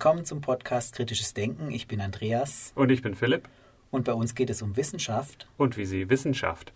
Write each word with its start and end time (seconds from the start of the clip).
Willkommen 0.00 0.24
zum 0.24 0.40
Podcast 0.40 0.94
Kritisches 0.94 1.34
Denken. 1.34 1.70
Ich 1.70 1.86
bin 1.86 2.00
Andreas. 2.00 2.72
Und 2.74 2.90
ich 2.90 3.02
bin 3.02 3.14
Philipp. 3.14 3.50
Und 3.90 4.06
bei 4.06 4.14
uns 4.14 4.34
geht 4.34 4.48
es 4.48 4.62
um 4.62 4.74
Wissenschaft. 4.78 5.46
Und 5.58 5.76
wie 5.76 5.84
sie 5.84 6.08
Wissenschaft. 6.08 6.72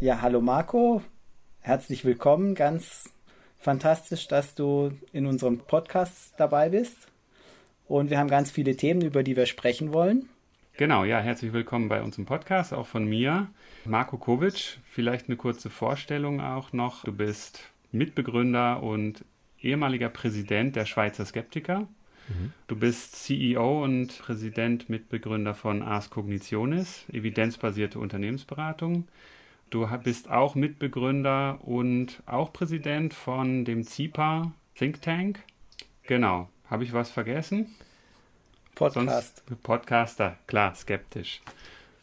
Ja, 0.00 0.20
hallo 0.20 0.40
Marco. 0.40 1.00
Herzlich 1.60 2.04
willkommen. 2.04 2.56
Ganz 2.56 3.12
fantastisch, 3.56 4.26
dass 4.26 4.56
du 4.56 4.90
in 5.12 5.26
unserem 5.26 5.58
Podcast 5.58 6.34
dabei 6.36 6.70
bist. 6.70 7.06
Und 7.86 8.10
wir 8.10 8.18
haben 8.18 8.28
ganz 8.28 8.50
viele 8.50 8.76
Themen, 8.76 9.02
über 9.02 9.22
die 9.22 9.36
wir 9.36 9.46
sprechen 9.46 9.92
wollen. 9.92 10.28
Genau, 10.76 11.04
ja, 11.04 11.20
herzlich 11.20 11.52
willkommen 11.52 11.88
bei 11.88 12.02
uns 12.02 12.18
im 12.18 12.26
Podcast, 12.26 12.74
auch 12.74 12.88
von 12.88 13.04
mir. 13.04 13.46
Marco 13.84 14.16
Kovic, 14.16 14.80
vielleicht 14.90 15.28
eine 15.28 15.36
kurze 15.36 15.70
Vorstellung 15.70 16.40
auch 16.40 16.72
noch. 16.72 17.04
Du 17.04 17.12
bist 17.12 17.70
Mitbegründer 17.94 18.82
und 18.82 19.24
ehemaliger 19.60 20.08
Präsident 20.08 20.76
der 20.76 20.84
Schweizer 20.84 21.24
Skeptiker. 21.24 21.88
Mhm. 22.28 22.52
Du 22.66 22.76
bist 22.76 23.16
CEO 23.16 23.82
und 23.84 24.18
Präsident, 24.18 24.88
Mitbegründer 24.88 25.54
von 25.54 25.82
Ars 25.82 26.10
Cognitionis, 26.10 27.04
evidenzbasierte 27.12 27.98
Unternehmensberatung. 27.98 29.08
Du 29.70 29.88
bist 30.02 30.30
auch 30.30 30.54
Mitbegründer 30.54 31.58
und 31.62 32.22
auch 32.26 32.52
Präsident 32.52 33.14
von 33.14 33.64
dem 33.64 33.84
ZIPA 33.84 34.52
Think 34.74 35.02
Tank. 35.02 35.40
Genau. 36.04 36.48
Habe 36.68 36.84
ich 36.84 36.92
was 36.92 37.10
vergessen? 37.10 37.74
Podcast. 38.74 39.42
Sonst 39.46 39.62
Podcaster, 39.62 40.38
klar, 40.46 40.74
skeptisch. 40.74 41.42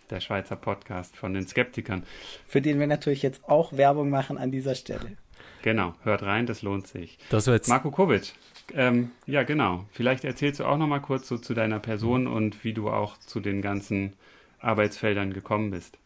Der 0.09 0.19
Schweizer 0.19 0.55
Podcast 0.55 1.15
von 1.15 1.33
den 1.33 1.47
Skeptikern. 1.47 2.03
Für 2.47 2.61
den 2.61 2.79
wir 2.79 2.87
natürlich 2.87 3.21
jetzt 3.21 3.47
auch 3.47 3.73
Werbung 3.73 4.09
machen 4.09 4.37
an 4.37 4.51
dieser 4.51 4.75
Stelle. 4.75 5.17
Genau, 5.61 5.93
hört 6.03 6.23
rein, 6.23 6.45
das 6.45 6.61
lohnt 6.61 6.87
sich. 6.87 7.17
Das 7.29 7.45
jetzt 7.45 7.69
Marco 7.69 7.91
Kovic, 7.91 8.33
ähm, 8.73 9.11
ja 9.25 9.43
genau. 9.43 9.85
Vielleicht 9.91 10.23
erzählst 10.23 10.59
du 10.59 10.65
auch 10.65 10.77
noch 10.77 10.87
mal 10.87 10.99
kurz 10.99 11.27
so 11.27 11.37
zu 11.37 11.53
deiner 11.53 11.79
Person 11.79 12.27
und 12.27 12.63
wie 12.63 12.73
du 12.73 12.89
auch 12.89 13.17
zu 13.19 13.39
den 13.39 13.61
ganzen 13.61 14.13
Arbeitsfeldern 14.59 15.33
gekommen 15.33 15.71
bist. 15.71 15.97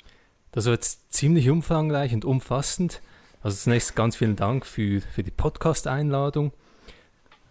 Das 0.52 0.66
war 0.66 0.73
jetzt 0.73 1.14
ziemlich 1.14 1.50
umfangreich 1.50 2.14
und 2.14 2.26
umfassend. 2.26 3.02
Also 3.42 3.58
zunächst 3.58 3.95
ganz 3.95 4.16
vielen 4.16 4.36
Dank 4.36 4.66
für, 4.66 5.02
für 5.02 5.23
die 5.23 5.31
Podcast-Einladung. 5.31 6.52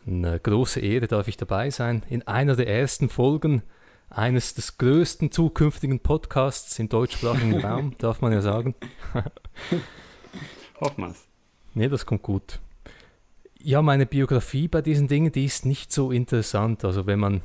Eine 0.06 0.40
große 0.40 0.80
Ehre 0.80 1.06
darf 1.06 1.28
ich 1.28 1.36
dabei 1.36 1.70
sein. 1.70 2.02
In 2.08 2.26
einer 2.26 2.56
der 2.56 2.66
ersten 2.66 3.08
Folgen 3.08 3.62
eines 4.10 4.54
des 4.54 4.78
größten 4.78 5.32
zukünftigen 5.32 6.00
Podcasts 6.00 6.78
im 6.78 6.88
deutschsprachigen 6.88 7.60
Raum, 7.64 7.94
darf 7.98 8.20
man 8.20 8.32
ja 8.32 8.40
sagen. 8.40 8.74
Hoffen 10.80 11.04
wir's. 11.04 11.26
Nee, 11.74 11.88
das 11.88 12.06
kommt 12.06 12.22
gut. 12.22 12.60
Ja, 13.58 13.82
meine 13.82 14.06
Biografie 14.06 14.68
bei 14.68 14.82
diesen 14.82 15.08
Dingen, 15.08 15.32
die 15.32 15.44
ist 15.44 15.66
nicht 15.66 15.92
so 15.92 16.10
interessant. 16.10 16.84
Also 16.84 17.06
wenn 17.06 17.18
man 17.18 17.40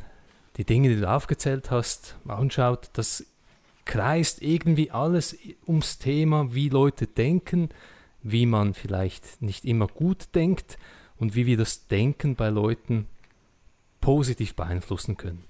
die 0.58 0.66
Dinge, 0.66 0.90
die 0.90 1.00
du 1.00 1.10
aufgezählt 1.10 1.72
hast, 1.72 2.18
anschaut, 2.28 2.90
das 2.94 3.26
kreist 3.86 4.42
irgendwie 4.42 4.92
alles 4.92 5.36
ums 5.66 5.98
Thema, 5.98 6.54
wie 6.54 6.70
Leute 6.70 7.08
denken, 7.08 7.70
wie 8.22 8.46
man 8.46 8.74
vielleicht 8.74 9.42
nicht 9.42 9.66
immer 9.66 9.88
gut 9.88 10.36
denkt 10.36 10.78
und 11.18 11.36
wie 11.36 11.46
wir 11.46 11.58
das 11.58 11.88
Denken 11.88 12.36
bei 12.36 12.50
Leuten 12.50 13.08
positiv 14.02 14.56
beeinflussen 14.56 15.18
können. 15.18 15.44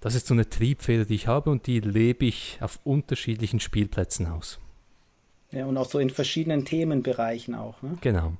Das 0.00 0.14
ist 0.14 0.26
so 0.26 0.34
eine 0.34 0.48
Triebfeder, 0.48 1.04
die 1.04 1.14
ich 1.14 1.26
habe 1.26 1.50
und 1.50 1.66
die 1.66 1.80
lebe 1.80 2.24
ich 2.24 2.58
auf 2.60 2.80
unterschiedlichen 2.84 3.60
Spielplätzen 3.60 4.26
aus. 4.26 4.58
Ja, 5.52 5.66
und 5.66 5.76
auch 5.76 5.88
so 5.88 5.98
in 5.98 6.10
verschiedenen 6.10 6.64
Themenbereichen 6.64 7.54
auch. 7.54 7.82
Ne? 7.82 7.98
Genau. 8.00 8.34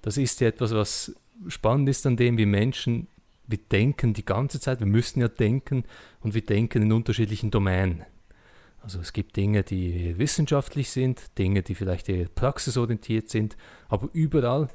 Das 0.00 0.16
ist 0.16 0.40
ja 0.40 0.48
etwas, 0.48 0.74
was 0.74 1.14
spannend 1.48 1.88
ist 1.88 2.06
an 2.06 2.16
dem, 2.16 2.38
wie 2.38 2.46
Menschen, 2.46 3.08
wir 3.46 3.58
denken 3.58 4.14
die 4.14 4.24
ganze 4.24 4.60
Zeit, 4.60 4.80
wir 4.80 4.86
müssen 4.86 5.20
ja 5.20 5.28
denken 5.28 5.84
und 6.20 6.34
wir 6.34 6.44
denken 6.44 6.82
in 6.82 6.92
unterschiedlichen 6.92 7.50
Domänen. 7.50 8.04
Also 8.82 8.98
es 9.00 9.12
gibt 9.12 9.36
Dinge, 9.36 9.62
die 9.62 10.18
wissenschaftlich 10.18 10.90
sind, 10.90 11.38
Dinge, 11.38 11.62
die 11.62 11.74
vielleicht 11.74 12.08
eher 12.08 12.28
praxisorientiert 12.28 13.28
sind, 13.30 13.56
aber 13.88 14.08
überall 14.12 14.68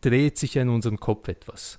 dreht 0.00 0.36
sich 0.36 0.54
ja 0.54 0.62
in 0.62 0.68
unserem 0.68 1.00
Kopf 1.00 1.28
etwas. 1.28 1.78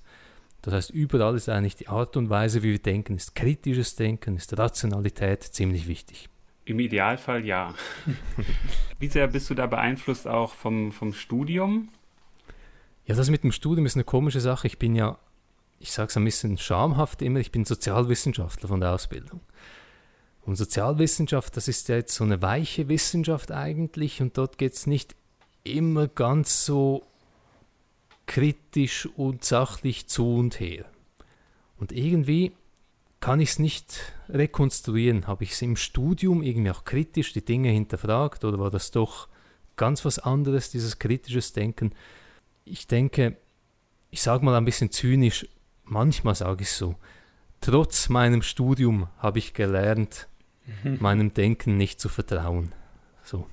Das 0.62 0.74
heißt, 0.74 0.90
überall 0.90 1.36
ist 1.36 1.48
eigentlich 1.48 1.76
die 1.76 1.88
Art 1.88 2.16
und 2.16 2.30
Weise, 2.30 2.62
wie 2.62 2.72
wir 2.72 2.78
denken, 2.78 3.16
ist 3.16 3.34
kritisches 3.34 3.96
Denken, 3.96 4.36
ist 4.36 4.56
Rationalität 4.56 5.42
ziemlich 5.42 5.86
wichtig. 5.86 6.28
Im 6.64 6.80
Idealfall 6.80 7.44
ja. 7.44 7.74
Wie 8.98 9.08
sehr 9.08 9.28
bist 9.28 9.50
du 9.50 9.54
da 9.54 9.66
beeinflusst 9.66 10.26
auch 10.26 10.54
vom, 10.54 10.92
vom 10.92 11.12
Studium? 11.12 11.90
Ja, 13.06 13.14
das 13.14 13.28
mit 13.28 13.42
dem 13.42 13.52
Studium 13.52 13.84
ist 13.84 13.96
eine 13.96 14.04
komische 14.04 14.40
Sache. 14.40 14.66
Ich 14.66 14.78
bin 14.78 14.94
ja, 14.94 15.18
ich 15.78 15.92
sage 15.92 16.08
es 16.08 16.16
ein 16.16 16.24
bisschen 16.24 16.56
schamhaft 16.56 17.20
immer, 17.20 17.40
ich 17.40 17.52
bin 17.52 17.64
Sozialwissenschaftler 17.64 18.68
von 18.68 18.80
der 18.80 18.92
Ausbildung. 18.92 19.40
Und 20.46 20.56
Sozialwissenschaft, 20.56 21.56
das 21.56 21.68
ist 21.68 21.88
ja 21.88 21.96
jetzt 21.96 22.14
so 22.14 22.24
eine 22.24 22.40
weiche 22.40 22.88
Wissenschaft 22.88 23.50
eigentlich 23.50 24.20
und 24.20 24.36
dort 24.36 24.58
geht 24.58 24.74
es 24.74 24.86
nicht 24.86 25.14
immer 25.64 26.06
ganz 26.06 26.64
so 26.64 27.02
kritisch 28.26 29.06
und 29.16 29.44
sachlich 29.44 30.06
zu 30.06 30.36
und 30.36 30.60
her. 30.60 30.86
Und 31.76 31.92
irgendwie 31.92 32.52
kann 33.24 33.40
ich 33.40 33.52
es 33.52 33.58
nicht 33.58 34.12
rekonstruieren. 34.28 35.26
Habe 35.26 35.44
ich 35.44 35.52
es 35.52 35.62
im 35.62 35.76
Studium 35.76 36.42
irgendwie 36.42 36.70
auch 36.70 36.84
kritisch 36.84 37.32
die 37.32 37.42
Dinge 37.42 37.70
hinterfragt 37.70 38.44
oder 38.44 38.58
war 38.58 38.70
das 38.70 38.90
doch 38.90 39.28
ganz 39.76 40.04
was 40.04 40.18
anderes, 40.18 40.70
dieses 40.70 40.98
kritisches 40.98 41.54
Denken? 41.54 41.94
Ich 42.66 42.86
denke, 42.86 43.38
ich 44.10 44.20
sage 44.20 44.44
mal 44.44 44.54
ein 44.54 44.66
bisschen 44.66 44.90
zynisch, 44.90 45.48
manchmal 45.84 46.34
sage 46.34 46.64
ich 46.64 46.72
so, 46.72 46.96
trotz 47.62 48.10
meinem 48.10 48.42
Studium 48.42 49.08
habe 49.16 49.38
ich 49.38 49.54
gelernt, 49.54 50.28
meinem 51.00 51.32
Denken 51.32 51.78
nicht 51.78 52.00
zu 52.00 52.10
vertrauen. 52.10 52.74
So. 53.22 53.46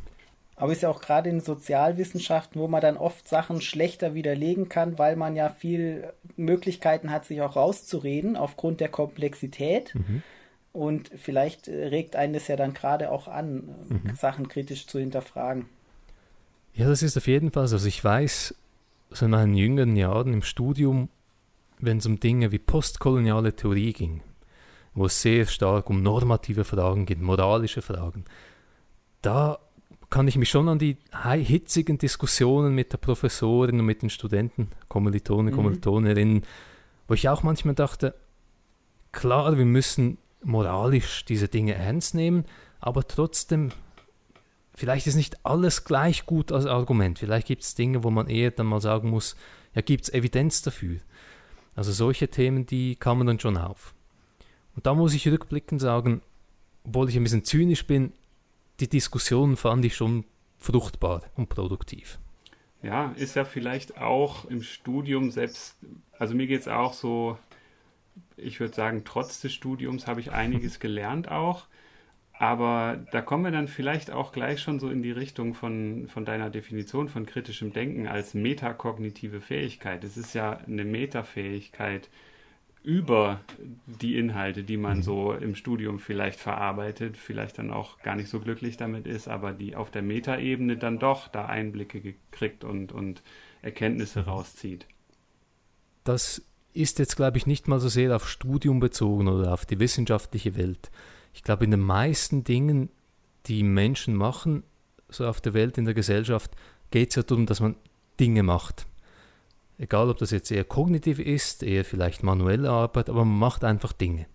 Aber 0.61 0.71
ist 0.71 0.83
ja 0.83 0.89
auch 0.89 1.01
gerade 1.01 1.27
in 1.27 1.41
Sozialwissenschaften, 1.41 2.61
wo 2.61 2.67
man 2.67 2.81
dann 2.81 2.95
oft 2.95 3.27
Sachen 3.27 3.61
schlechter 3.61 4.13
widerlegen 4.13 4.69
kann, 4.69 4.99
weil 4.99 5.15
man 5.15 5.35
ja 5.35 5.49
viel 5.49 6.13
Möglichkeiten 6.35 7.09
hat, 7.09 7.25
sich 7.25 7.41
auch 7.41 7.55
rauszureden 7.55 8.35
aufgrund 8.35 8.79
der 8.79 8.89
Komplexität. 8.89 9.95
Mhm. 9.95 10.21
Und 10.71 11.09
vielleicht 11.15 11.67
regt 11.67 12.15
einen 12.15 12.33
das 12.33 12.47
ja 12.47 12.57
dann 12.57 12.75
gerade 12.75 13.11
auch 13.11 13.27
an, 13.27 13.75
mhm. 13.89 14.15
Sachen 14.15 14.49
kritisch 14.49 14.85
zu 14.85 14.99
hinterfragen. 14.99 15.65
Ja, 16.75 16.87
das 16.87 17.01
ist 17.01 17.17
auf 17.17 17.25
jeden 17.25 17.49
Fall 17.49 17.67
so. 17.67 17.77
Also 17.77 17.87
ich 17.87 18.03
weiß, 18.03 18.53
so 19.09 19.25
in 19.25 19.31
meinen 19.31 19.55
jüngeren 19.55 19.95
Jahren 19.95 20.31
im 20.31 20.43
Studium, 20.43 21.09
wenn 21.79 21.97
es 21.97 22.05
um 22.05 22.19
Dinge 22.19 22.51
wie 22.51 22.59
postkoloniale 22.59 23.55
Theorie 23.55 23.93
ging, 23.93 24.21
wo 24.93 25.07
es 25.07 25.23
sehr 25.23 25.47
stark 25.47 25.89
um 25.89 26.03
normative 26.03 26.65
Fragen 26.65 27.07
geht, 27.07 27.19
moralische 27.19 27.81
Fragen, 27.81 28.25
da 29.23 29.57
kann 30.11 30.27
ich 30.27 30.37
mich 30.37 30.49
schon 30.49 30.69
an 30.69 30.77
die 30.77 30.97
hitzigen 31.23 31.97
Diskussionen 31.97 32.75
mit 32.75 32.91
der 32.91 32.97
Professorin 32.97 33.79
und 33.79 33.85
mit 33.85 34.03
den 34.03 34.09
Studenten, 34.09 34.69
Kommilitonen, 34.89 35.51
mhm. 35.51 35.55
Kommilitonerinnen, 35.55 36.43
wo 37.07 37.13
ich 37.15 37.29
auch 37.29 37.43
manchmal 37.43 37.75
dachte, 37.75 38.13
klar, 39.13 39.57
wir 39.57 39.65
müssen 39.65 40.17
moralisch 40.43 41.25
diese 41.25 41.47
Dinge 41.47 41.75
ernst 41.75 42.13
nehmen, 42.13 42.45
aber 42.81 43.07
trotzdem, 43.07 43.69
vielleicht 44.75 45.07
ist 45.07 45.15
nicht 45.15 45.45
alles 45.45 45.85
gleich 45.85 46.25
gut 46.25 46.51
als 46.51 46.65
Argument. 46.65 47.17
Vielleicht 47.17 47.47
gibt 47.47 47.63
es 47.63 47.73
Dinge, 47.73 48.03
wo 48.03 48.11
man 48.11 48.27
eher 48.27 48.51
dann 48.51 48.67
mal 48.67 48.81
sagen 48.81 49.09
muss, 49.09 49.37
ja, 49.73 49.81
gibt 49.81 50.03
es 50.03 50.13
Evidenz 50.13 50.61
dafür. 50.61 50.99
Also 51.73 51.93
solche 51.93 52.27
Themen, 52.27 52.65
die 52.65 52.97
kamen 52.97 53.25
dann 53.27 53.39
schon 53.39 53.55
auf. 53.55 53.93
Und 54.75 54.85
da 54.85 54.93
muss 54.93 55.13
ich 55.13 55.25
rückblickend 55.27 55.79
sagen, 55.79 56.21
obwohl 56.83 57.07
ich 57.07 57.15
ein 57.15 57.23
bisschen 57.23 57.45
zynisch 57.45 57.87
bin, 57.87 58.11
die 58.81 58.89
Diskussion 58.89 59.55
fand 59.55 59.85
ich 59.85 59.95
schon 59.95 60.25
fruchtbar 60.57 61.23
und 61.35 61.49
produktiv. 61.49 62.19
Ja, 62.83 63.13
ist 63.15 63.35
ja 63.35 63.45
vielleicht 63.45 63.97
auch 63.97 64.45
im 64.45 64.63
Studium 64.63 65.29
selbst, 65.29 65.77
also 66.17 66.33
mir 66.33 66.47
geht 66.47 66.61
es 66.61 66.67
auch 66.67 66.93
so, 66.93 67.37
ich 68.35 68.59
würde 68.59 68.73
sagen, 68.73 69.03
trotz 69.05 69.39
des 69.39 69.53
Studiums 69.53 70.07
habe 70.07 70.19
ich 70.19 70.31
einiges 70.31 70.79
gelernt 70.79 71.29
auch. 71.29 71.67
Aber 72.33 73.05
da 73.11 73.21
kommen 73.21 73.43
wir 73.43 73.51
dann 73.51 73.67
vielleicht 73.67 74.09
auch 74.09 74.31
gleich 74.31 74.61
schon 74.61 74.79
so 74.79 74.89
in 74.89 75.03
die 75.03 75.11
Richtung 75.11 75.53
von, 75.53 76.07
von 76.07 76.25
deiner 76.25 76.49
Definition 76.49 77.07
von 77.07 77.27
kritischem 77.27 77.71
Denken 77.71 78.07
als 78.07 78.33
metakognitive 78.33 79.41
Fähigkeit. 79.41 80.03
Es 80.03 80.17
ist 80.17 80.33
ja 80.33 80.57
eine 80.65 80.83
Metafähigkeit, 80.83 82.09
über 82.83 83.41
die 83.85 84.17
Inhalte, 84.17 84.63
die 84.63 84.77
man 84.77 85.03
so 85.03 85.33
im 85.33 85.55
Studium 85.55 85.99
vielleicht 85.99 86.39
verarbeitet, 86.39 87.15
vielleicht 87.15 87.59
dann 87.59 87.69
auch 87.69 87.99
gar 87.99 88.15
nicht 88.15 88.29
so 88.29 88.39
glücklich 88.39 88.75
damit 88.77 89.05
ist, 89.05 89.27
aber 89.27 89.53
die 89.53 89.75
auf 89.75 89.91
der 89.91 90.01
Metaebene 90.01 90.77
dann 90.77 90.97
doch 90.97 91.27
da 91.27 91.45
Einblicke 91.45 92.01
gekriegt 92.01 92.63
und, 92.63 92.91
und 92.91 93.21
Erkenntnisse 93.61 94.21
mhm. 94.21 94.29
rauszieht. 94.29 94.87
Das 96.03 96.41
ist 96.73 96.97
jetzt, 96.97 97.15
glaube 97.15 97.37
ich, 97.37 97.45
nicht 97.45 97.67
mal 97.67 97.79
so 97.79 97.89
sehr 97.89 98.15
auf 98.15 98.27
Studium 98.27 98.79
bezogen 98.79 99.27
oder 99.27 99.53
auf 99.53 99.65
die 99.65 99.79
wissenschaftliche 99.79 100.55
Welt. 100.55 100.89
Ich 101.33 101.43
glaube, 101.43 101.65
in 101.65 101.71
den 101.71 101.81
meisten 101.81 102.43
Dingen, 102.43 102.89
die 103.45 103.61
Menschen 103.61 104.15
machen, 104.15 104.63
so 105.09 105.27
auf 105.27 105.41
der 105.41 105.53
Welt, 105.53 105.77
in 105.77 105.85
der 105.85 105.93
Gesellschaft, 105.93 106.51
geht 106.89 107.09
es 107.09 107.15
ja 107.15 107.23
darum, 107.23 107.45
dass 107.45 107.59
man 107.59 107.75
Dinge 108.19 108.41
macht. 108.41 108.87
Egal, 109.81 110.11
ob 110.11 110.19
das 110.19 110.29
jetzt 110.29 110.51
eher 110.51 110.63
kognitiv 110.63 111.17
ist, 111.17 111.63
eher 111.63 111.83
vielleicht 111.83 112.21
manuelle 112.21 112.69
Arbeit, 112.69 113.09
aber 113.09 113.25
man 113.25 113.39
macht 113.39 113.63
einfach 113.63 113.93
Dinge. 113.93 114.27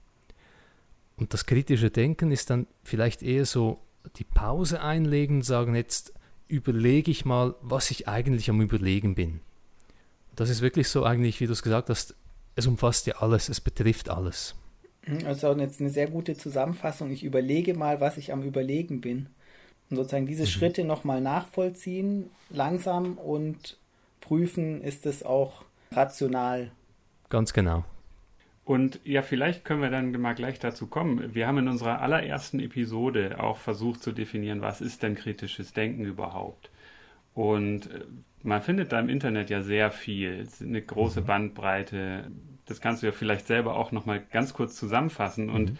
Und 1.16 1.34
das 1.34 1.46
kritische 1.46 1.88
Denken 1.88 2.32
ist 2.32 2.50
dann 2.50 2.66
vielleicht 2.82 3.22
eher 3.22 3.46
so 3.46 3.78
die 4.16 4.24
Pause 4.24 4.80
einlegen 4.80 5.36
und 5.36 5.42
sagen, 5.42 5.76
jetzt 5.76 6.12
überlege 6.48 7.12
ich 7.12 7.24
mal, 7.24 7.54
was 7.62 7.92
ich 7.92 8.08
eigentlich 8.08 8.50
am 8.50 8.60
Überlegen 8.60 9.14
bin. 9.14 9.38
Das 10.34 10.50
ist 10.50 10.62
wirklich 10.62 10.88
so 10.88 11.04
eigentlich, 11.04 11.38
wie 11.38 11.46
du 11.46 11.52
es 11.52 11.62
gesagt 11.62 11.90
hast, 11.90 12.16
es 12.56 12.66
umfasst 12.66 13.06
ja 13.06 13.18
alles, 13.18 13.48
es 13.48 13.60
betrifft 13.60 14.08
alles. 14.08 14.56
Also 15.26 15.52
jetzt 15.52 15.80
eine 15.80 15.90
sehr 15.90 16.10
gute 16.10 16.36
Zusammenfassung. 16.36 17.12
Ich 17.12 17.22
überlege 17.22 17.74
mal, 17.74 18.00
was 18.00 18.16
ich 18.16 18.32
am 18.32 18.42
Überlegen 18.42 19.00
bin. 19.00 19.28
Und 19.90 19.96
sozusagen 19.96 20.26
diese 20.26 20.42
mhm. 20.42 20.48
Schritte 20.48 20.82
nochmal 20.82 21.20
nachvollziehen, 21.20 22.30
langsam 22.50 23.16
und 23.16 23.78
prüfen, 24.26 24.82
ist 24.82 25.06
es 25.06 25.22
auch 25.22 25.64
rational. 25.92 26.72
Ganz 27.28 27.52
genau. 27.52 27.84
Und 28.64 28.98
ja, 29.04 29.22
vielleicht 29.22 29.64
können 29.64 29.80
wir 29.80 29.90
dann 29.90 30.10
mal 30.20 30.34
gleich 30.34 30.58
dazu 30.58 30.88
kommen. 30.88 31.32
Wir 31.34 31.46
haben 31.46 31.58
in 31.58 31.68
unserer 31.68 32.02
allerersten 32.02 32.58
Episode 32.58 33.38
auch 33.38 33.58
versucht 33.58 34.02
zu 34.02 34.10
definieren, 34.10 34.62
was 34.62 34.80
ist 34.80 35.04
denn 35.04 35.14
kritisches 35.14 35.72
Denken 35.72 36.04
überhaupt? 36.04 36.70
Und 37.34 37.92
äh, 37.92 38.00
man 38.42 38.62
findet 38.62 38.90
da 38.90 38.98
im 38.98 39.08
Internet 39.08 39.50
ja 39.50 39.62
sehr 39.62 39.92
viel, 39.92 40.48
eine 40.60 40.82
große 40.82 41.20
mhm. 41.20 41.26
Bandbreite. 41.26 42.30
Das 42.64 42.80
kannst 42.80 43.02
du 43.02 43.06
ja 43.06 43.12
vielleicht 43.12 43.46
selber 43.46 43.76
auch 43.76 43.92
nochmal 43.92 44.20
ganz 44.32 44.52
kurz 44.52 44.74
zusammenfassen. 44.74 45.48
Und 45.48 45.70
mhm. 45.70 45.78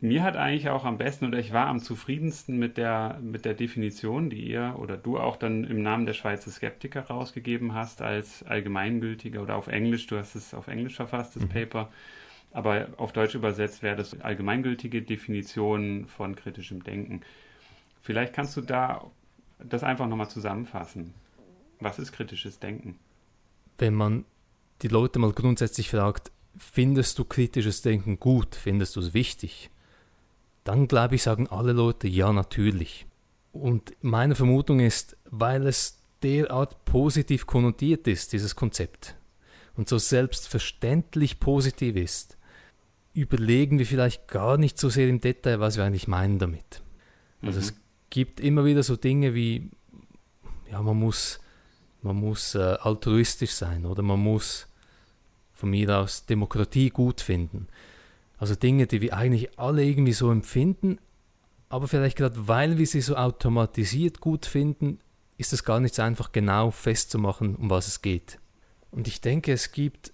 Mir 0.00 0.22
hat 0.22 0.36
eigentlich 0.36 0.70
auch 0.70 0.84
am 0.84 0.96
besten 0.96 1.26
oder 1.26 1.38
ich 1.38 1.52
war 1.52 1.66
am 1.66 1.80
zufriedensten 1.80 2.58
mit 2.58 2.78
der, 2.78 3.18
mit 3.22 3.44
der 3.44 3.54
Definition, 3.54 4.30
die 4.30 4.48
ihr 4.48 4.76
oder 4.78 4.96
du 4.96 5.18
auch 5.18 5.36
dann 5.36 5.64
im 5.64 5.82
Namen 5.82 6.06
der 6.06 6.14
Schweizer 6.14 6.50
Skeptiker 6.50 7.02
rausgegeben 7.02 7.74
hast 7.74 8.00
als 8.00 8.42
allgemeingültiger 8.44 9.42
oder 9.42 9.56
auf 9.56 9.66
Englisch, 9.66 10.06
du 10.06 10.16
hast 10.16 10.34
es 10.34 10.54
auf 10.54 10.68
Englisch 10.68 10.96
verfasst, 10.96 11.36
das 11.36 11.42
mhm. 11.42 11.48
Paper. 11.50 11.92
Aber 12.52 12.88
auf 12.96 13.12
Deutsch 13.12 13.34
übersetzt 13.34 13.82
wäre 13.82 13.96
das 13.96 14.18
allgemeingültige 14.20 15.02
Definition 15.02 16.06
von 16.06 16.34
kritischem 16.34 16.82
Denken. 16.82 17.20
Vielleicht 18.00 18.32
kannst 18.32 18.56
du 18.56 18.62
da 18.62 19.04
das 19.62 19.84
einfach 19.84 20.08
nochmal 20.08 20.30
zusammenfassen. 20.30 21.14
Was 21.78 21.98
ist 21.98 22.12
kritisches 22.12 22.58
Denken? 22.58 22.98
Wenn 23.78 23.94
man 23.94 24.24
die 24.82 24.88
Leute 24.88 25.18
mal 25.18 25.32
grundsätzlich 25.32 25.90
fragt, 25.90 26.32
findest 26.56 27.18
du 27.18 27.24
kritisches 27.24 27.82
Denken 27.82 28.18
gut, 28.18 28.54
findest 28.54 28.96
du 28.96 29.00
es 29.00 29.14
wichtig, 29.14 29.70
dann 30.64 30.88
glaube 30.88 31.14
ich, 31.14 31.22
sagen 31.22 31.48
alle 31.48 31.72
Leute 31.72 32.08
ja 32.08 32.32
natürlich. 32.32 33.06
Und 33.52 33.94
meine 34.00 34.34
Vermutung 34.34 34.80
ist, 34.80 35.16
weil 35.24 35.66
es 35.66 36.00
derart 36.22 36.84
positiv 36.84 37.46
konnotiert 37.46 38.06
ist, 38.06 38.32
dieses 38.32 38.54
Konzept, 38.56 39.16
und 39.76 39.88
so 39.88 39.98
selbstverständlich 39.98 41.40
positiv 41.40 41.96
ist, 41.96 42.36
überlegen 43.14 43.78
wir 43.78 43.86
vielleicht 43.86 44.28
gar 44.28 44.56
nicht 44.56 44.78
so 44.78 44.88
sehr 44.88 45.08
im 45.08 45.20
Detail, 45.20 45.60
was 45.60 45.76
wir 45.76 45.84
eigentlich 45.84 46.08
meinen 46.08 46.38
damit. 46.38 46.82
Also 47.42 47.58
mhm. 47.58 47.64
es 47.64 47.74
gibt 48.10 48.40
immer 48.40 48.64
wieder 48.64 48.82
so 48.82 48.96
Dinge 48.96 49.34
wie, 49.34 49.70
ja, 50.70 50.82
man 50.82 50.98
muss, 50.98 51.40
man 52.02 52.16
muss 52.16 52.54
äh, 52.54 52.76
altruistisch 52.80 53.52
sein 53.52 53.86
oder 53.86 54.02
man 54.02 54.20
muss 54.20 54.68
von 55.52 55.70
mir 55.70 55.98
aus 55.98 56.26
Demokratie 56.26 56.90
gut 56.90 57.20
finden. 57.20 57.66
Also 58.40 58.54
Dinge, 58.54 58.86
die 58.86 59.02
wir 59.02 59.14
eigentlich 59.14 59.58
alle 59.58 59.84
irgendwie 59.84 60.14
so 60.14 60.30
empfinden, 60.30 60.98
aber 61.68 61.86
vielleicht 61.88 62.16
gerade 62.16 62.48
weil 62.48 62.78
wir 62.78 62.86
sie 62.86 63.02
so 63.02 63.14
automatisiert 63.14 64.20
gut 64.20 64.46
finden, 64.46 64.98
ist 65.36 65.52
es 65.52 65.62
gar 65.62 65.78
nicht 65.78 65.94
so 65.94 66.02
einfach 66.02 66.32
genau 66.32 66.70
festzumachen, 66.70 67.54
um 67.54 67.68
was 67.68 67.86
es 67.86 68.00
geht. 68.00 68.38
Und 68.90 69.08
ich 69.08 69.20
denke, 69.20 69.52
es 69.52 69.72
gibt 69.72 70.12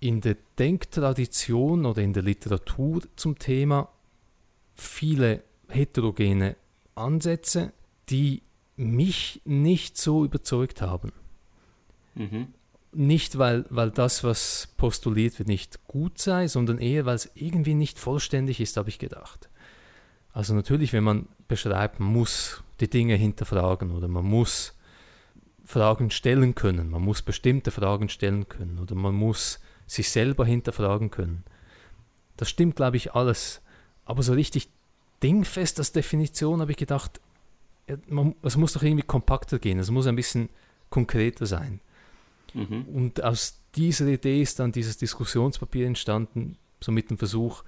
in 0.00 0.22
der 0.22 0.38
Denktradition 0.58 1.84
oder 1.84 2.00
in 2.00 2.14
der 2.14 2.22
Literatur 2.22 3.02
zum 3.14 3.38
Thema 3.38 3.90
viele 4.74 5.44
heterogene 5.68 6.56
Ansätze, 6.94 7.74
die 8.08 8.40
mich 8.76 9.42
nicht 9.44 9.98
so 9.98 10.24
überzeugt 10.24 10.80
haben. 10.80 11.12
Mhm. 12.14 12.48
Nicht, 12.98 13.36
weil, 13.36 13.66
weil 13.68 13.90
das, 13.90 14.24
was 14.24 14.68
postuliert 14.78 15.38
wird, 15.38 15.48
nicht 15.48 15.86
gut 15.86 16.18
sei, 16.18 16.48
sondern 16.48 16.78
eher, 16.78 17.04
weil 17.04 17.16
es 17.16 17.30
irgendwie 17.34 17.74
nicht 17.74 17.98
vollständig 17.98 18.58
ist, 18.58 18.78
habe 18.78 18.88
ich 18.88 18.98
gedacht. 18.98 19.50
Also 20.32 20.54
natürlich, 20.54 20.94
wenn 20.94 21.04
man 21.04 21.28
beschreibt, 21.46 22.00
man 22.00 22.10
muss 22.10 22.62
die 22.80 22.88
Dinge 22.88 23.14
hinterfragen 23.16 23.90
oder 23.90 24.08
man 24.08 24.24
muss 24.24 24.78
Fragen 25.66 26.10
stellen 26.10 26.54
können, 26.54 26.88
man 26.88 27.02
muss 27.02 27.20
bestimmte 27.20 27.70
Fragen 27.70 28.08
stellen 28.08 28.48
können 28.48 28.78
oder 28.78 28.94
man 28.94 29.14
muss 29.14 29.60
sich 29.86 30.08
selber 30.08 30.46
hinterfragen 30.46 31.10
können. 31.10 31.44
Das 32.38 32.48
stimmt, 32.48 32.76
glaube 32.76 32.96
ich, 32.96 33.12
alles. 33.12 33.60
Aber 34.06 34.22
so 34.22 34.32
richtig 34.32 34.70
dingfest 35.22 35.78
als 35.78 35.92
Definition 35.92 36.62
habe 36.62 36.70
ich 36.70 36.78
gedacht, 36.78 37.20
es 38.42 38.56
muss 38.56 38.72
doch 38.72 38.82
irgendwie 38.82 39.06
kompakter 39.06 39.58
gehen, 39.58 39.78
es 39.80 39.90
muss 39.90 40.06
ein 40.06 40.16
bisschen 40.16 40.48
konkreter 40.88 41.44
sein. 41.44 41.80
Mhm. 42.56 42.84
Und 42.92 43.22
aus 43.22 43.60
dieser 43.74 44.06
Idee 44.06 44.40
ist 44.40 44.58
dann 44.58 44.72
dieses 44.72 44.96
Diskussionspapier 44.96 45.86
entstanden, 45.86 46.56
so 46.80 46.92
mit 46.92 47.10
dem 47.10 47.18
Versuch, 47.18 47.62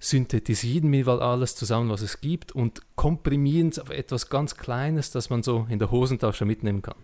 synthetisieren 0.00 0.90
wir 0.92 1.04
mal 1.06 1.20
alles 1.20 1.56
zusammen, 1.56 1.90
was 1.90 2.02
es 2.02 2.20
gibt 2.20 2.52
und 2.52 2.82
komprimieren 2.96 3.68
es 3.68 3.78
auf 3.78 3.90
etwas 3.90 4.30
ganz 4.30 4.56
Kleines, 4.56 5.10
das 5.10 5.28
man 5.28 5.42
so 5.42 5.66
in 5.68 5.78
der 5.78 5.90
Hosentasche 5.90 6.44
mitnehmen 6.44 6.82
kann. 6.82 6.96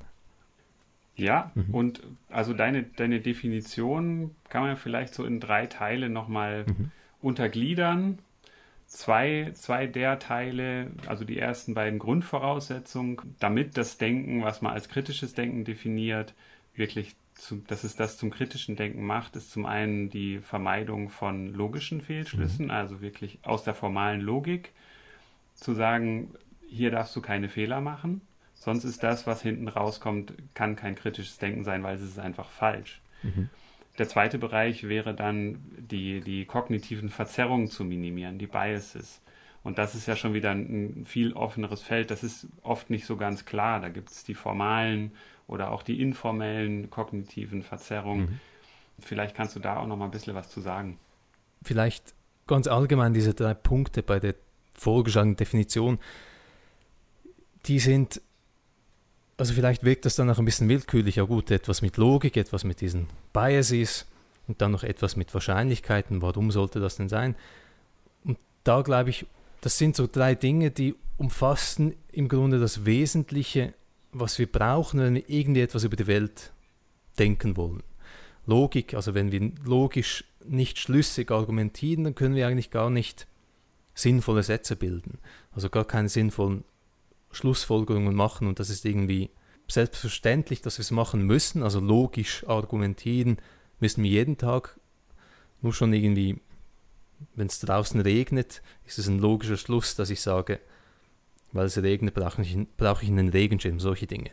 Ja, 1.17 1.53
mhm. 1.55 1.75
und 1.75 2.03
also 2.29 2.55
deine, 2.55 2.83
deine 2.83 3.21
Definition 3.21 4.35
kann 4.49 4.63
man 4.63 4.77
vielleicht 4.77 5.15
so 5.15 5.25
in 5.25 5.41
drei 5.41 5.67
Teile 5.67 6.09
nochmal 6.09 6.65
mhm. 6.67 6.91
untergliedern. 7.21 8.19
Zwei, 8.87 9.51
zwei 9.55 9.87
der 9.87 10.19
Teile, 10.19 10.91
also 11.07 11.25
die 11.25 11.39
ersten 11.39 11.75
beiden 11.75 11.99
Grundvoraussetzungen, 11.99 13.17
damit 13.41 13.77
das 13.77 13.97
Denken, 13.99 14.43
was 14.43 14.61
man 14.61 14.73
als 14.73 14.89
kritisches 14.89 15.35
Denken 15.35 15.65
definiert, 15.65 16.35
wirklich, 16.75 17.15
zu, 17.35 17.57
dass 17.67 17.85
es 17.85 17.97
das 17.97 18.17
zum 18.17 18.31
kritischen 18.31 18.77
Denken 18.77 19.05
macht, 19.05 19.37
ist 19.37 19.51
zum 19.51 19.67
einen 19.67 20.09
die 20.09 20.39
Vermeidung 20.39 21.11
von 21.11 21.53
logischen 21.53 22.01
Fehlschlüssen, 22.01 22.67
mhm. 22.67 22.71
also 22.71 23.01
wirklich 23.01 23.39
aus 23.43 23.65
der 23.65 23.75
formalen 23.75 24.21
Logik 24.21 24.73
zu 25.55 25.75
sagen, 25.75 26.35
hier 26.69 26.91
darfst 26.91 27.15
du 27.17 27.21
keine 27.21 27.49
Fehler 27.49 27.81
machen 27.81 28.21
Sonst 28.65 28.85
ist 28.85 29.03
das, 29.03 29.27
was 29.27 29.43
hinten 29.43 29.69
rauskommt, 29.69 30.33
kann 30.55 30.75
kein 30.75 30.95
kritisches 30.95 31.37
Denken 31.37 31.65
sein, 31.65 31.83
weil 31.83 31.97
es 31.97 32.03
ist 32.03 32.19
einfach 32.19 32.49
falsch. 32.49 33.03
Mhm. 33.23 33.51
Der 33.99 34.09
zweite 34.09 34.39
Bereich 34.39 34.89
wäre 34.89 35.15
dann, 35.15 35.59
die, 35.77 36.21
die 36.21 36.47
kognitiven 36.47 37.11
Verzerrungen 37.11 37.69
zu 37.69 37.85
minimieren, 37.85 38.39
die 38.39 38.47
Biases. 38.47 39.21
Und 39.63 39.77
das 39.77 39.95
ist 39.95 40.07
ja 40.07 40.17
schon 40.17 40.33
wieder 40.33 40.51
ein, 40.51 41.01
ein 41.01 41.05
viel 41.05 41.35
offeneres 41.35 41.83
Feld. 41.83 42.11
Das 42.11 42.23
ist 42.23 42.49
oft 42.63 42.89
nicht 42.89 43.05
so 43.05 43.19
ganz 43.19 43.45
klar. 43.45 43.81
Da 43.81 43.91
gibt 43.91 44.11
es 44.11 44.25
die 44.25 44.35
formalen 44.35 45.13
oder 45.47 45.71
auch 45.71 45.83
die 45.83 46.01
informellen 46.01 46.91
kognitiven 46.91 47.63
Verzerrungen. 47.63 48.27
Mhm. 48.27 48.41
Vielleicht 48.99 49.35
kannst 49.35 49.57
du 49.57 49.61
da 49.61 49.79
auch 49.79 49.87
noch 49.87 49.97
mal 49.97 50.07
ein 50.07 50.11
bisschen 50.11 50.35
was 50.35 50.51
zu 50.51 50.61
sagen. 50.61 50.99
Vielleicht 51.63 52.15
ganz 52.47 52.67
allgemein 52.67 53.15
diese 53.15 53.35
drei 53.35 53.55
Punkte 53.55 54.03
bei 54.03 54.21
der 54.21 54.35
vorgeschlagenen 54.73 55.37
Definition. 55.37 55.99
Die 57.67 57.79
sind 57.79 58.21
also 59.37 59.53
vielleicht 59.55 59.85
wirkt 59.85 60.05
das 60.05 60.17
dann 60.17 60.31
auch 60.31 60.39
ein 60.39 60.45
bisschen 60.45 60.69
willkürlich, 60.69 61.17
ja 61.17 61.25
gut, 61.25 61.51
etwas 61.51 61.83
mit 61.83 61.97
Logik, 61.97 62.37
etwas 62.37 62.65
mit 62.65 62.81
diesen 62.81 63.09
Biases 63.33 64.07
und 64.47 64.61
dann 64.61 64.73
noch 64.73 64.85
etwas 64.85 65.17
mit 65.17 65.33
Wahrscheinlichkeiten, 65.35 66.23
warum 66.23 66.51
sollte 66.51 66.81
das 66.81 66.97
denn 66.97 67.09
sein? 67.09 67.35
Und 68.25 68.39
da 68.63 68.83
glaube 68.83 69.11
ich, 69.11 69.27
das 69.61 69.79
sind 69.79 69.97
so 69.97 70.07
drei 70.11 70.35
Dinge, 70.35 70.71
die 70.71 70.95
umfassen 71.17 71.95
im 72.13 72.29
Grunde 72.29 72.61
das 72.61 72.85
Wesentliche, 72.85 73.75
was 74.15 74.39
wir 74.39 74.51
brauchen, 74.51 75.01
wenn 75.01 75.15
wir 75.15 75.29
irgendwie 75.29 75.61
etwas 75.61 75.85
über 75.85 75.97
die 75.97 76.07
Welt 76.07 76.53
denken 77.19 77.57
wollen. 77.57 77.83
Logik, 78.47 78.95
also 78.95 79.15
wenn 79.15 79.33
wir 79.33 79.53
logisch 79.65 80.25
nicht 80.45 80.79
schlüssig 80.79 81.31
argumentieren, 81.31 82.05
dann 82.05 82.15
können 82.15 82.35
wir 82.35 82.47
eigentlich 82.47 82.71
gar 82.71 82.91
nicht 82.91 83.27
sinnvolle 83.95 84.43
Sätze 84.43 84.77
bilden, 84.77 85.19
also 85.53 85.71
gar 85.71 85.85
keine 85.85 86.09
sinnvollen 86.09 86.65
Schlussfolgerungen 87.31 88.15
machen 88.15 88.47
und 88.47 88.61
das 88.61 88.71
ist 88.71 88.85
irgendwie 88.85 89.31
selbstverständlich, 89.69 90.61
dass 90.61 90.79
wir 90.79 90.83
es 90.83 90.91
machen 90.91 91.23
müssen, 91.23 91.63
also 91.63 91.81
logisch 91.81 92.47
argumentieren 92.47 93.39
müssen 93.81 94.05
wir 94.05 94.11
jeden 94.11 94.37
Tag. 94.37 94.79
Nur 95.63 95.73
schon 95.73 95.93
irgendwie, 95.93 96.41
wenn 97.35 97.47
es 97.47 97.61
draußen 97.61 98.01
regnet, 98.01 98.63
ist 98.85 98.99
es 98.99 99.09
ein 99.09 99.19
logischer 99.19 99.57
Schluss, 99.57 99.95
dass 99.95 100.11
ich 100.11 100.21
sage, 100.21 100.61
weil 101.55 101.67
es 101.67 101.83
regnet, 101.83 102.15
brauche 102.15 102.43
ich, 102.43 102.57
brauche 102.77 103.05
ich 103.05 103.11
einen 103.11 103.31
Regenschirm, 103.31 103.81
solche 103.81 104.07
Dinge. 104.07 104.31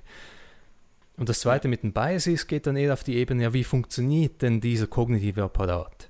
Und 1.16 1.30
das 1.30 1.40
zweite 1.40 1.68
mit 1.68 1.84
den 1.84 1.94
Biases 1.94 2.48
geht 2.48 2.68
dann 2.68 2.76
eher 2.76 2.94
auf 2.94 3.04
die 3.04 3.16
Ebene, 3.16 3.44
ja, 3.44 3.54
wie 3.54 3.64
funktioniert 3.64 4.42
denn 4.42 4.60
dieser 4.60 4.88
kognitive 4.88 5.44
Apparat? 5.44 6.10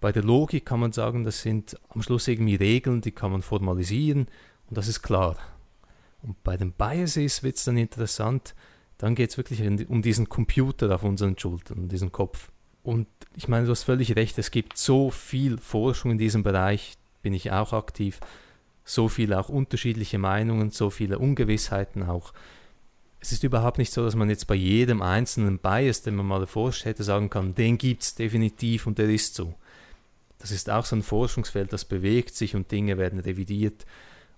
Bei 0.00 0.12
der 0.12 0.24
Logik 0.24 0.64
kann 0.64 0.80
man 0.80 0.92
sagen, 0.92 1.24
das 1.24 1.42
sind 1.42 1.78
am 1.90 2.02
Schluss 2.02 2.26
irgendwie 2.26 2.54
Regeln, 2.54 3.00
die 3.00 3.12
kann 3.12 3.32
man 3.32 3.42
formalisieren 3.42 4.28
und 4.68 4.76
das 4.76 4.88
ist 4.88 5.02
klar. 5.02 5.36
Und 6.22 6.42
bei 6.42 6.56
den 6.56 6.72
Biases 6.72 7.42
wird 7.42 7.56
es 7.56 7.64
dann 7.64 7.76
interessant, 7.76 8.54
dann 8.98 9.14
geht 9.14 9.30
es 9.30 9.36
wirklich 9.36 9.60
um 9.88 10.00
diesen 10.00 10.28
Computer 10.28 10.94
auf 10.94 11.02
unseren 11.02 11.38
Schultern, 11.38 11.78
um 11.78 11.88
diesen 11.88 12.12
Kopf. 12.12 12.50
Und 12.82 13.08
ich 13.34 13.48
meine, 13.48 13.66
du 13.66 13.72
hast 13.72 13.82
völlig 13.82 14.16
recht, 14.16 14.38
es 14.38 14.50
gibt 14.50 14.78
so 14.78 15.10
viel 15.10 15.58
Forschung 15.58 16.12
in 16.12 16.18
diesem 16.18 16.42
Bereich, 16.42 16.94
bin 17.20 17.34
ich 17.34 17.52
auch 17.52 17.72
aktiv, 17.72 18.20
so 18.86 19.08
viele 19.08 19.38
auch 19.38 19.48
unterschiedliche 19.48 20.16
Meinungen, 20.16 20.70
so 20.70 20.88
viele 20.90 21.18
Ungewissheiten 21.18 22.04
auch. 22.04 22.32
Es 23.20 23.32
ist 23.32 23.42
überhaupt 23.42 23.78
nicht 23.78 23.92
so, 23.92 24.04
dass 24.04 24.14
man 24.14 24.30
jetzt 24.30 24.46
bei 24.46 24.54
jedem 24.54 25.02
einzelnen 25.02 25.58
Bias, 25.58 26.02
den 26.02 26.14
man 26.14 26.26
mal 26.26 26.40
erforscht 26.40 26.84
hätte, 26.84 27.02
sagen 27.02 27.28
kann, 27.28 27.56
den 27.56 27.76
gibt 27.76 28.02
es 28.04 28.14
definitiv 28.14 28.86
und 28.86 28.98
der 28.98 29.10
ist 29.10 29.34
so. 29.34 29.54
Das 30.38 30.52
ist 30.52 30.70
auch 30.70 30.84
so 30.84 30.94
ein 30.94 31.02
Forschungsfeld, 31.02 31.72
das 31.72 31.84
bewegt 31.84 32.36
sich 32.36 32.54
und 32.54 32.70
Dinge 32.70 32.96
werden 32.96 33.18
revidiert. 33.18 33.84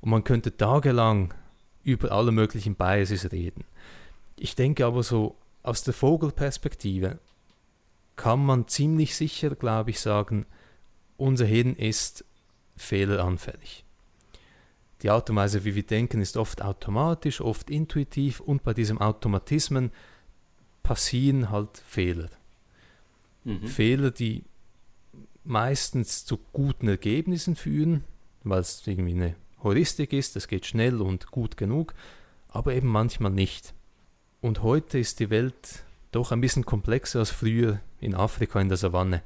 Und 0.00 0.10
man 0.10 0.24
könnte 0.24 0.56
tagelang 0.56 1.34
über 1.84 2.12
alle 2.12 2.32
möglichen 2.32 2.74
Biases 2.74 3.30
reden. 3.30 3.64
Ich 4.36 4.54
denke 4.54 4.86
aber 4.86 5.02
so 5.02 5.36
aus 5.62 5.82
der 5.82 5.92
Vogelperspektive 5.92 7.18
kann 8.16 8.44
man 8.44 8.66
ziemlich 8.66 9.14
sicher, 9.14 9.54
glaube 9.54 9.90
ich, 9.90 10.00
sagen, 10.00 10.46
unser 11.18 11.44
Hirn 11.44 11.74
ist 11.74 12.24
fehleranfällig. 12.76 13.84
Die 15.02 15.10
Art 15.10 15.30
und 15.30 15.36
Weise, 15.36 15.64
wie 15.64 15.74
wir 15.74 15.84
denken, 15.84 16.20
ist 16.20 16.36
oft 16.36 16.62
automatisch, 16.62 17.40
oft 17.40 17.70
intuitiv 17.70 18.40
und 18.40 18.64
bei 18.64 18.74
diesem 18.74 19.00
Automatismen 19.00 19.92
passieren 20.82 21.50
halt 21.50 21.78
Fehler. 21.86 22.28
Mhm. 23.44 23.66
Fehler, 23.66 24.10
die 24.10 24.44
meistens 25.44 26.24
zu 26.24 26.38
guten 26.52 26.88
Ergebnissen 26.88 27.54
führen, 27.54 28.04
weil 28.42 28.60
es 28.60 28.86
irgendwie 28.86 29.12
eine 29.12 29.34
Heuristik 29.62 30.12
ist, 30.12 30.36
es 30.36 30.48
geht 30.48 30.66
schnell 30.66 31.00
und 31.00 31.30
gut 31.30 31.56
genug, 31.56 31.94
aber 32.48 32.74
eben 32.74 32.88
manchmal 32.88 33.32
nicht. 33.32 33.74
Und 34.40 34.62
heute 34.62 34.98
ist 34.98 35.20
die 35.20 35.30
Welt 35.30 35.84
doch 36.12 36.32
ein 36.32 36.40
bisschen 36.40 36.64
komplexer 36.64 37.20
als 37.20 37.30
früher 37.30 37.80
in 38.00 38.14
Afrika 38.14 38.60
in 38.60 38.68
der 38.68 38.78
Savanne. 38.78 39.22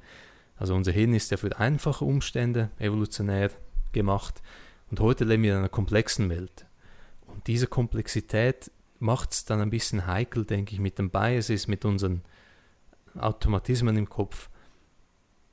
Also 0.56 0.74
unser 0.74 0.92
Hirn 0.92 1.14
ist 1.14 1.30
ja 1.30 1.36
für 1.36 1.58
einfache 1.58 2.04
Umstände 2.04 2.70
evolutionär 2.78 3.50
gemacht 3.92 4.42
und 4.92 5.00
heute 5.00 5.25
leben 5.25 5.42
wir 5.42 5.52
in 5.52 5.58
einer 5.61 5.70
komplexen 5.70 6.28
Welt. 6.28 6.66
Und 7.26 7.46
diese 7.46 7.66
Komplexität 7.66 8.70
macht 8.99 9.32
es 9.32 9.46
dann 9.46 9.62
ein 9.62 9.70
bisschen 9.70 10.06
heikel, 10.06 10.44
denke 10.44 10.75
ich, 10.75 10.80
mit 10.80 10.99
den 10.99 11.08
Biases, 11.08 11.66
mit 11.66 11.87
unseren 11.87 12.20
Automatismen 13.18 13.96
im 13.96 14.11
Kopf, 14.11 14.50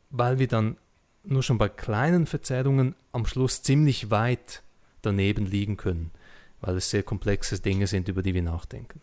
weil 0.10 0.40
wir 0.40 0.50
dann 0.50 0.76
nur 1.24 1.42
schon 1.42 1.58
bei 1.58 1.70
kleinen 1.70 2.26
Verzerrungen 2.26 2.96
am 3.14 3.26
Schluss 3.26 3.64
ziemlich 3.64 4.12
weit 4.12 4.62
daneben 5.04 5.46
liegen 5.46 5.78
können, 5.78 6.12
weil 6.60 6.76
es 6.76 6.90
sehr 6.90 7.04
komplexe 7.04 7.62
Dinge 7.62 7.88
sind, 7.88 8.10
über 8.10 8.22
die 8.22 8.34
wir 8.34 8.44
nachdenken. 8.44 9.00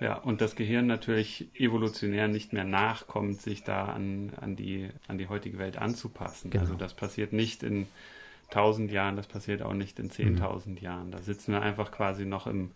Ja, 0.00 0.16
und 0.18 0.42
das 0.42 0.54
Gehirn 0.54 0.86
natürlich 0.86 1.48
evolutionär 1.54 2.28
nicht 2.28 2.52
mehr 2.52 2.64
nachkommt, 2.64 3.40
sich 3.40 3.64
da 3.64 3.86
an, 3.86 4.32
an, 4.38 4.54
die, 4.54 4.90
an 5.08 5.16
die 5.16 5.28
heutige 5.28 5.56
Welt 5.56 5.78
anzupassen. 5.78 6.50
Genau. 6.50 6.64
Also 6.64 6.74
das 6.74 6.92
passiert 6.92 7.32
nicht 7.32 7.62
in 7.62 7.86
tausend 8.52 8.92
Jahren, 8.92 9.16
das 9.16 9.26
passiert 9.26 9.62
auch 9.62 9.72
nicht 9.72 9.98
in 9.98 10.10
zehntausend 10.10 10.80
mhm. 10.80 10.84
Jahren. 10.84 11.10
Da 11.10 11.18
sitzen 11.18 11.52
wir 11.52 11.62
einfach 11.62 11.90
quasi 11.90 12.24
noch 12.24 12.46
im, 12.46 12.70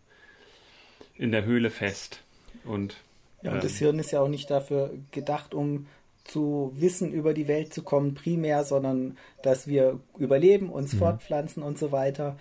in 1.14 1.32
der 1.32 1.44
Höhle 1.44 1.70
fest. 1.70 2.22
Und, 2.64 2.96
ja, 3.42 3.50
und 3.50 3.56
ähm, 3.56 3.62
das 3.62 3.76
Hirn 3.76 3.98
ist 3.98 4.10
ja 4.10 4.20
auch 4.20 4.28
nicht 4.28 4.50
dafür 4.50 4.90
gedacht, 5.10 5.54
um 5.54 5.86
zu 6.24 6.72
Wissen 6.74 7.12
über 7.12 7.34
die 7.34 7.46
Welt 7.46 7.72
zu 7.72 7.82
kommen, 7.82 8.14
primär, 8.14 8.64
sondern 8.64 9.16
dass 9.42 9.68
wir 9.68 10.00
überleben, 10.18 10.70
uns 10.70 10.94
mhm. 10.94 10.98
fortpflanzen 10.98 11.62
und 11.62 11.78
so 11.78 11.92
weiter. 11.92 12.36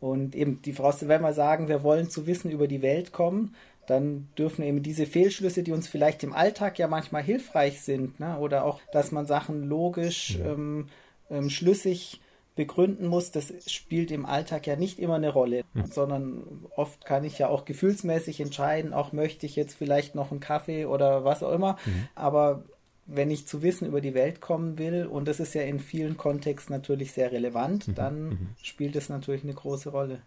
Und 0.00 0.34
eben 0.34 0.60
die 0.62 0.72
Frau, 0.72 0.92
wenn 1.02 1.22
wir 1.22 1.32
sagen, 1.32 1.68
wir 1.68 1.82
wollen 1.82 2.10
zu 2.10 2.26
Wissen 2.26 2.50
über 2.50 2.66
die 2.66 2.82
Welt 2.82 3.12
kommen, 3.12 3.54
dann 3.86 4.28
dürfen 4.36 4.62
eben 4.62 4.82
diese 4.82 5.06
Fehlschlüsse, 5.06 5.62
die 5.62 5.72
uns 5.72 5.88
vielleicht 5.88 6.22
im 6.22 6.32
Alltag 6.32 6.78
ja 6.78 6.86
manchmal 6.86 7.22
hilfreich 7.22 7.80
sind, 7.80 8.20
ne, 8.20 8.38
oder 8.38 8.64
auch, 8.64 8.80
dass 8.92 9.10
man 9.10 9.26
Sachen 9.26 9.64
logisch, 9.64 10.38
ja. 10.38 10.52
ähm, 10.52 10.88
ähm, 11.30 11.50
schlüssig 11.50 12.20
begründen 12.60 13.06
muss, 13.06 13.30
das 13.30 13.54
spielt 13.66 14.10
im 14.10 14.26
Alltag 14.26 14.66
ja 14.66 14.76
nicht 14.76 14.98
immer 14.98 15.14
eine 15.14 15.30
Rolle, 15.30 15.64
mhm. 15.72 15.86
sondern 15.86 16.66
oft 16.76 17.06
kann 17.06 17.24
ich 17.24 17.38
ja 17.38 17.48
auch 17.48 17.64
gefühlsmäßig 17.64 18.38
entscheiden, 18.38 18.92
auch 18.92 19.14
möchte 19.14 19.46
ich 19.46 19.56
jetzt 19.56 19.74
vielleicht 19.74 20.14
noch 20.14 20.30
einen 20.30 20.40
Kaffee 20.40 20.84
oder 20.84 21.24
was 21.24 21.42
auch 21.42 21.52
immer, 21.52 21.78
mhm. 21.86 22.08
aber 22.14 22.64
wenn 23.06 23.30
ich 23.30 23.46
zu 23.46 23.62
Wissen 23.62 23.88
über 23.88 24.02
die 24.02 24.12
Welt 24.12 24.42
kommen 24.42 24.76
will, 24.76 25.06
und 25.06 25.26
das 25.26 25.40
ist 25.40 25.54
ja 25.54 25.62
in 25.62 25.80
vielen 25.80 26.18
Kontexten 26.18 26.74
natürlich 26.74 27.12
sehr 27.12 27.32
relevant, 27.32 27.88
mhm. 27.88 27.94
dann 27.94 28.28
mhm. 28.28 28.48
spielt 28.62 28.94
es 28.94 29.08
natürlich 29.08 29.42
eine 29.42 29.54
große 29.54 29.88
Rolle. 29.88 30.20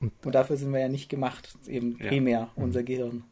Und, 0.00 0.12
und, 0.24 0.34
dafür 0.34 0.56
sind 0.56 0.72
wir 0.72 0.80
ja 0.80 0.88
nicht 0.88 1.08
gemacht, 1.08 1.54
eben 1.68 1.96
primär 1.96 2.38
ja. 2.38 2.50
Mhm. 2.56 2.64
unser 2.64 2.82
Gehirn. 2.82 3.22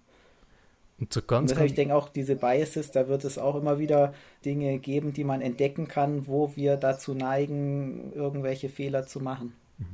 Und 1.00 1.12
so 1.12 1.23
ganz. 1.23 1.42
Und 1.42 1.50
deshalb, 1.50 1.71
ich 1.71 1.75
denke 1.75 1.95
auch, 1.95 2.11
diese 2.11 2.37
Biases, 2.37 2.90
da 2.90 3.09
wird 3.09 3.25
es 3.25 3.38
auch 3.38 3.57
immer 3.57 3.78
wieder 3.78 4.12
Dinge 4.45 4.78
geben, 4.78 5.12
die 5.14 5.25
man 5.25 5.40
entdecken 5.40 5.88
kann, 5.88 6.26
wo 6.26 6.54
wir 6.57 6.76
dazu 6.76 7.14
neigen, 7.14 8.12
irgendwelche 8.12 8.69
Fehler 8.69 9.07
zu 9.07 9.21
machen. 9.21 9.54
Mhm. 9.78 9.87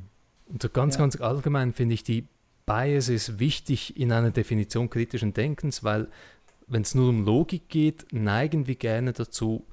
Und 0.49 0.63
so 0.63 0.69
ganz, 0.69 0.97
ja. 0.97 1.01
ganz 1.01 1.21
allgemein 1.21 1.73
finde 1.73 1.95
ich 1.95 2.03
die 2.03 2.27
Biases 2.67 3.39
wichtig 3.39 3.97
in 3.97 4.11
einer 4.11 4.33
Definition 4.33 4.91
kritischen 4.91 5.33
Denkens, 5.33 5.85
weil 5.85 6.09
wenn 6.67 6.83
es 6.83 6.97
nur 6.97 7.09
um 7.09 7.25
Logik 7.25 7.69
geht, 7.69 8.07
neigen 8.13 8.67
wir 8.67 8.75
gerne 8.75 9.13
dazu, 9.13 9.65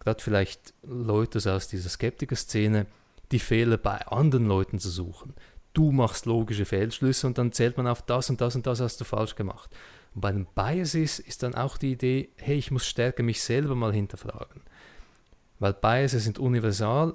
gerade 0.00 0.20
vielleicht 0.20 0.74
Leute 0.82 1.38
aus 1.52 1.68
dieser 1.68 1.88
Skeptiker-Szene, 1.88 2.86
die 3.30 3.38
Fehler 3.38 3.76
bei 3.76 4.06
anderen 4.08 4.46
Leuten 4.46 4.80
zu 4.80 4.90
suchen. 4.90 5.34
Du 5.72 5.92
machst 5.92 6.26
logische 6.26 6.64
Fehlschlüsse 6.64 7.26
und 7.28 7.38
dann 7.38 7.52
zählt 7.52 7.76
man 7.76 7.86
auf 7.86 8.02
das 8.02 8.30
und 8.30 8.40
das 8.40 8.56
und 8.56 8.66
das 8.66 8.80
hast 8.80 9.00
du 9.00 9.04
falsch 9.04 9.36
gemacht. 9.36 9.70
Und 10.14 10.20
bei 10.20 10.32
den 10.32 10.46
Biases 10.46 11.18
ist 11.18 11.42
dann 11.42 11.54
auch 11.54 11.76
die 11.76 11.92
Idee, 11.92 12.28
hey, 12.36 12.56
ich 12.56 12.70
muss 12.70 12.86
stärker 12.86 13.22
mich 13.22 13.42
selber 13.42 13.74
mal 13.74 13.92
hinterfragen. 13.92 14.62
Weil 15.58 15.74
Biases 15.74 16.24
sind 16.24 16.38
universal 16.38 17.14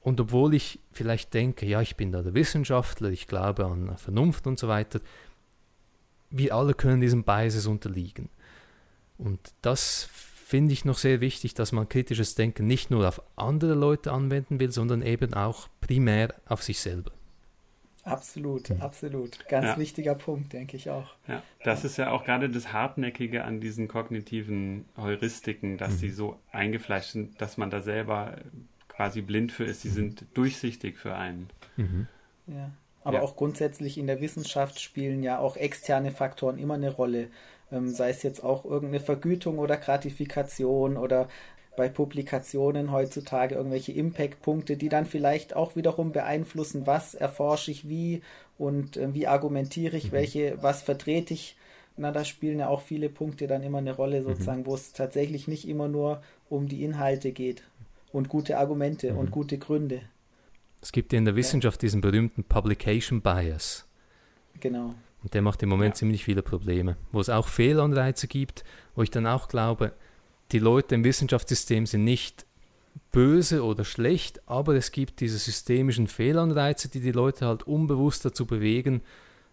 und 0.00 0.20
obwohl 0.20 0.54
ich 0.54 0.80
vielleicht 0.92 1.34
denke, 1.34 1.66
ja, 1.66 1.80
ich 1.80 1.96
bin 1.96 2.12
da 2.12 2.22
der 2.22 2.34
Wissenschaftler, 2.34 3.10
ich 3.10 3.26
glaube 3.26 3.66
an 3.66 3.96
Vernunft 3.96 4.46
und 4.46 4.58
so 4.58 4.68
weiter, 4.68 5.00
wir 6.30 6.54
alle 6.54 6.74
können 6.74 7.00
diesen 7.00 7.24
Biases 7.24 7.66
unterliegen. 7.66 8.28
Und 9.18 9.38
das 9.62 10.08
finde 10.46 10.72
ich 10.72 10.84
noch 10.84 10.98
sehr 10.98 11.20
wichtig, 11.20 11.54
dass 11.54 11.72
man 11.72 11.88
kritisches 11.88 12.34
Denken 12.34 12.66
nicht 12.66 12.90
nur 12.90 13.06
auf 13.06 13.22
andere 13.36 13.74
Leute 13.74 14.12
anwenden 14.12 14.58
will, 14.58 14.72
sondern 14.72 15.02
eben 15.02 15.34
auch 15.34 15.68
primär 15.80 16.34
auf 16.46 16.62
sich 16.62 16.80
selber. 16.80 17.12
Absolut, 18.04 18.70
absolut. 18.80 19.46
Ganz 19.48 19.66
ja. 19.66 19.78
wichtiger 19.78 20.14
Punkt, 20.14 20.52
denke 20.52 20.76
ich 20.76 20.90
auch. 20.90 21.14
Ja, 21.28 21.42
das 21.64 21.84
ist 21.84 21.98
ja 21.98 22.10
auch 22.10 22.24
gerade 22.24 22.48
das 22.48 22.72
Hartnäckige 22.72 23.44
an 23.44 23.60
diesen 23.60 23.88
kognitiven 23.88 24.86
Heuristiken, 24.96 25.76
dass 25.76 25.92
mhm. 25.92 25.96
sie 25.98 26.10
so 26.10 26.38
eingefleischt 26.50 27.10
sind, 27.10 27.40
dass 27.40 27.56
man 27.56 27.70
da 27.70 27.80
selber 27.80 28.36
quasi 28.88 29.22
blind 29.22 29.52
für 29.52 29.64
ist. 29.64 29.82
Sie 29.82 29.88
mhm. 29.90 29.94
sind 29.94 30.24
durchsichtig 30.34 30.98
für 30.98 31.14
einen. 31.14 31.48
Mhm. 31.76 32.06
Ja. 32.46 32.70
Aber 33.02 33.18
ja. 33.18 33.22
auch 33.22 33.36
grundsätzlich 33.36 33.96
in 33.96 34.06
der 34.06 34.20
Wissenschaft 34.20 34.80
spielen 34.80 35.22
ja 35.22 35.38
auch 35.38 35.56
externe 35.56 36.10
Faktoren 36.10 36.58
immer 36.58 36.74
eine 36.74 36.90
Rolle. 36.90 37.28
Ähm, 37.72 37.88
sei 37.88 38.10
es 38.10 38.22
jetzt 38.22 38.42
auch 38.42 38.64
irgendeine 38.64 39.00
Vergütung 39.00 39.58
oder 39.58 39.76
Gratifikation 39.76 40.96
oder 40.96 41.28
bei 41.76 41.88
Publikationen 41.88 42.92
heutzutage 42.92 43.54
irgendwelche 43.54 43.92
Impact-Punkte, 43.92 44.76
die 44.76 44.88
dann 44.88 45.06
vielleicht 45.06 45.54
auch 45.54 45.76
wiederum 45.76 46.12
beeinflussen, 46.12 46.86
was 46.86 47.14
erforsche 47.14 47.70
ich 47.70 47.88
wie 47.88 48.22
und 48.58 48.96
äh, 48.96 49.14
wie 49.14 49.26
argumentiere 49.26 49.96
ich, 49.96 50.06
mhm. 50.06 50.12
welche, 50.12 50.62
was 50.62 50.82
vertrete 50.82 51.34
ich. 51.34 51.56
Na, 51.96 52.12
da 52.12 52.24
spielen 52.24 52.58
ja 52.58 52.68
auch 52.68 52.82
viele 52.82 53.08
Punkte 53.08 53.46
dann 53.46 53.62
immer 53.62 53.78
eine 53.78 53.94
Rolle, 53.94 54.20
mhm. 54.20 54.24
sozusagen, 54.24 54.60
mhm. 54.60 54.66
wo 54.66 54.74
es 54.74 54.92
tatsächlich 54.92 55.48
nicht 55.48 55.68
immer 55.68 55.88
nur 55.88 56.22
um 56.48 56.68
die 56.68 56.84
Inhalte 56.84 57.32
geht 57.32 57.62
und 58.12 58.28
gute 58.28 58.58
Argumente 58.58 59.12
mhm. 59.12 59.18
und 59.18 59.30
gute 59.30 59.58
Gründe. 59.58 60.02
Es 60.82 60.92
gibt 60.92 61.12
ja 61.12 61.18
in 61.18 61.24
der 61.24 61.36
Wissenschaft 61.36 61.82
ja. 61.82 61.86
diesen 61.86 62.00
berühmten 62.00 62.44
Publication 62.44 63.20
Bias. 63.20 63.86
Genau. 64.60 64.94
Und 65.22 65.34
der 65.34 65.42
macht 65.42 65.62
im 65.62 65.68
Moment 65.68 65.94
ja. 65.94 65.98
ziemlich 65.98 66.24
viele 66.24 66.42
Probleme. 66.42 66.96
Wo 67.12 67.20
es 67.20 67.28
auch 67.28 67.48
Fehlanreize 67.48 68.26
gibt, 68.28 68.64
wo 68.94 69.02
ich 69.02 69.10
dann 69.10 69.26
auch 69.26 69.48
glaube, 69.48 69.92
die 70.52 70.58
Leute 70.58 70.94
im 70.94 71.04
Wissenschaftssystem 71.04 71.86
sind 71.86 72.04
nicht 72.04 72.46
böse 73.12 73.64
oder 73.64 73.84
schlecht, 73.84 74.40
aber 74.48 74.74
es 74.74 74.92
gibt 74.92 75.20
diese 75.20 75.38
systemischen 75.38 76.06
Fehlanreize, 76.06 76.88
die 76.88 77.00
die 77.00 77.12
Leute 77.12 77.46
halt 77.46 77.64
unbewusst 77.64 78.24
dazu 78.24 78.46
bewegen, 78.46 79.02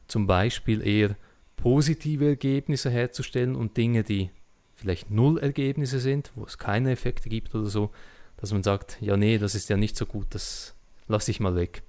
zum 0.08 0.28
Beispiel 0.28 0.86
eher 0.86 1.16
positive 1.56 2.28
Ergebnisse 2.28 2.90
herzustellen 2.90 3.56
und 3.56 3.78
Dinge, 3.78 4.04
die 4.04 4.30
vielleicht 4.76 5.10
Null-Ergebnisse 5.10 6.00
sind, 6.00 6.32
wo 6.36 6.46
es 6.46 6.58
keine 6.58 6.92
Effekte 6.92 7.30
gibt 7.30 7.56
oder 7.56 7.66
so, 7.66 7.92
dass 8.38 8.52
man 8.52 8.64
sagt, 8.64 8.98
ja 9.02 9.18
nee, 9.18 9.38
das 9.38 9.56
ist 9.56 9.70
ja 9.70 9.78
nicht 9.78 9.98
so 9.98 10.06
gut, 10.06 10.28
das 10.30 10.76
lasse 11.08 11.32
ich 11.32 11.40
mal 11.40 11.56
weg. 11.56 11.82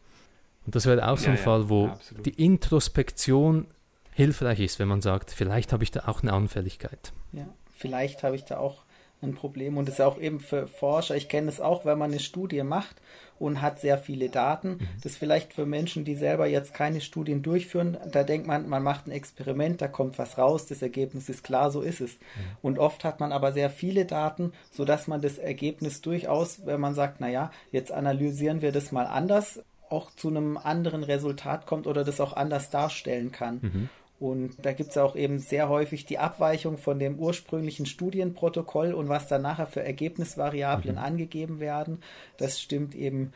Und 0.64 0.74
das 0.74 0.86
wäre 0.86 1.08
auch 1.08 1.18
so 1.18 1.30
ein 1.30 1.36
ja, 1.36 1.42
Fall, 1.42 1.68
wo 1.68 1.86
ja, 1.86 1.98
die 2.24 2.42
Introspektion 2.42 3.66
hilfreich 4.12 4.60
ist, 4.60 4.78
wenn 4.78 4.88
man 4.88 5.00
sagt, 5.00 5.30
vielleicht 5.30 5.72
habe 5.72 5.84
ich 5.84 5.90
da 5.90 6.08
auch 6.08 6.22
eine 6.22 6.32
Anfälligkeit. 6.32 7.12
Ja, 7.32 7.46
vielleicht 7.76 8.22
habe 8.22 8.36
ich 8.36 8.44
da 8.44 8.58
auch 8.58 8.82
ein 9.22 9.34
Problem 9.34 9.76
und 9.76 9.88
ist 9.88 10.00
auch 10.00 10.18
eben 10.18 10.40
für 10.40 10.66
Forscher, 10.66 11.16
ich 11.16 11.28
kenne 11.28 11.48
es 11.48 11.60
auch, 11.60 11.84
wenn 11.84 11.98
man 11.98 12.10
eine 12.10 12.20
Studie 12.20 12.62
macht 12.62 12.96
und 13.38 13.62
hat 13.62 13.80
sehr 13.80 13.98
viele 13.98 14.28
Daten, 14.28 14.68
mhm. 14.68 14.88
das 15.02 15.16
vielleicht 15.16 15.52
für 15.52 15.66
Menschen, 15.66 16.04
die 16.04 16.14
selber 16.14 16.46
jetzt 16.46 16.74
keine 16.74 17.00
Studien 17.00 17.42
durchführen, 17.42 17.96
da 18.10 18.22
denkt 18.22 18.46
man, 18.46 18.68
man 18.68 18.82
macht 18.82 19.06
ein 19.06 19.12
Experiment, 19.12 19.80
da 19.80 19.88
kommt 19.88 20.18
was 20.18 20.38
raus, 20.38 20.66
das 20.66 20.82
Ergebnis 20.82 21.28
ist 21.28 21.44
klar, 21.44 21.70
so 21.70 21.80
ist 21.80 22.00
es. 22.00 22.18
Und 22.62 22.78
oft 22.78 23.04
hat 23.04 23.20
man 23.20 23.32
aber 23.32 23.52
sehr 23.52 23.70
viele 23.70 24.04
Daten, 24.04 24.52
sodass 24.70 25.06
man 25.08 25.20
das 25.20 25.38
Ergebnis 25.38 26.00
durchaus, 26.00 26.66
wenn 26.66 26.80
man 26.80 26.94
sagt, 26.94 27.20
naja, 27.20 27.50
jetzt 27.70 27.92
analysieren 27.92 28.62
wir 28.62 28.72
das 28.72 28.92
mal 28.92 29.06
anders, 29.06 29.62
auch 29.90 30.10
zu 30.10 30.28
einem 30.28 30.56
anderen 30.56 31.02
Resultat 31.02 31.66
kommt 31.66 31.86
oder 31.86 32.04
das 32.04 32.20
auch 32.20 32.34
anders 32.34 32.70
darstellen 32.70 33.32
kann. 33.32 33.58
Mhm. 33.62 33.88
Und 34.20 34.56
da 34.62 34.72
gibt 34.72 34.90
es 34.90 34.98
auch 34.98 35.14
eben 35.14 35.38
sehr 35.38 35.68
häufig 35.68 36.04
die 36.04 36.18
Abweichung 36.18 36.76
von 36.76 36.98
dem 36.98 37.18
ursprünglichen 37.18 37.86
Studienprotokoll 37.86 38.92
und 38.92 39.08
was 39.08 39.28
dann 39.28 39.42
nachher 39.42 39.66
für 39.66 39.82
Ergebnisvariablen 39.82 40.96
mhm. 40.96 41.02
angegeben 41.02 41.60
werden. 41.60 42.02
Das 42.36 42.60
stimmt 42.60 42.96
eben 42.96 43.32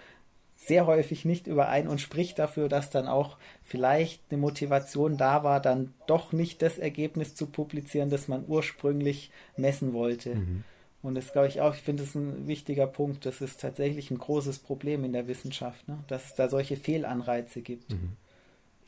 sehr 0.57 0.87
häufig 0.87 1.25
nicht 1.25 1.47
überein 1.47 1.89
und 1.89 2.01
spricht 2.01 2.39
dafür, 2.39 2.69
dass 2.69 2.91
dann 2.91 3.09
auch 3.09 3.37
vielleicht 3.63 4.23
eine 4.31 4.41
Motivation 4.41 5.17
da 5.17 5.43
war, 5.43 5.61
dann 5.61 5.93
doch 6.07 6.33
nicht 6.33 6.63
das 6.63 6.79
Ergebnis 6.79 7.35
zu 7.35 7.47
publizieren, 7.47 8.11
das 8.11 8.29
man 8.29 8.45
ursprünglich 8.47 9.31
messen 9.57 9.93
wollte. 9.93 10.37
Mhm. 10.37 10.65
Und 11.03 11.17
das 11.17 11.33
glaube 11.33 11.49
ich 11.49 11.61
auch, 11.61 11.75
ich 11.75 11.83
finde 11.83 12.05
es 12.05 12.15
ein 12.15 12.47
wichtiger 12.47 12.87
Punkt. 12.87 13.27
Das 13.27 13.41
ist 13.41 13.61
tatsächlich 13.61 14.11
ein 14.13 14.19
großes 14.19 14.61
Problem 14.61 15.05
in 15.05 15.13
der 15.13 15.27
Wissenschaft, 15.27 15.89
ne? 15.89 15.99
dass 16.07 16.27
es 16.27 16.35
da 16.35 16.49
solche 16.49 16.77
Fehlanreize 16.77 17.61
gibt. 17.61 17.93
Mhm. 17.93 18.17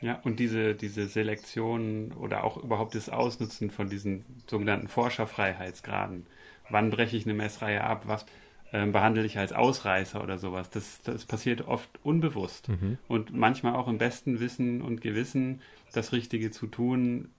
Ja, 0.00 0.20
und 0.24 0.38
diese, 0.38 0.74
diese 0.74 1.06
Selektion 1.06 2.12
oder 2.12 2.44
auch 2.44 2.56
überhaupt 2.56 2.94
das 2.94 3.08
Ausnutzen 3.08 3.70
von 3.70 3.88
diesen 3.88 4.24
sogenannten 4.46 4.88
Forscherfreiheitsgraden. 4.88 6.26
Wann 6.68 6.90
breche 6.90 7.16
ich 7.16 7.24
eine 7.24 7.34
Messreihe 7.34 7.82
ab? 7.82 8.02
Was 8.06 8.26
äh, 8.72 8.86
behandle 8.86 9.24
ich 9.24 9.38
als 9.38 9.52
Ausreißer 9.52 10.22
oder 10.22 10.38
sowas? 10.38 10.68
Das, 10.70 11.00
das 11.02 11.24
passiert 11.24 11.66
oft 11.68 11.88
unbewusst. 12.02 12.68
Mhm. 12.68 12.98
Und 13.08 13.32
manchmal 13.32 13.76
auch 13.76 13.88
im 13.88 13.98
besten 13.98 14.40
Wissen 14.40 14.82
und 14.82 15.00
Gewissen, 15.00 15.62
das 15.92 16.12
Richtige 16.12 16.50
zu 16.50 16.66
tun, 16.66 17.30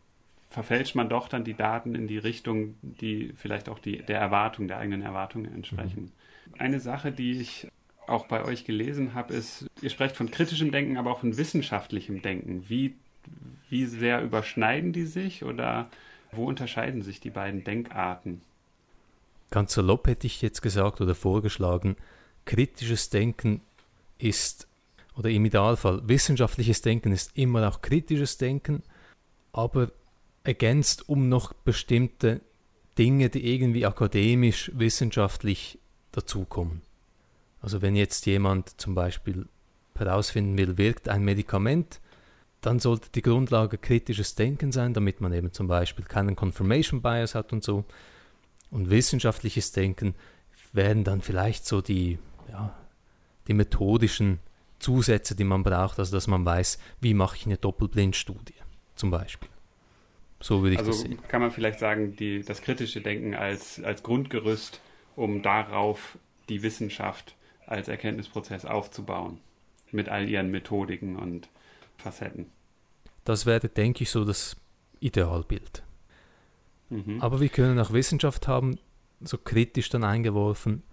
verfälscht 0.49 0.95
man 0.95 1.09
doch 1.09 1.27
dann 1.27 1.43
die 1.43 1.53
Daten 1.53 1.95
in 1.95 2.07
die 2.07 2.17
Richtung, 2.17 2.75
die 2.81 3.33
vielleicht 3.35 3.67
auch 3.67 3.79
die, 3.79 3.97
der 3.97 4.19
Erwartung, 4.19 4.67
der 4.67 4.77
eigenen 4.77 5.01
Erwartungen 5.01 5.53
entsprechen. 5.53 6.03
Mhm. 6.45 6.59
Eine 6.59 6.79
Sache, 6.79 7.11
die 7.11 7.41
ich 7.41 7.67
auch 8.07 8.27
bei 8.27 8.43
euch 8.43 8.65
gelesen 8.65 9.13
habe, 9.13 9.33
ist, 9.33 9.65
ihr 9.81 9.89
sprecht 9.89 10.15
von 10.15 10.31
kritischem 10.31 10.71
Denken, 10.71 10.97
aber 10.97 11.11
auch 11.11 11.19
von 11.19 11.37
wissenschaftlichem 11.37 12.21
Denken. 12.21 12.65
Wie, 12.67 12.95
wie 13.69 13.85
sehr 13.85 14.21
überschneiden 14.21 14.93
die 14.93 15.05
sich 15.05 15.43
oder 15.43 15.89
wo 16.31 16.45
unterscheiden 16.45 17.01
sich 17.01 17.19
die 17.19 17.29
beiden 17.29 17.63
Denkarten? 17.63 18.41
Ganz 19.51 19.73
salopp 19.73 20.07
hätte 20.07 20.27
ich 20.27 20.41
jetzt 20.41 20.61
gesagt 20.61 21.01
oder 21.01 21.15
vorgeschlagen, 21.15 21.95
kritisches 22.45 23.09
Denken 23.09 23.61
ist, 24.17 24.67
oder 25.15 25.29
im 25.29 25.45
Idealfall, 25.45 26.01
wissenschaftliches 26.07 26.81
Denken 26.81 27.11
ist 27.11 27.31
immer 27.35 27.67
auch 27.67 27.81
kritisches 27.81 28.37
Denken, 28.37 28.83
aber 29.53 29.91
ergänzt 30.43 31.07
um 31.09 31.29
noch 31.29 31.53
bestimmte 31.53 32.41
Dinge, 32.97 33.29
die 33.29 33.53
irgendwie 33.53 33.85
akademisch, 33.85 34.71
wissenschaftlich 34.73 35.79
dazukommen. 36.11 36.81
Also 37.65 37.81
wenn 37.81 37.95
jetzt 37.95 38.27
jemand 38.27 38.79
zum 38.79 38.93
Beispiel 38.93 39.47
herausfinden 39.95 40.55
will, 40.55 40.77
wirkt 40.77 41.09
ein 41.09 41.23
Medikament, 41.23 41.99
dann 42.61 42.77
sollte 42.77 43.09
die 43.09 43.23
Grundlage 43.23 43.79
kritisches 43.79 44.35
Denken 44.35 44.71
sein, 44.71 44.93
damit 44.93 45.19
man 45.19 45.33
eben 45.33 45.51
zum 45.51 45.65
Beispiel 45.65 46.05
keinen 46.05 46.35
Confirmation 46.35 47.01
Bias 47.01 47.33
hat 47.33 47.53
und 47.53 47.63
so. 47.63 47.83
Und 48.69 48.91
wissenschaftliches 48.91 49.71
Denken 49.71 50.13
wären 50.73 51.03
dann 51.03 51.21
vielleicht 51.21 51.65
so 51.65 51.81
die, 51.81 52.19
ja, 52.51 52.77
die 53.47 53.55
methodischen 53.55 54.41
Zusätze, 54.77 55.35
die 55.35 55.43
man 55.43 55.63
braucht, 55.63 55.97
also 55.97 56.15
dass 56.15 56.27
man 56.27 56.45
weiß, 56.45 56.77
wie 57.01 57.15
mache 57.15 57.35
ich 57.35 57.47
eine 57.47 57.57
Doppelblindstudie 57.57 58.53
zum 58.93 59.09
Beispiel. 59.09 59.49
So 60.39 60.61
würde 60.61 60.73
ich 60.73 60.79
also 60.79 60.91
das 60.91 61.01
sehen. 61.01 61.17
kann 61.29 61.41
man 61.41 61.49
vielleicht 61.49 61.79
sagen, 61.79 62.15
die, 62.15 62.43
das 62.43 62.61
kritische 62.61 63.01
Denken 63.01 63.33
als, 63.33 63.83
als 63.83 64.03
Grundgerüst, 64.03 64.81
um 65.15 65.41
darauf 65.41 66.19
die 66.47 66.61
Wissenschaft 66.61 67.35
als 67.67 67.87
Erkenntnisprozess 67.87 68.65
aufzubauen. 68.65 69.39
Mit 69.91 70.09
all 70.09 70.27
ihren 70.27 70.51
Methodiken 70.51 71.15
und 71.15 71.47
Facetten. 71.97 72.47
Das 73.23 73.45
wäre, 73.45 73.69
denke 73.69 74.03
ich, 74.03 74.09
so 74.09 74.25
das 74.25 74.57
Idealbild. 74.99 75.83
Mhm. 76.89 77.21
Aber 77.21 77.39
wir 77.39 77.49
können 77.49 77.79
auch 77.79 77.93
Wissenschaft 77.93 78.47
haben, 78.47 78.77
so 79.21 79.37
kritisch 79.37 79.89
dann 79.89 80.03
eingeworfen, 80.03 80.83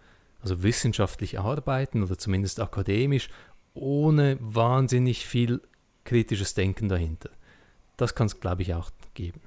also 0.41 0.63
wissenschaftlich 0.63 1.39
arbeiten 1.39 2.03
oder 2.03 2.19
zumindest 2.19 2.61
akademisch, 2.61 3.29
ohne 3.75 4.39
wahnsinnig 4.41 5.27
viel 5.27 5.61
kritisches 6.05 6.55
Denken 6.55 6.89
dahinter. 6.89 7.31
Das 7.97 8.15
kann 8.15 8.27
es, 8.27 8.41
glaube 8.41 8.63
ich, 8.63 8.75
auch 8.75 8.91
geben. 9.15 9.41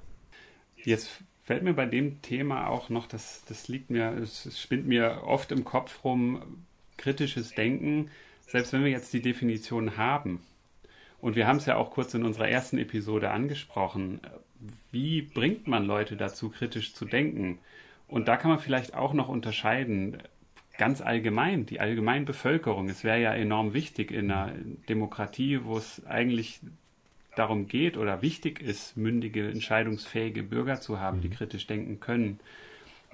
Jetzt 0.84 1.10
fällt 1.44 1.64
mir 1.64 1.74
bei 1.74 1.86
dem 1.86 2.22
Thema 2.22 2.68
auch 2.68 2.90
noch, 2.90 3.08
das, 3.08 3.44
das 3.48 3.68
liegt 3.68 3.90
mir, 3.90 4.12
es 4.14 4.60
spinnt 4.60 4.88
mir 4.88 5.24
oft 5.26 5.52
im 5.52 5.64
Kopf 5.64 6.04
rum, 6.04 6.65
kritisches 6.98 7.52
Denken, 7.52 8.10
selbst 8.48 8.74
wenn 8.74 8.84
wir 8.84 8.92
jetzt 8.92 9.14
die 9.14 9.22
Definition 9.22 9.98
haben. 9.98 10.42
Und 11.20 11.36
wir 11.36 11.48
haben 11.48 11.58
es 11.58 11.66
ja 11.66 11.78
auch 11.78 11.92
kurz 11.92 12.14
in 12.14 12.24
unserer 12.24 12.50
ersten 12.50 12.78
Episode 12.78 13.32
angesprochen. 13.32 14.20
Wie 14.92 15.22
bringt 15.22 15.68
man 15.68 15.86
Leute 15.86 16.16
dazu, 16.16 16.50
kritisch 16.50 16.94
zu 16.94 17.06
denken? 17.06 17.60
Und 18.08 18.28
da 18.28 18.38
kann 18.38 18.52
man 18.52 18.60
vielleicht 18.60 18.94
auch 18.94 19.14
noch 19.14 19.30
unterscheiden, 19.30 20.18
ganz 20.78 21.02
allgemein, 21.02 21.66
die 21.66 21.80
Allgemeinbevölkerung. 21.80 22.90
Es 22.90 23.04
wäre 23.04 23.20
ja 23.20 23.34
enorm 23.34 23.74
wichtig 23.74 24.12
in 24.12 24.32
einer 24.32 24.54
Demokratie, 24.90 25.64
wo 25.64 25.78
es 25.78 26.06
eigentlich 26.06 26.60
darum 27.36 27.68
geht 27.68 27.98
oder 27.98 28.22
wichtig 28.22 28.62
ist, 28.62 28.96
mündige, 28.98 29.50
entscheidungsfähige 29.50 30.44
Bürger 30.44 30.80
zu 30.80 31.00
haben, 31.00 31.22
die 31.22 31.30
mhm. 31.30 31.34
kritisch 31.34 31.68
denken 31.68 32.00
können. 32.00 32.40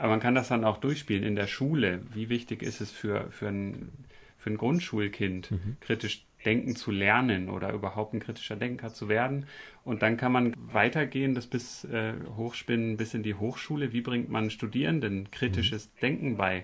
Aber 0.01 0.09
man 0.09 0.19
kann 0.19 0.33
das 0.33 0.47
dann 0.47 0.65
auch 0.65 0.77
durchspielen 0.77 1.23
in 1.23 1.35
der 1.35 1.45
Schule. 1.45 2.01
Wie 2.11 2.27
wichtig 2.29 2.63
ist 2.63 2.81
es 2.81 2.89
für, 2.89 3.29
für, 3.29 3.49
ein, 3.49 3.91
für 4.35 4.49
ein 4.49 4.57
Grundschulkind, 4.57 5.51
mhm. 5.51 5.77
kritisch 5.79 6.25
denken 6.43 6.75
zu 6.75 6.89
lernen 6.89 7.51
oder 7.51 7.71
überhaupt 7.71 8.15
ein 8.15 8.19
kritischer 8.19 8.55
Denker 8.55 8.91
zu 8.91 9.09
werden? 9.09 9.45
Und 9.83 10.01
dann 10.01 10.17
kann 10.17 10.31
man 10.31 10.55
weitergehen, 10.73 11.35
das 11.35 11.45
bis 11.45 11.83
äh, 11.83 12.13
hochspinnen, 12.35 12.97
bis 12.97 13.13
in 13.13 13.21
die 13.21 13.35
Hochschule. 13.35 13.93
Wie 13.93 14.01
bringt 14.01 14.27
man 14.27 14.49
Studierenden 14.49 15.29
kritisches 15.29 15.85
mhm. 15.85 15.99
Denken 16.01 16.37
bei? 16.37 16.63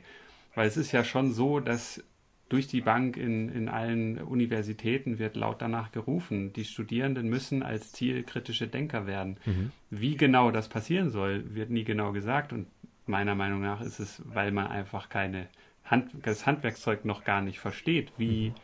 Weil 0.55 0.67
es 0.67 0.75
ist 0.75 0.91
ja 0.91 1.03
schon 1.03 1.31
so, 1.31 1.59
dass 1.59 2.03
durch 2.49 2.67
die 2.67 2.81
Bank 2.81 3.17
in, 3.17 3.49
in 3.49 3.69
allen 3.69 4.17
Universitäten 4.19 5.19
wird 5.19 5.35
laut 5.35 5.61
danach 5.61 5.91
gerufen, 5.91 6.53
die 6.53 6.63
Studierenden 6.63 7.27
müssen 7.27 7.61
als 7.61 7.91
Ziel 7.91 8.23
kritische 8.23 8.67
Denker 8.67 9.05
werden. 9.05 9.37
Mhm. 9.45 9.71
Wie 9.89 10.15
genau 10.15 10.51
das 10.51 10.69
passieren 10.69 11.09
soll, 11.09 11.53
wird 11.53 11.69
nie 11.69 11.83
genau 11.83 12.13
gesagt 12.13 12.53
und 12.53 12.67
meiner 13.07 13.35
Meinung 13.35 13.61
nach 13.61 13.81
ist 13.81 13.99
es, 13.99 14.21
weil 14.25 14.51
man 14.51 14.67
einfach 14.67 15.09
keine 15.09 15.47
Hand, 15.85 16.11
das 16.23 16.45
Handwerkszeug 16.45 17.05
noch 17.05 17.23
gar 17.23 17.41
nicht 17.41 17.59
versteht, 17.59 18.11
wie, 18.17 18.49
mhm. 18.49 18.55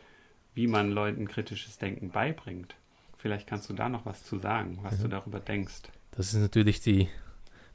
wie 0.54 0.66
man 0.66 0.90
Leuten 0.90 1.28
kritisches 1.28 1.78
Denken 1.78 2.10
beibringt. 2.10 2.74
Vielleicht 3.16 3.46
kannst 3.46 3.70
du 3.70 3.74
da 3.74 3.88
noch 3.88 4.04
was 4.04 4.24
zu 4.24 4.38
sagen, 4.38 4.78
was 4.82 4.98
mhm. 4.98 5.02
du 5.02 5.08
darüber 5.08 5.40
denkst. 5.40 5.82
Das 6.12 6.34
ist 6.34 6.40
natürlich 6.40 6.80
die 6.80 7.08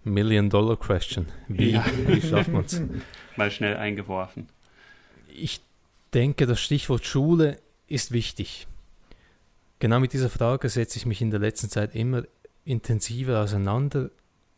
Million-Dollar-Question. 0.03 1.25
Wie, 1.47 1.71
ja. 1.71 1.85
wie 2.05 2.21
schafft 2.21 2.51
man 2.51 2.65
es? 2.65 2.81
Mal 3.35 3.51
schnell 3.51 3.77
eingeworfen. 3.77 4.47
Ich 5.27 5.61
denke, 6.13 6.45
das 6.45 6.61
Stichwort 6.61 7.05
Schule 7.05 7.59
ist 7.87 8.11
wichtig. 8.11 8.67
Genau 9.79 9.99
mit 9.99 10.13
dieser 10.13 10.29
Frage 10.29 10.69
setze 10.69 10.97
ich 10.97 11.05
mich 11.05 11.21
in 11.21 11.31
der 11.31 11.39
letzten 11.39 11.69
Zeit 11.69 11.95
immer 11.95 12.23
intensiver 12.65 13.41
auseinander 13.41 14.11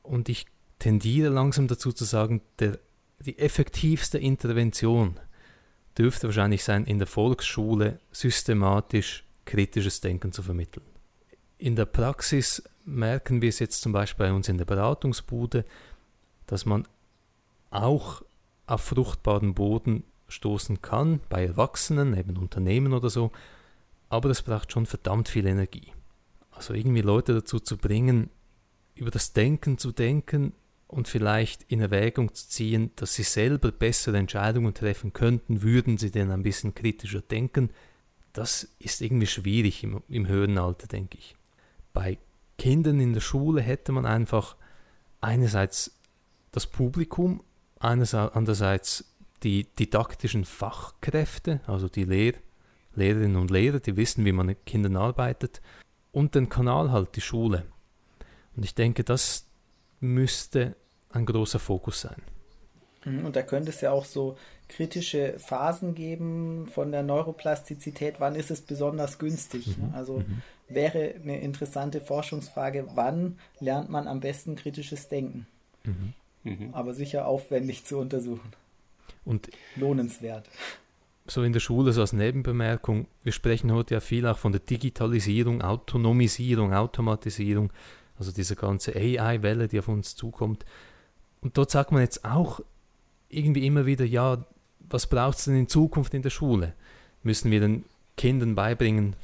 und 0.04 0.30
ich 0.30 0.46
tendiere 0.82 1.30
langsam 1.30 1.68
dazu 1.68 1.92
zu 1.92 2.06
sagen, 2.06 2.42
der, 2.58 2.80
die 3.20 3.38
effektivste 3.38 4.18
Intervention 4.18 5.20
dürfte 5.96 6.28
wahrscheinlich 6.28 6.64
sein, 6.64 6.86
in 6.86 6.98
der 6.98 7.08
Volksschule 7.08 8.00
systematisch 8.12 9.24
kritisches 9.46 10.02
Denken 10.02 10.32
zu 10.32 10.42
vermitteln. 10.42 10.86
In 11.60 11.76
der 11.76 11.86
Praxis 11.86 12.64
merken 12.84 13.44
wir 13.44 13.50
es 13.50 13.60
jetzt 13.60 13.82
zum 13.82 13.92
Beispiel 13.92 14.26
bei 14.26 14.34
uns 14.34 14.50
in 14.50 14.58
der 14.58 14.66
Beratungsbude, 14.66 15.66
dass 16.48 16.66
man 16.66 16.88
auch 17.70 18.24
auf 18.66 18.82
fruchtbaren 18.82 19.54
Boden 19.54 20.04
stoßen 20.30 20.82
kann, 20.82 21.20
bei 21.30 21.46
Erwachsenen, 21.46 22.18
eben 22.18 22.38
Unternehmen 22.38 22.94
oder 22.94 23.12
so, 23.12 23.32
aber 24.10 24.30
das 24.30 24.42
braucht 24.42 24.72
schon 24.72 24.88
verdammt 24.88 25.30
viel 25.30 25.46
Energie. 25.46 25.94
Also 26.50 26.74
irgendwie 26.74 27.02
Leute 27.02 27.36
dazu 27.36 27.60
zu 27.60 27.78
bringen, 27.78 28.32
über 28.96 29.12
das 29.12 29.34
Denken 29.34 29.78
zu 29.78 29.92
denken 29.92 30.54
und 30.92 31.08
vielleicht 31.08 31.64
in 31.64 31.82
Erwägung 31.82 32.34
zu 32.34 32.48
ziehen, 32.48 32.92
dass 32.96 33.16
sie 33.16 33.24
selber 33.24 33.72
bessere 33.72 34.18
Entscheidungen 34.18 34.74
treffen 34.74 35.14
könnten, 35.14 35.62
würden 35.62 35.98
sie 35.98 36.12
denn 36.12 36.32
ein 36.32 36.44
bisschen 36.44 36.76
kritischer 36.76 37.22
denken, 37.22 37.72
das 38.34 38.76
ist 38.80 39.02
irgendwie 39.02 39.28
schwierig 39.28 39.84
im, 39.84 40.02
im 40.08 40.28
höheren 40.28 40.58
Alter, 40.58 40.88
denke 40.88 41.18
ich. 41.18 41.36
Bei 41.94 42.18
Kindern 42.58 43.00
in 43.00 43.14
der 43.14 43.22
Schule 43.22 43.62
hätte 43.62 43.92
man 43.92 44.06
einfach 44.06 44.56
einerseits 45.20 45.98
das 46.52 46.68
Publikum 46.68 47.42
Einerseits 47.82 49.06
die 49.42 49.64
didaktischen 49.64 50.46
Fachkräfte, 50.46 51.62
also 51.66 51.90
die 51.90 52.04
Lehr 52.04 52.34
Lehrerinnen 52.94 53.38
und 53.38 53.50
Lehrer, 53.50 53.80
die 53.80 53.96
wissen, 53.96 54.26
wie 54.26 54.34
man 54.34 54.46
mit 54.46 54.66
Kindern 54.66 54.98
arbeitet, 54.98 55.62
und 56.12 56.36
den 56.36 56.50
Kanal 56.50 56.92
halt, 56.92 57.16
die 57.16 57.22
Schule. 57.22 57.66
Und 58.56 58.66
ich 58.66 58.76
denke, 58.76 59.04
das 59.06 59.48
müsste 60.02 60.76
ein 61.14 61.26
großer 61.26 61.60
Fokus 61.60 62.02
sein. 62.02 62.22
Mhm, 63.06 63.26
und 63.26 63.36
da 63.36 63.42
könnte 63.42 63.70
es 63.70 63.82
ja 63.82 63.92
auch 63.92 64.06
so 64.06 64.38
kritische 64.68 65.36
Phasen 65.38 65.96
geben 65.96 66.68
von 66.72 66.92
der 66.92 67.04
Neuroplastizität. 67.04 68.16
Wann 68.20 68.36
ist 68.36 68.52
es 68.52 68.62
besonders 68.62 69.20
günstig? 69.20 69.78
Mhm. 69.78 69.94
Also 69.94 70.20
mhm. 70.20 70.42
wäre 70.70 71.16
eine 71.22 71.42
interessante 71.42 72.00
Forschungsfrage, 72.00 72.88
wann 72.96 73.38
lernt 73.60 73.90
man 73.90 74.08
am 74.08 74.20
besten 74.20 74.56
kritisches 74.56 75.10
Denken? 75.10 75.48
Mhm. 75.84 76.14
mhm. 76.44 76.74
Aber 76.74 76.94
sicher 76.94 77.28
aufwendig 77.28 77.86
zu 77.86 77.98
untersuchen. 77.98 78.54
Und 79.26 79.50
lohnenswert. 79.76 80.48
So 81.28 81.44
in 81.44 81.54
der 81.54 81.60
Schule, 81.60 81.94
so 81.94 82.02
als 82.02 82.14
Nebenbemerkung, 82.14 83.08
wir 83.24 83.32
sprechen 83.32 83.72
heute 83.72 83.94
ja 83.94 84.00
viel 84.00 84.26
auch 84.26 84.38
von 84.38 84.52
der 84.52 84.62
Digitalisierung, 84.62 85.62
Autonomisierung, 85.62 86.74
Automatisierung, 86.74 87.72
also 88.18 88.32
diese 88.32 88.56
ganze 88.56 88.96
AI-Welle, 88.96 89.68
die 89.68 89.80
auf 89.80 89.88
uns 89.88 90.16
zukommt. 90.16 90.66
Und 91.42 91.58
dort 91.58 91.72
sagt 91.72 91.92
man 91.92 92.02
jetzt 92.02 92.24
auch 92.24 92.62
irgendwie 93.30 93.66
immer 93.66 93.86
wieder, 93.86 94.06
ja, 94.06 94.46
was 94.80 95.08
braucht 95.08 95.40
es 95.40 95.46
denn 95.46 95.56
in 95.56 95.68
Zukunft 95.68 96.14
in 96.14 96.22
der 96.22 96.30
Schule? 96.30 96.74
Müssen 97.24 97.52
wir 97.52 97.60
den 97.60 97.86
Kindern 98.18 98.56
beibringen, 98.56 99.16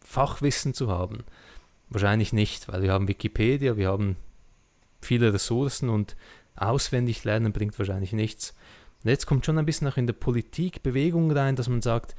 Fachwissen 0.00 0.72
zu 0.72 0.88
haben? 0.88 1.24
Wahrscheinlich 1.88 2.32
nicht, 2.32 2.68
weil 2.68 2.82
wir 2.82 2.92
haben 2.92 3.08
Wikipedia, 3.08 3.76
wir 3.76 3.88
haben 3.88 4.16
viele 5.00 5.32
Ressourcen 5.32 5.88
und 5.88 6.16
auswendig 6.56 7.24
lernen 7.24 7.52
bringt 7.52 7.78
wahrscheinlich 7.78 8.12
nichts. 8.12 8.54
Und 9.04 9.10
jetzt 9.10 9.26
kommt 9.26 9.44
schon 9.46 9.58
ein 9.58 9.66
bisschen 9.66 9.88
auch 9.88 9.96
in 9.96 10.06
der 10.06 10.14
Politik 10.14 10.82
Bewegung 10.82 11.30
rein, 11.30 11.56
dass 11.56 11.68
man 11.68 11.82
sagt, 11.82 12.16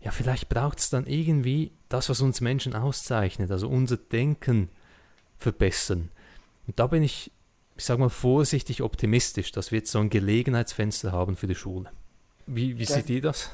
ja, 0.00 0.10
vielleicht 0.10 0.48
braucht 0.48 0.78
es 0.78 0.90
dann 0.90 1.06
irgendwie 1.06 1.72
das, 1.88 2.08
was 2.08 2.20
uns 2.20 2.40
Menschen 2.40 2.74
auszeichnet, 2.74 3.50
also 3.50 3.68
unser 3.68 3.96
Denken 3.96 4.68
verbessern. 5.38 6.10
Und 6.66 6.78
da 6.78 6.86
bin 6.86 7.02
ich, 7.02 7.32
ich 7.80 7.86
sage 7.86 8.00
mal, 8.00 8.10
vorsichtig 8.10 8.82
optimistisch, 8.82 9.52
dass 9.52 9.72
wir 9.72 9.78
jetzt 9.78 9.90
so 9.90 10.00
ein 10.00 10.10
Gelegenheitsfenster 10.10 11.12
haben 11.12 11.34
für 11.34 11.46
die 11.46 11.54
Schule. 11.54 11.90
Wie, 12.46 12.78
wie 12.78 12.84
das, 12.84 12.92
seht 12.92 13.08
ihr 13.08 13.22
das? 13.22 13.50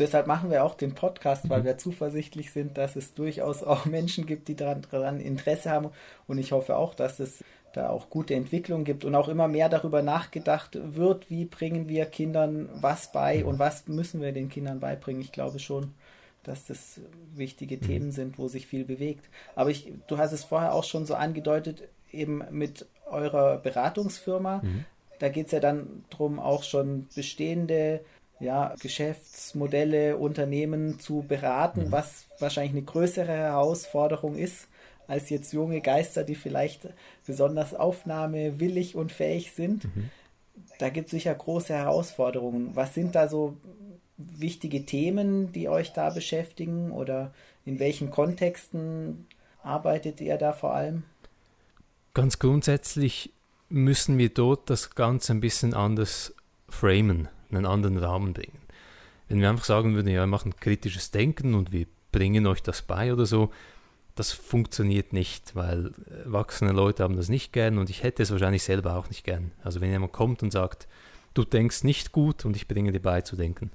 Deshalb 0.00 0.26
machen 0.26 0.50
wir 0.50 0.64
auch 0.64 0.74
den 0.74 0.96
Podcast, 0.96 1.48
weil 1.48 1.60
mhm. 1.60 1.66
wir 1.66 1.78
zuversichtlich 1.78 2.50
sind, 2.50 2.76
dass 2.76 2.96
es 2.96 3.14
durchaus 3.14 3.62
auch 3.62 3.84
Menschen 3.84 4.26
gibt, 4.26 4.48
die 4.48 4.56
daran, 4.56 4.84
daran 4.90 5.20
Interesse 5.20 5.70
haben. 5.70 5.90
Und 6.26 6.38
ich 6.38 6.50
hoffe 6.50 6.76
auch, 6.76 6.92
dass 6.92 7.20
es 7.20 7.44
da 7.72 7.88
auch 7.88 8.10
gute 8.10 8.34
Entwicklung 8.34 8.82
gibt 8.82 9.04
und 9.04 9.14
auch 9.14 9.28
immer 9.28 9.46
mehr 9.46 9.68
darüber 9.68 10.02
nachgedacht 10.02 10.76
wird, 10.82 11.30
wie 11.30 11.44
bringen 11.44 11.88
wir 11.88 12.06
Kindern 12.06 12.68
was 12.74 13.12
bei 13.12 13.44
und 13.44 13.60
was 13.60 13.86
müssen 13.86 14.20
wir 14.22 14.32
den 14.32 14.48
Kindern 14.48 14.80
beibringen. 14.80 15.22
Ich 15.22 15.30
glaube 15.30 15.60
schon, 15.60 15.94
dass 16.42 16.66
das 16.66 17.00
wichtige 17.32 17.76
mhm. 17.76 17.82
Themen 17.82 18.10
sind, 18.10 18.38
wo 18.40 18.48
sich 18.48 18.66
viel 18.66 18.84
bewegt. 18.84 19.28
Aber 19.54 19.70
ich, 19.70 19.92
du 20.08 20.18
hast 20.18 20.32
es 20.32 20.42
vorher 20.42 20.74
auch 20.74 20.84
schon 20.84 21.06
so 21.06 21.14
angedeutet, 21.14 21.84
eben 22.10 22.42
mit 22.50 22.86
eurer 23.06 23.58
Beratungsfirma. 23.58 24.60
Mhm. 24.62 24.84
Da 25.18 25.28
geht 25.28 25.46
es 25.46 25.52
ja 25.52 25.60
dann 25.60 26.04
darum, 26.10 26.38
auch 26.38 26.62
schon 26.62 27.08
bestehende 27.14 28.00
ja, 28.38 28.74
Geschäftsmodelle, 28.80 30.16
Unternehmen 30.18 31.00
zu 31.00 31.24
beraten, 31.26 31.86
mhm. 31.86 31.92
was 31.92 32.26
wahrscheinlich 32.38 32.72
eine 32.72 32.82
größere 32.82 33.32
Herausforderung 33.32 34.36
ist 34.36 34.68
als 35.08 35.30
jetzt 35.30 35.52
junge 35.52 35.80
Geister, 35.80 36.24
die 36.24 36.34
vielleicht 36.34 36.88
besonders 37.26 37.74
aufnahmewillig 37.74 38.96
und 38.96 39.12
fähig 39.12 39.52
sind. 39.52 39.84
Mhm. 39.84 40.10
Da 40.78 40.88
gibt 40.88 41.06
es 41.06 41.12
sicher 41.12 41.34
große 41.34 41.74
Herausforderungen. 41.74 42.74
Was 42.74 42.94
sind 42.94 43.14
da 43.14 43.28
so 43.28 43.56
wichtige 44.16 44.84
Themen, 44.84 45.52
die 45.52 45.68
euch 45.68 45.92
da 45.92 46.10
beschäftigen 46.10 46.90
oder 46.90 47.32
in 47.64 47.78
welchen 47.78 48.10
Kontexten 48.10 49.26
arbeitet 49.62 50.20
ihr 50.20 50.36
da 50.38 50.52
vor 50.52 50.74
allem? 50.74 51.04
Ganz 52.16 52.38
grundsätzlich 52.38 53.34
müssen 53.68 54.16
wir 54.16 54.30
dort 54.30 54.70
das 54.70 54.94
Ganze 54.94 55.34
ein 55.34 55.42
bisschen 55.42 55.74
anders 55.74 56.34
framen, 56.66 57.28
einen 57.50 57.66
anderen 57.66 57.98
Rahmen 57.98 58.32
bringen. 58.32 58.58
Wenn 59.28 59.42
wir 59.42 59.50
einfach 59.50 59.66
sagen 59.66 59.94
würden, 59.94 60.08
ja, 60.08 60.22
wir 60.22 60.26
machen 60.26 60.56
kritisches 60.56 61.10
Denken 61.10 61.52
und 61.52 61.72
wir 61.72 61.84
bringen 62.12 62.46
euch 62.46 62.62
das 62.62 62.80
bei 62.80 63.12
oder 63.12 63.26
so, 63.26 63.50
das 64.14 64.32
funktioniert 64.32 65.12
nicht, 65.12 65.54
weil 65.56 65.92
erwachsene 66.24 66.72
Leute 66.72 67.02
haben 67.02 67.16
das 67.16 67.28
nicht 67.28 67.52
gern 67.52 67.76
und 67.76 67.90
ich 67.90 68.02
hätte 68.02 68.22
es 68.22 68.30
wahrscheinlich 68.30 68.62
selber 68.62 68.96
auch 68.96 69.10
nicht 69.10 69.22
gern. 69.22 69.52
Also 69.62 69.82
wenn 69.82 69.90
jemand 69.90 70.12
kommt 70.12 70.42
und 70.42 70.52
sagt, 70.52 70.88
du 71.34 71.44
denkst 71.44 71.84
nicht 71.84 72.12
gut 72.12 72.46
und 72.46 72.56
ich 72.56 72.66
bringe 72.66 72.92
dir 72.92 73.02
bei 73.02 73.20
zu 73.20 73.36
denken. 73.36 73.72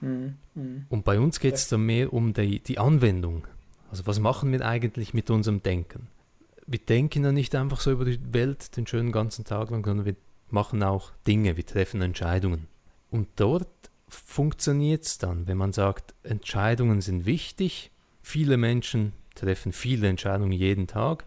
Mhm. 0.00 0.38
Mhm. 0.54 0.86
Und 0.88 1.04
bei 1.04 1.20
uns 1.20 1.40
geht 1.40 1.56
es 1.56 1.68
dann 1.68 1.84
mehr 1.84 2.10
um 2.10 2.32
die, 2.32 2.60
die 2.60 2.78
Anwendung. 2.78 3.46
Also 3.90 4.06
was 4.06 4.18
machen 4.18 4.50
wir 4.50 4.64
eigentlich 4.64 5.12
mit 5.12 5.28
unserem 5.28 5.62
Denken? 5.62 6.08
Wir 6.72 6.78
denken 6.78 7.22
ja 7.22 7.32
nicht 7.32 7.54
einfach 7.54 7.80
so 7.80 7.92
über 7.92 8.06
die 8.06 8.18
Welt 8.32 8.78
den 8.78 8.86
schönen 8.86 9.12
ganzen 9.12 9.44
Tag 9.44 9.68
lang, 9.68 9.84
sondern 9.84 10.06
wir 10.06 10.16
machen 10.48 10.82
auch 10.82 11.12
Dinge, 11.26 11.58
wir 11.58 11.66
treffen 11.66 12.00
Entscheidungen. 12.00 12.66
Und 13.10 13.28
dort 13.36 13.68
funktioniert 14.08 15.04
es 15.04 15.18
dann, 15.18 15.46
wenn 15.46 15.58
man 15.58 15.74
sagt, 15.74 16.14
Entscheidungen 16.22 17.02
sind 17.02 17.26
wichtig, 17.26 17.90
viele 18.22 18.56
Menschen 18.56 19.12
treffen 19.34 19.72
viele 19.72 20.08
Entscheidungen 20.08 20.52
jeden 20.52 20.86
Tag. 20.86 21.26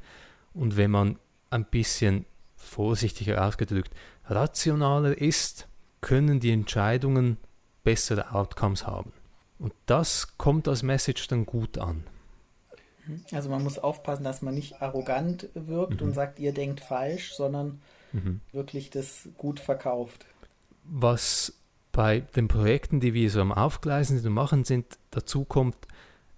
Und 0.55 0.77
wenn 0.77 0.89
man 0.89 1.19
ein 1.51 1.65
bisschen 1.65 2.25
vorsichtiger 2.55 3.45
ausgedrückt 3.45 3.91
rationaler 4.25 5.15
ist, 5.15 5.67
können 6.01 6.39
die 6.39 6.49
Entscheidungen 6.49 7.37
bessere 7.83 8.33
Outcomes 8.33 8.87
haben. 8.87 9.13
Und 9.59 9.73
das 9.85 10.39
kommt 10.39 10.67
als 10.67 10.81
Message 10.81 11.27
dann 11.27 11.45
gut 11.45 11.77
an. 11.77 12.03
Also 13.31 13.49
man 13.49 13.63
muss 13.63 13.77
aufpassen, 13.77 14.23
dass 14.23 14.41
man 14.41 14.53
nicht 14.53 14.81
arrogant 14.81 15.49
wirkt 15.53 16.01
mhm. 16.01 16.07
und 16.07 16.13
sagt, 16.13 16.39
ihr 16.39 16.53
denkt 16.53 16.79
falsch, 16.79 17.33
sondern 17.33 17.81
mhm. 18.13 18.41
wirklich 18.51 18.89
das 18.89 19.29
gut 19.37 19.59
verkauft. 19.59 20.25
Was 20.83 21.53
bei 21.91 22.19
den 22.19 22.47
Projekten, 22.47 22.99
die 22.99 23.13
wir 23.13 23.29
so 23.29 23.41
am 23.41 23.51
Aufgleisen 23.51 24.17
sind 24.17 24.27
und 24.27 24.33
machen 24.33 24.65
sind, 24.65 24.97
dazu 25.11 25.45
kommt, 25.45 25.77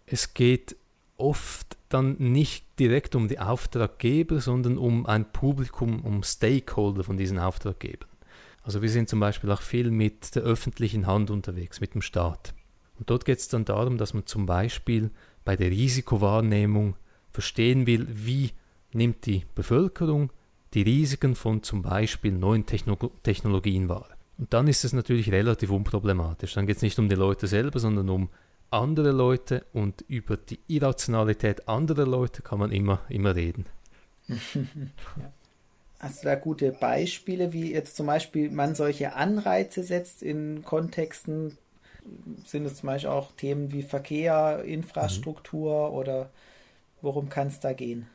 es 0.05 0.33
geht 0.33 0.75
oft 1.17 1.77
dann 1.89 2.15
nicht 2.17 2.65
direkt 2.79 3.15
um 3.15 3.27
die 3.27 3.39
Auftraggeber, 3.39 4.39
sondern 4.41 4.77
um 4.77 5.05
ein 5.05 5.31
Publikum, 5.31 6.01
um 6.03 6.23
Stakeholder 6.23 7.03
von 7.03 7.17
diesen 7.17 7.39
Auftraggebern. 7.39 8.09
Also 8.61 8.81
wir 8.81 8.89
sind 8.89 9.09
zum 9.09 9.19
Beispiel 9.19 9.49
auch 9.51 9.61
viel 9.61 9.91
mit 9.91 10.35
der 10.35 10.43
öffentlichen 10.43 11.07
Hand 11.07 11.31
unterwegs, 11.31 11.79
mit 11.79 11.93
dem 11.93 12.01
Staat. 12.01 12.53
Und 12.99 13.09
dort 13.09 13.25
geht 13.25 13.39
es 13.39 13.47
dann 13.47 13.65
darum, 13.65 13.97
dass 13.97 14.13
man 14.13 14.25
zum 14.25 14.45
Beispiel 14.45 15.11
bei 15.47 15.55
der 15.55 15.71
Risikowahrnehmung 15.71 16.97
verstehen 17.31 17.87
will, 17.87 18.05
wie 18.09 18.51
nimmt 18.91 19.25
die 19.25 19.45
Bevölkerung 19.55 20.29
die 20.73 20.81
Risiken 20.81 21.35
von 21.35 21.63
zum 21.63 21.81
Beispiel 21.81 22.33
neuen 22.33 22.65
Techno 22.65 22.97
Technologien 23.23 23.87
wahr. 23.87 24.09
Und 24.37 24.51
dann 24.51 24.67
ist 24.67 24.83
es 24.83 24.91
natürlich 24.91 25.31
relativ 25.31 25.69
unproblematisch. 25.69 26.53
Dann 26.53 26.67
geht 26.67 26.75
es 26.75 26.81
nicht 26.81 26.99
um 26.99 27.07
die 27.07 27.15
Leute 27.15 27.47
selber, 27.47 27.79
sondern 27.79 28.09
um 28.09 28.27
andere 28.71 29.11
Leute 29.11 29.65
und 29.71 30.03
über 30.09 30.35
die 30.35 30.59
Irrationalität 30.67 31.69
anderer 31.69 32.05
Leute 32.05 32.41
kann 32.41 32.59
man 32.59 32.73
immer, 32.73 32.99
immer 33.07 33.33
reden. 33.33 33.67
Hast 35.99 36.23
du 36.23 36.27
da 36.27 36.35
gute 36.35 36.73
Beispiele, 36.73 37.53
wie 37.53 37.71
jetzt 37.71 37.95
zum 37.95 38.07
Beispiel 38.07 38.51
man 38.51 38.75
solche 38.75 39.15
Anreize 39.15 39.83
setzt 39.83 40.23
in 40.23 40.65
Kontexten? 40.65 41.57
Sind 42.45 42.65
es 42.65 42.75
zum 42.75 42.87
Beispiel 42.87 43.09
auch 43.09 43.31
Themen 43.33 43.71
wie 43.71 43.83
Verkehr, 43.83 44.63
Infrastruktur 44.63 45.89
mhm. 45.89 45.95
oder 45.95 46.29
worum 47.01 47.29
kann 47.29 47.47
es 47.47 47.59
da 47.59 47.73
gehen? 47.73 48.07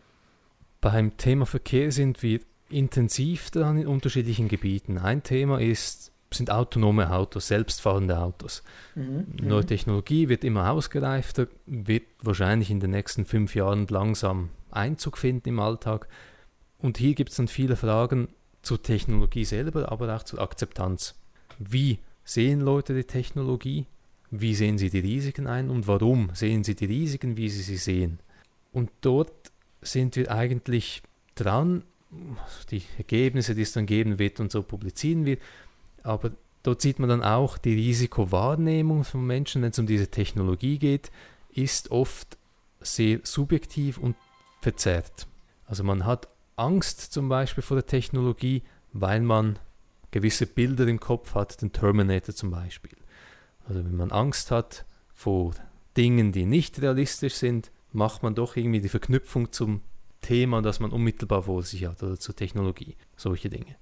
Beim 0.80 1.16
Thema 1.16 1.46
Verkehr 1.46 1.92
sind 1.92 2.22
wir 2.22 2.40
intensiv 2.68 3.50
dran 3.50 3.78
in 3.78 3.86
unterschiedlichen 3.86 4.48
Gebieten. 4.48 4.98
Ein 4.98 5.22
Thema 5.22 5.60
ist 5.60 6.12
sind 6.34 6.50
autonome 6.50 7.12
Autos, 7.12 7.48
selbstfahrende 7.48 8.18
Autos. 8.18 8.62
Mhm. 8.94 9.26
Neue 9.42 9.66
Technologie 9.66 10.28
wird 10.28 10.44
immer 10.44 10.70
ausgereifter, 10.70 11.46
wird 11.66 12.04
wahrscheinlich 12.22 12.70
in 12.70 12.80
den 12.80 12.90
nächsten 12.90 13.24
fünf 13.24 13.54
Jahren 13.54 13.86
langsam 13.88 14.50
Einzug 14.70 15.18
finden 15.18 15.50
im 15.50 15.60
Alltag. 15.60 16.08
Und 16.78 16.98
hier 16.98 17.14
gibt 17.14 17.30
es 17.30 17.36
dann 17.36 17.48
viele 17.48 17.76
Fragen 17.76 18.28
zur 18.62 18.82
Technologie 18.82 19.44
selber, 19.44 19.92
aber 19.92 20.14
auch 20.14 20.22
zur 20.22 20.40
Akzeptanz. 20.40 21.14
Wie 21.58 21.98
sehen 22.24 22.60
Leute 22.60 22.94
die 22.94 23.04
Technologie? 23.04 23.86
Wie 24.30 24.54
sehen 24.54 24.78
sie 24.78 24.90
die 24.90 25.00
Risiken 25.00 25.46
ein 25.46 25.68
und 25.68 25.86
warum 25.86 26.30
sehen 26.34 26.64
sie 26.64 26.74
die 26.74 26.86
Risiken, 26.86 27.36
wie 27.36 27.48
sie 27.48 27.62
sie 27.62 27.76
sehen? 27.76 28.18
Und 28.72 28.90
dort 29.02 29.52
sind 29.82 30.16
wir 30.16 30.30
eigentlich 30.30 31.02
dran, 31.34 31.84
die 32.70 32.82
Ergebnisse, 32.98 33.54
die 33.54 33.62
es 33.62 33.72
dann 33.72 33.86
geben 33.86 34.18
wird 34.18 34.40
und 34.40 34.50
so 34.50 34.62
publizieren 34.62 35.24
wir, 35.24 35.38
aber 36.02 36.32
dort 36.62 36.80
sieht 36.80 36.98
man 36.98 37.08
dann 37.08 37.22
auch, 37.22 37.58
die 37.58 37.74
Risikowahrnehmung 37.74 39.04
von 39.04 39.26
Menschen, 39.26 39.62
wenn 39.62 39.70
es 39.70 39.78
um 39.78 39.86
diese 39.86 40.08
Technologie 40.08 40.78
geht, 40.78 41.10
ist 41.52 41.90
oft 41.90 42.38
sehr 42.80 43.20
subjektiv 43.22 43.98
und 43.98 44.16
verzerrt. 44.60 45.26
Also 45.66 45.84
man 45.84 46.04
hat 46.04 46.28
Angst 46.56 47.12
zum 47.12 47.28
Beispiel 47.28 47.62
vor 47.62 47.76
der 47.76 47.86
Technologie, 47.86 48.62
weil 48.92 49.20
man 49.20 49.58
gewisse 50.12 50.46
Bilder 50.46 50.86
im 50.86 51.00
Kopf 51.00 51.34
hat, 51.34 51.60
den 51.60 51.72
Terminator 51.72 52.34
zum 52.34 52.52
Beispiel. 52.52 52.96
Also 53.66 53.84
wenn 53.84 53.96
man 53.96 54.12
Angst 54.12 54.52
hat 54.52 54.84
vor 55.12 55.54
Dingen, 55.96 56.30
die 56.30 56.46
nicht 56.46 56.80
realistisch 56.80 57.34
sind, 57.34 57.72
macht 57.92 58.22
man 58.22 58.34
doch 58.34 58.56
irgendwie 58.56 58.80
die 58.80 58.88
Verknüpfung 58.88 59.50
zum 59.50 59.82
Thema, 60.20 60.62
das 60.62 60.80
man 60.80 60.92
unmittelbar 60.92 61.42
vor 61.42 61.62
sich 61.62 61.86
hat 61.86 62.02
oder 62.02 62.18
zur 62.18 62.36
Technologie, 62.36 62.96
solche 63.16 63.50
Dinge. 63.50 63.76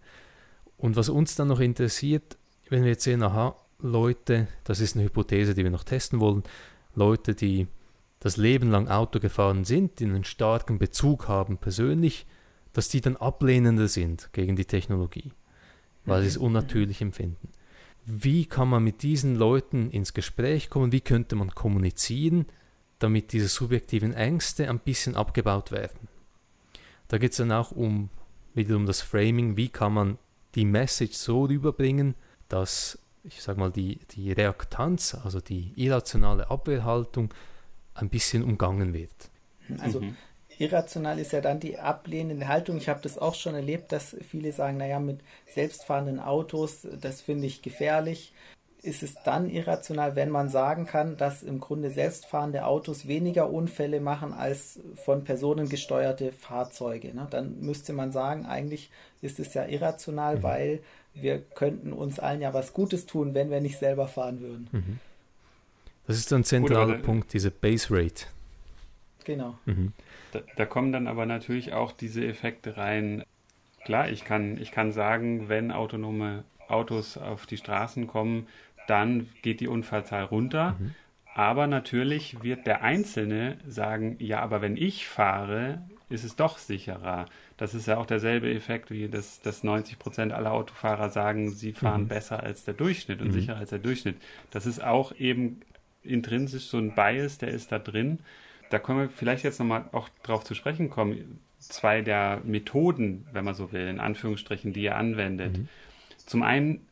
Und 0.76 0.96
was 0.96 1.10
uns 1.10 1.36
dann 1.36 1.48
noch 1.48 1.60
interessiert, 1.60 2.38
wenn 2.70 2.82
wir 2.82 2.92
jetzt 2.92 3.04
sehen, 3.04 3.22
aha, 3.22 3.54
Leute, 3.78 4.48
das 4.64 4.80
ist 4.80 4.96
eine 4.96 5.04
Hypothese, 5.04 5.54
die 5.54 5.64
wir 5.64 5.70
noch 5.70 5.84
testen 5.84 6.20
wollen, 6.20 6.42
Leute, 6.94 7.34
die 7.34 7.66
das 8.20 8.36
Leben 8.36 8.70
lang 8.70 8.88
Auto 8.88 9.18
gefahren 9.20 9.64
sind, 9.64 9.98
die 9.98 10.04
einen 10.04 10.24
starken 10.24 10.78
Bezug 10.78 11.28
haben 11.28 11.58
persönlich, 11.58 12.26
dass 12.72 12.88
die 12.88 13.00
dann 13.00 13.16
ablehnender 13.16 13.88
sind 13.88 14.32
gegen 14.32 14.56
die 14.56 14.66
Technologie, 14.66 15.32
weil 16.04 16.22
sie 16.22 16.28
es 16.28 16.38
mhm. 16.38 16.46
unnatürlich 16.46 17.00
empfinden. 17.00 17.48
Wie 18.06 18.46
kann 18.46 18.68
man 18.68 18.82
mit 18.82 19.02
diesen 19.02 19.36
Leuten 19.36 19.90
ins 19.90 20.14
Gespräch 20.14 20.70
kommen? 20.70 20.92
Wie 20.92 21.00
könnte 21.00 21.36
man 21.36 21.54
kommunizieren, 21.54 22.46
damit 22.98 23.32
diese 23.32 23.48
subjektiven 23.48 24.14
Ängste 24.14 24.68
ein 24.68 24.78
bisschen 24.78 25.16
abgebaut 25.16 25.70
werden? 25.70 26.08
Da 27.08 27.18
geht 27.18 27.32
es 27.32 27.38
dann 27.38 27.52
auch 27.52 27.72
um 27.72 28.08
wieder 28.54 28.76
um 28.76 28.86
das 28.86 29.00
Framing, 29.00 29.56
wie 29.56 29.68
kann 29.68 29.92
man 29.92 30.18
die 30.54 30.64
Message 30.64 31.14
so 31.14 31.44
rüberbringen, 31.44 32.14
dass 32.48 32.98
ich 33.22 33.42
sag 33.42 33.58
mal 33.58 33.70
die, 33.70 33.98
die 34.12 34.32
Reaktanz, 34.32 35.14
also 35.14 35.40
die 35.40 35.72
irrationale 35.76 36.50
Abwehrhaltung 36.50 37.32
ein 37.94 38.08
bisschen 38.08 38.42
umgangen 38.42 38.94
wird. 38.94 39.30
Also 39.78 40.00
mhm. 40.00 40.16
Irrational 40.61 41.18
ist 41.18 41.33
ja 41.33 41.40
dann 41.40 41.59
die 41.59 41.79
ablehnende 41.79 42.46
Haltung. 42.46 42.77
Ich 42.77 42.88
habe 42.88 43.01
das 43.03 43.18
auch 43.18 43.35
schon 43.35 43.55
erlebt, 43.55 43.92
dass 43.92 44.14
viele 44.29 44.53
sagen, 44.53 44.77
naja, 44.77 45.01
mit 45.01 45.20
selbstfahrenden 45.46 46.20
Autos, 46.20 46.87
das 47.01 47.23
finde 47.23 47.46
ich 47.46 47.62
gefährlich. 47.62 48.33
Ist 48.83 49.03
es 49.03 49.14
dann 49.25 49.51
irrational, 49.51 50.16
wenn 50.16 50.31
man 50.31 50.49
sagen 50.49 50.87
kann, 50.87 51.16
dass 51.16 51.42
im 51.42 51.61
Grunde 51.61 51.90
selbstfahrende 51.90 52.64
Autos 52.64 53.07
weniger 53.07 53.51
Unfälle 53.51 54.01
machen 54.01 54.33
als 54.33 54.81
von 55.05 55.25
Personen 55.25 55.68
gesteuerte 55.68 56.33
Fahrzeuge? 56.33 57.14
Ne? 57.14 57.27
Dann 57.31 57.61
müsste 57.61 57.92
man 57.92 58.12
sagen, 58.12 58.46
eigentlich 58.46 58.90
ist 59.20 59.38
es 59.38 59.53
ja 59.55 59.66
irrational, 59.66 60.37
mhm. 60.37 60.42
weil 60.42 60.81
wir 61.14 61.40
könnten 61.40 61.92
uns 61.92 62.18
allen 62.18 62.40
ja 62.40 62.55
was 62.55 62.73
Gutes 62.73 63.07
tun, 63.07 63.35
wenn 63.35 63.51
wir 63.51 63.61
nicht 63.61 63.79
selber 63.79 64.09
fahren 64.09 64.40
würden. 64.40 64.68
Mhm. 64.73 64.99
Das 66.07 66.16
ist 66.16 66.33
ein 66.33 66.44
zentraler 66.44 66.96
Gut, 66.96 67.05
Punkt, 67.05 67.33
diese 67.33 67.51
Base 67.51 67.88
Rate. 67.90 68.27
Genau. 69.25 69.59
Mhm. 69.66 69.92
Da, 70.32 70.40
da, 70.56 70.66
kommen 70.66 70.92
dann 70.92 71.06
aber 71.06 71.26
natürlich 71.26 71.72
auch 71.72 71.92
diese 71.92 72.24
Effekte 72.26 72.76
rein. 72.76 73.24
Klar, 73.84 74.08
ich 74.08 74.24
kann, 74.24 74.60
ich 74.60 74.70
kann 74.70 74.92
sagen, 74.92 75.48
wenn 75.48 75.72
autonome 75.72 76.44
Autos 76.68 77.16
auf 77.16 77.46
die 77.46 77.56
Straßen 77.56 78.06
kommen, 78.06 78.46
dann 78.86 79.28
geht 79.42 79.60
die 79.60 79.68
Unfallzahl 79.68 80.24
runter. 80.24 80.76
Mhm. 80.78 80.94
Aber 81.34 81.66
natürlich 81.66 82.42
wird 82.42 82.66
der 82.66 82.82
Einzelne 82.82 83.58
sagen, 83.66 84.16
ja, 84.18 84.40
aber 84.40 84.62
wenn 84.62 84.76
ich 84.76 85.06
fahre, 85.06 85.82
ist 86.08 86.24
es 86.24 86.34
doch 86.34 86.58
sicherer. 86.58 87.26
Das 87.56 87.72
ist 87.72 87.86
ja 87.86 87.98
auch 87.98 88.06
derselbe 88.06 88.52
Effekt, 88.52 88.90
wie 88.90 89.08
das, 89.08 89.40
dass 89.40 89.62
90 89.62 89.98
Prozent 89.98 90.32
aller 90.32 90.52
Autofahrer 90.52 91.08
sagen, 91.08 91.50
sie 91.50 91.72
fahren 91.72 92.02
mhm. 92.02 92.08
besser 92.08 92.42
als 92.42 92.64
der 92.64 92.74
Durchschnitt 92.74 93.22
und 93.22 93.28
mhm. 93.28 93.32
sicherer 93.32 93.58
als 93.58 93.70
der 93.70 93.78
Durchschnitt. 93.78 94.16
Das 94.50 94.66
ist 94.66 94.82
auch 94.82 95.14
eben 95.14 95.60
intrinsisch 96.02 96.64
so 96.64 96.78
ein 96.78 96.94
Bias, 96.94 97.38
der 97.38 97.50
ist 97.50 97.70
da 97.70 97.78
drin. 97.78 98.18
Da 98.70 98.78
können 98.78 99.00
wir 99.00 99.09
vielleicht 99.09 99.44
jetzt 99.44 99.59
nochmal 99.59 99.85
auch 99.92 100.09
drauf 100.22 100.44
zu 100.44 100.54
sprechen 100.54 100.90
kommen. 100.90 101.40
Zwei 101.59 102.00
der 102.00 102.40
Methoden, 102.44 103.26
wenn 103.33 103.44
man 103.44 103.54
so 103.54 103.72
will, 103.72 103.87
in 103.87 104.00
Anführungsstrichen, 104.00 104.72
die 104.72 104.83
ihr 104.83 104.96
anwendet. 104.96 105.59
Mhm. 105.59 105.68
Zum 106.24 106.42
einen 106.42 106.87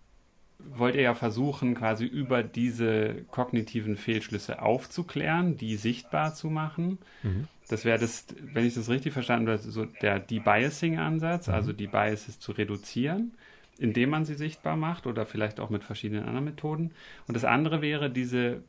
wollt 0.58 0.96
ihr 0.96 1.02
ja 1.02 1.14
versuchen, 1.14 1.74
quasi 1.74 2.04
über 2.04 2.42
diese 2.42 3.24
kognitiven 3.30 3.96
Fehlschlüsse 3.96 4.60
aufzuklären, 4.60 5.56
die 5.56 5.76
sichtbar 5.76 6.34
zu 6.34 6.50
machen. 6.50 6.98
Mhm. 7.22 7.46
Das 7.68 7.84
wäre 7.84 7.98
das, 7.98 8.26
wenn 8.40 8.66
ich 8.66 8.74
das 8.74 8.88
richtig 8.88 9.12
verstanden 9.12 9.48
habe, 9.48 9.58
so 9.58 9.84
der 9.84 10.18
Debiasing-Ansatz, 10.18 11.46
mhm. 11.46 11.54
also 11.54 11.72
die 11.72 11.86
Biases 11.86 12.40
zu 12.40 12.52
reduzieren 12.52 13.32
indem 13.78 14.10
man 14.10 14.24
sie 14.24 14.34
sichtbar 14.34 14.76
macht 14.76 15.06
oder 15.06 15.24
vielleicht 15.24 15.60
auch 15.60 15.70
mit 15.70 15.84
verschiedenen 15.84 16.24
anderen 16.24 16.44
Methoden. 16.44 16.90
Und 17.26 17.34
das 17.34 17.44
andere 17.44 17.80
wäre 17.80 18.10
diese 18.10 18.62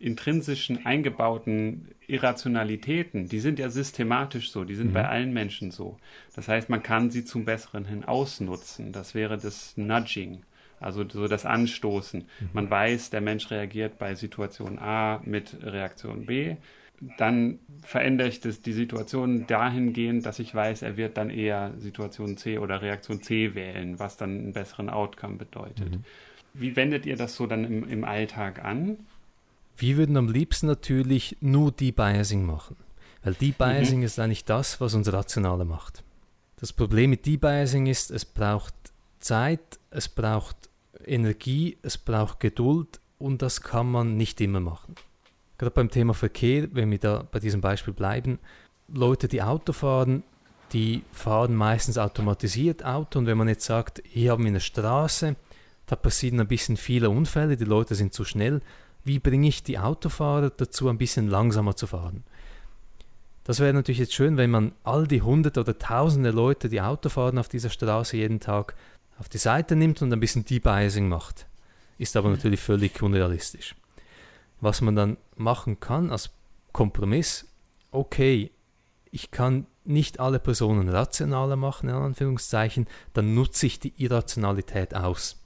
intrinsischen 0.00 0.86
eingebauten 0.86 1.88
Irrationalitäten, 2.06 3.28
die 3.28 3.40
sind 3.40 3.58
ja 3.58 3.68
systematisch 3.68 4.50
so, 4.50 4.64
die 4.64 4.74
sind 4.74 4.88
mhm. 4.88 4.94
bei 4.94 5.08
allen 5.08 5.32
Menschen 5.32 5.70
so. 5.70 5.98
Das 6.34 6.48
heißt, 6.48 6.68
man 6.68 6.82
kann 6.82 7.10
sie 7.10 7.24
zum 7.24 7.44
Besseren 7.44 7.84
hin 7.84 8.04
ausnutzen. 8.04 8.92
Das 8.92 9.14
wäre 9.14 9.38
das 9.38 9.76
Nudging, 9.76 10.42
also 10.80 11.06
so 11.08 11.26
das 11.26 11.44
Anstoßen. 11.44 12.20
Mhm. 12.20 12.48
Man 12.52 12.70
weiß, 12.70 13.10
der 13.10 13.20
Mensch 13.20 13.50
reagiert 13.50 13.98
bei 13.98 14.14
Situation 14.14 14.78
A 14.78 15.20
mit 15.24 15.56
Reaktion 15.62 16.26
B. 16.26 16.56
Dann 17.16 17.60
verändere 17.82 18.28
ich 18.28 18.40
das, 18.40 18.60
die 18.60 18.72
Situation 18.72 19.46
dahingehend, 19.46 20.26
dass 20.26 20.40
ich 20.40 20.52
weiß, 20.52 20.82
er 20.82 20.96
wird 20.96 21.16
dann 21.16 21.30
eher 21.30 21.72
Situation 21.78 22.36
C 22.36 22.58
oder 22.58 22.82
Reaktion 22.82 23.22
C 23.22 23.54
wählen, 23.54 23.98
was 23.98 24.16
dann 24.16 24.30
einen 24.30 24.52
besseren 24.52 24.90
Outcome 24.90 25.36
bedeutet. 25.36 25.90
Mhm. 25.90 26.04
Wie 26.54 26.74
wendet 26.74 27.06
ihr 27.06 27.16
das 27.16 27.36
so 27.36 27.46
dann 27.46 27.64
im, 27.64 27.88
im 27.88 28.04
Alltag 28.04 28.64
an? 28.64 28.98
Wir 29.80 29.96
würden 29.96 30.16
am 30.16 30.28
liebsten 30.28 30.66
natürlich 30.66 31.36
nur 31.40 31.70
Debiasing 31.70 32.44
machen, 32.44 32.76
weil 33.22 33.34
Debiasing 33.34 34.00
mhm. 34.00 34.04
ist 34.04 34.18
eigentlich 34.18 34.44
das, 34.44 34.80
was 34.80 34.94
uns 34.94 35.12
rationaler 35.12 35.64
macht. 35.64 36.02
Das 36.56 36.72
Problem 36.72 37.10
mit 37.10 37.24
Debiasing 37.24 37.86
ist, 37.86 38.10
es 38.10 38.24
braucht 38.24 38.74
Zeit, 39.20 39.78
es 39.90 40.08
braucht 40.08 40.56
Energie, 41.06 41.78
es 41.82 41.96
braucht 41.96 42.40
Geduld 42.40 42.98
und 43.18 43.40
das 43.40 43.60
kann 43.60 43.88
man 43.88 44.16
nicht 44.16 44.40
immer 44.40 44.58
machen. 44.58 44.96
Gerade 45.58 45.70
beim 45.70 45.90
Thema 45.90 46.12
Verkehr, 46.12 46.66
wenn 46.72 46.90
wir 46.90 46.98
da 46.98 47.24
bei 47.30 47.38
diesem 47.38 47.60
Beispiel 47.60 47.94
bleiben, 47.94 48.40
Leute, 48.88 49.28
die 49.28 49.42
Auto 49.42 49.72
fahren, 49.72 50.24
die 50.72 51.04
fahren 51.12 51.54
meistens 51.54 51.98
automatisiert 51.98 52.84
Auto 52.84 53.20
und 53.20 53.26
wenn 53.26 53.38
man 53.38 53.48
jetzt 53.48 53.64
sagt, 53.64 54.02
hier 54.04 54.32
haben 54.32 54.42
wir 54.42 54.50
eine 54.50 54.60
Straße, 54.60 55.36
da 55.86 55.94
passieren 55.94 56.40
ein 56.40 56.48
bisschen 56.48 56.76
viele 56.76 57.10
Unfälle, 57.10 57.56
die 57.56 57.64
Leute 57.64 57.94
sind 57.94 58.12
zu 58.12 58.24
schnell, 58.24 58.60
wie 59.08 59.18
bringe 59.18 59.48
ich 59.48 59.64
die 59.64 59.80
Autofahrer 59.80 60.50
dazu, 60.50 60.88
ein 60.88 60.98
bisschen 60.98 61.26
langsamer 61.28 61.74
zu 61.74 61.88
fahren. 61.88 62.22
Das 63.42 63.58
wäre 63.58 63.72
natürlich 63.72 63.98
jetzt 63.98 64.14
schön, 64.14 64.36
wenn 64.36 64.50
man 64.50 64.72
all 64.84 65.08
die 65.08 65.22
hunderte 65.22 65.60
oder 65.60 65.78
tausende 65.78 66.30
Leute, 66.30 66.68
die 66.68 66.82
Auto 66.82 67.08
fahren 67.08 67.38
auf 67.38 67.48
dieser 67.48 67.70
Straße 67.70 68.16
jeden 68.16 68.38
Tag, 68.38 68.76
auf 69.18 69.28
die 69.28 69.38
Seite 69.38 69.74
nimmt 69.74 70.02
und 70.02 70.12
ein 70.12 70.20
bisschen 70.20 70.44
Debiasing 70.44 71.08
macht. 71.08 71.46
Ist 71.96 72.16
aber 72.16 72.28
natürlich 72.28 72.60
völlig 72.60 73.02
unrealistisch. 73.02 73.74
Was 74.60 74.82
man 74.82 74.94
dann 74.94 75.16
machen 75.34 75.80
kann 75.80 76.10
als 76.10 76.30
Kompromiss, 76.72 77.46
okay, 77.90 78.50
ich 79.10 79.30
kann 79.30 79.66
nicht 79.84 80.20
alle 80.20 80.38
Personen 80.38 80.90
rationaler 80.90 81.56
machen, 81.56 81.88
in 81.88 81.94
Anführungszeichen, 81.94 82.86
dann 83.14 83.34
nutze 83.34 83.66
ich 83.66 83.80
die 83.80 83.94
Irrationalität 83.96 84.94
aus 84.94 85.38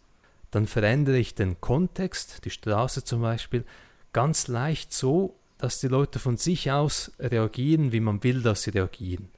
dann 0.52 0.66
verändere 0.66 1.18
ich 1.18 1.34
den 1.34 1.60
Kontext, 1.60 2.44
die 2.44 2.50
Straße 2.50 3.02
zum 3.02 3.22
Beispiel, 3.22 3.64
ganz 4.12 4.48
leicht 4.48 4.92
so, 4.92 5.34
dass 5.58 5.80
die 5.80 5.88
Leute 5.88 6.18
von 6.18 6.36
sich 6.36 6.70
aus 6.70 7.10
reagieren, 7.18 7.90
wie 7.90 8.00
man 8.00 8.22
will, 8.22 8.42
dass 8.42 8.62
sie 8.62 8.70
reagieren. 8.70 9.28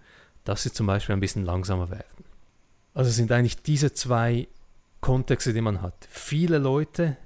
Dass 0.43 0.65
sie 0.65 0.73
zum 0.73 0.87
Beispiel 0.87 1.15
ein 1.15 1.21
bisschen 1.21 1.45
langsamer 1.45 1.89
werden. 1.91 2.25
Also 2.95 3.11
sind 3.11 3.31
eigentlich 3.31 3.63
diese 3.63 3.93
zwei 3.93 4.49
Kontexte, 5.01 5.53
die 5.53 5.61
man 5.61 5.83
hat. 5.83 6.09
Viele 6.11 6.59
Leute, 6.59 7.17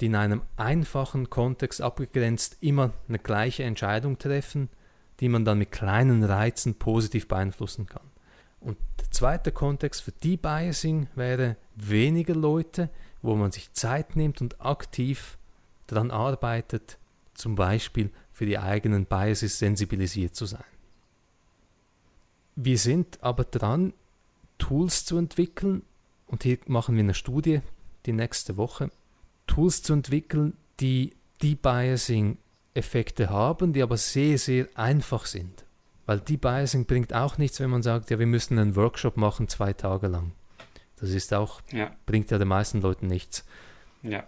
die 0.00 0.06
in 0.06 0.14
einem 0.14 0.42
einfachen 0.56 1.28
Kontext 1.28 1.80
abgegrenzt 1.80 2.58
immer 2.60 2.92
eine 3.08 3.18
gleiche 3.18 3.64
Entscheidung 3.64 4.18
treffen, 4.18 4.68
die 5.18 5.28
man 5.28 5.44
dann 5.44 5.58
mit 5.58 5.72
kleinen 5.72 6.22
Reizen 6.22 6.76
positiv 6.76 7.26
beeinflussen 7.26 7.86
kann. 7.86 8.10
Und 8.60 8.78
der 9.00 9.10
zweite 9.10 9.50
Kontext 9.50 10.02
für 10.02 10.12
Debiasing 10.12 11.08
wäre 11.16 11.56
weniger 11.74 12.34
Leute, 12.34 12.90
wo 13.24 13.34
man 13.36 13.50
sich 13.50 13.72
Zeit 13.72 14.16
nimmt 14.16 14.42
und 14.42 14.60
aktiv 14.60 15.38
daran 15.86 16.10
arbeitet, 16.10 16.98
zum 17.32 17.54
Beispiel 17.54 18.10
für 18.32 18.44
die 18.44 18.58
eigenen 18.58 19.06
Biases 19.06 19.58
sensibilisiert 19.58 20.36
zu 20.36 20.44
sein. 20.44 20.64
Wir 22.54 22.78
sind 22.78 23.22
aber 23.22 23.44
dran, 23.44 23.94
Tools 24.58 25.06
zu 25.06 25.16
entwickeln, 25.16 25.82
und 26.26 26.42
hier 26.42 26.58
machen 26.66 26.96
wir 26.96 27.02
eine 27.02 27.14
Studie 27.14 27.62
die 28.04 28.12
nächste 28.12 28.58
Woche, 28.58 28.90
Tools 29.46 29.82
zu 29.82 29.94
entwickeln, 29.94 30.56
die 30.80 31.14
Debiasing-Effekte 31.42 33.30
haben, 33.30 33.72
die 33.72 33.82
aber 33.82 33.96
sehr, 33.96 34.36
sehr 34.36 34.68
einfach 34.74 35.24
sind. 35.24 35.64
Weil 36.04 36.20
Debiasing 36.20 36.84
bringt 36.84 37.14
auch 37.14 37.38
nichts, 37.38 37.58
wenn 37.58 37.70
man 37.70 37.82
sagt, 37.82 38.10
ja, 38.10 38.18
wir 38.18 38.26
müssen 38.26 38.58
einen 38.58 38.76
Workshop 38.76 39.16
machen 39.16 39.48
zwei 39.48 39.72
Tage 39.72 40.08
lang. 40.08 40.32
Das 41.00 41.10
ist 41.10 41.32
auch, 41.34 41.60
ja. 41.72 41.94
bringt 42.06 42.30
ja 42.30 42.38
den 42.38 42.48
meisten 42.48 42.80
Leuten 42.80 43.06
nichts. 43.06 43.44
Ja. 44.02 44.24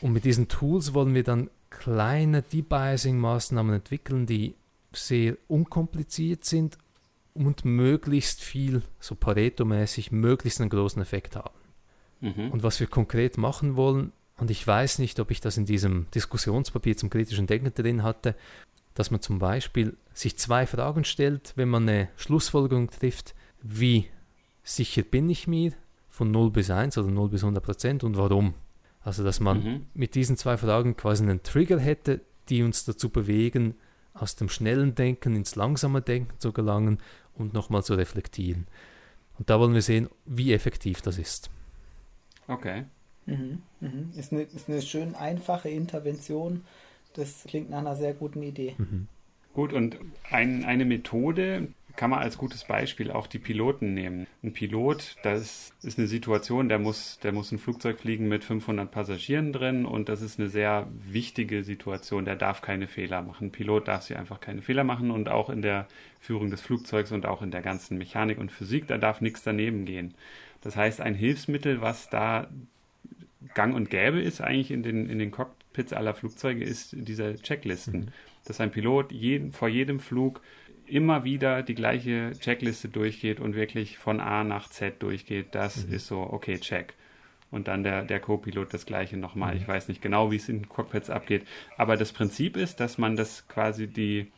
Und 0.00 0.12
mit 0.12 0.24
diesen 0.24 0.48
Tools 0.48 0.94
wollen 0.94 1.14
wir 1.14 1.24
dann 1.24 1.50
kleine 1.70 2.42
Debiasing-Maßnahmen 2.42 3.74
entwickeln, 3.74 4.26
die 4.26 4.54
sehr 4.92 5.36
unkompliziert 5.48 6.44
sind 6.44 6.76
und 7.34 7.64
möglichst 7.64 8.42
viel, 8.42 8.82
so 9.00 9.14
Pareto-mäßig, 9.14 10.12
möglichst 10.12 10.60
einen 10.60 10.70
großen 10.70 11.00
Effekt 11.00 11.36
haben. 11.36 11.58
mhm. 12.22 12.50
und 12.50 12.62
was 12.62 12.80
wir 12.80 12.86
konkret 12.86 13.36
machen 13.36 13.76
wollen. 13.76 14.12
Und 14.38 14.50
ich 14.50 14.66
weiß 14.66 14.98
nicht, 14.98 15.20
ob 15.20 15.30
ich 15.30 15.40
das 15.40 15.56
in 15.56 15.66
diesem 15.66 16.06
Diskussionspapier 16.14 16.96
zum 16.96 17.10
kritischen 17.10 17.46
Denken 17.46 17.74
drin 17.74 18.02
hatte, 18.02 18.34
dass 18.94 19.10
man 19.10 19.20
zum 19.20 19.38
Beispiel 19.38 19.96
sich 20.14 20.36
zwei 20.36 20.66
Fragen 20.66 21.04
stellt, 21.04 21.52
wenn 21.56 21.68
man 21.68 21.88
eine 21.88 22.08
Schlussfolgerung 22.16 22.90
trifft, 22.90 23.34
wie 23.62 24.08
sicher 24.62 25.02
bin 25.02 25.28
ich 25.28 25.46
mir 25.46 25.72
von 26.12 26.30
0 26.30 26.50
bis 26.50 26.70
1 26.70 26.98
oder 26.98 27.10
0 27.10 27.30
bis 27.30 27.42
100 27.42 27.64
Prozent 27.64 28.04
und 28.04 28.16
warum. 28.18 28.54
Also 29.00 29.24
dass 29.24 29.40
man 29.40 29.64
mhm. 29.64 29.86
mit 29.94 30.14
diesen 30.14 30.36
zwei 30.36 30.58
Fragen 30.58 30.94
quasi 30.96 31.24
einen 31.24 31.42
Trigger 31.42 31.80
hätte, 31.80 32.20
die 32.50 32.62
uns 32.62 32.84
dazu 32.84 33.08
bewegen, 33.08 33.74
aus 34.12 34.36
dem 34.36 34.50
schnellen 34.50 34.94
Denken 34.94 35.34
ins 35.34 35.56
langsame 35.56 36.02
Denken 36.02 36.38
zu 36.38 36.52
gelangen 36.52 36.98
und 37.34 37.54
nochmal 37.54 37.82
zu 37.82 37.94
reflektieren. 37.94 38.66
Und 39.38 39.48
da 39.48 39.58
wollen 39.58 39.72
wir 39.72 39.80
sehen, 39.82 40.08
wie 40.26 40.52
effektiv 40.52 41.00
das 41.00 41.18
ist. 41.18 41.50
Okay. 42.46 42.84
Mhm, 43.24 43.62
mhm. 43.80 44.12
Ist, 44.14 44.32
eine, 44.32 44.42
ist 44.42 44.68
eine 44.68 44.82
schön 44.82 45.14
einfache 45.14 45.70
Intervention. 45.70 46.62
Das 47.14 47.44
klingt 47.48 47.70
nach 47.70 47.78
einer 47.78 47.96
sehr 47.96 48.12
guten 48.12 48.42
Idee. 48.42 48.74
Mhm. 48.76 49.08
Gut, 49.54 49.72
und 49.72 49.96
ein, 50.30 50.64
eine 50.64 50.84
Methode 50.84 51.68
kann 51.96 52.10
man 52.10 52.20
als 52.20 52.38
gutes 52.38 52.64
Beispiel 52.64 53.10
auch 53.10 53.26
die 53.26 53.38
Piloten 53.38 53.94
nehmen. 53.94 54.26
Ein 54.42 54.52
Pilot, 54.52 55.16
das 55.22 55.72
ist 55.82 55.98
eine 55.98 56.08
Situation, 56.08 56.68
der 56.68 56.78
muss, 56.78 57.18
der 57.22 57.32
muss 57.32 57.52
ein 57.52 57.58
Flugzeug 57.58 58.00
fliegen 58.00 58.28
mit 58.28 58.44
500 58.44 58.90
Passagieren 58.90 59.52
drin 59.52 59.84
und 59.84 60.08
das 60.08 60.22
ist 60.22 60.38
eine 60.38 60.48
sehr 60.48 60.88
wichtige 60.90 61.64
Situation. 61.64 62.24
Der 62.24 62.36
darf 62.36 62.60
keine 62.60 62.86
Fehler 62.86 63.22
machen. 63.22 63.48
Ein 63.48 63.52
Pilot 63.52 63.88
darf 63.88 64.02
sie 64.02 64.16
einfach 64.16 64.40
keine 64.40 64.62
Fehler 64.62 64.84
machen 64.84 65.10
und 65.10 65.28
auch 65.28 65.50
in 65.50 65.62
der 65.62 65.86
Führung 66.20 66.50
des 66.50 66.60
Flugzeugs 66.60 67.12
und 67.12 67.26
auch 67.26 67.42
in 67.42 67.50
der 67.50 67.62
ganzen 67.62 67.98
Mechanik 67.98 68.38
und 68.38 68.52
Physik, 68.52 68.86
da 68.86 68.98
darf 68.98 69.20
nichts 69.20 69.42
daneben 69.42 69.84
gehen. 69.84 70.14
Das 70.62 70.76
heißt, 70.76 71.00
ein 71.00 71.14
Hilfsmittel, 71.14 71.80
was 71.80 72.08
da 72.08 72.48
gang 73.54 73.74
und 73.74 73.90
gäbe 73.90 74.20
ist 74.20 74.40
eigentlich 74.40 74.70
in 74.70 74.82
den, 74.82 75.08
in 75.08 75.18
den 75.18 75.30
Cockpits 75.30 75.92
aller 75.92 76.14
Flugzeuge, 76.14 76.64
ist 76.64 76.94
diese 76.96 77.36
Checklisten. 77.36 78.00
Mhm. 78.00 78.08
Dass 78.44 78.60
ein 78.60 78.70
Pilot 78.70 79.12
jeden, 79.12 79.52
vor 79.52 79.68
jedem 79.68 80.00
Flug 80.00 80.40
immer 80.92 81.24
wieder 81.24 81.62
die 81.62 81.74
gleiche 81.74 82.32
Checkliste 82.38 82.88
durchgeht 82.88 83.40
und 83.40 83.54
wirklich 83.54 83.98
von 83.98 84.20
A 84.20 84.44
nach 84.44 84.68
Z 84.68 85.02
durchgeht. 85.02 85.48
Das 85.52 85.86
mhm. 85.86 85.94
ist 85.94 86.06
so, 86.06 86.20
okay, 86.20 86.58
check. 86.58 86.94
Und 87.50 87.68
dann 87.68 87.82
der, 87.82 88.02
der 88.04 88.20
Co-Pilot 88.20 88.72
das 88.72 88.86
gleiche 88.86 89.16
nochmal. 89.16 89.54
Mhm. 89.54 89.60
Ich 89.60 89.68
weiß 89.68 89.88
nicht 89.88 90.02
genau, 90.02 90.30
wie 90.30 90.36
es 90.36 90.48
in 90.48 90.68
Cockpits 90.68 91.10
abgeht. 91.10 91.46
Aber 91.76 91.96
das 91.96 92.12
Prinzip 92.12 92.56
ist, 92.56 92.80
dass 92.80 92.98
man 92.98 93.16
das 93.16 93.48
quasi 93.48 93.86
die, 93.86 94.30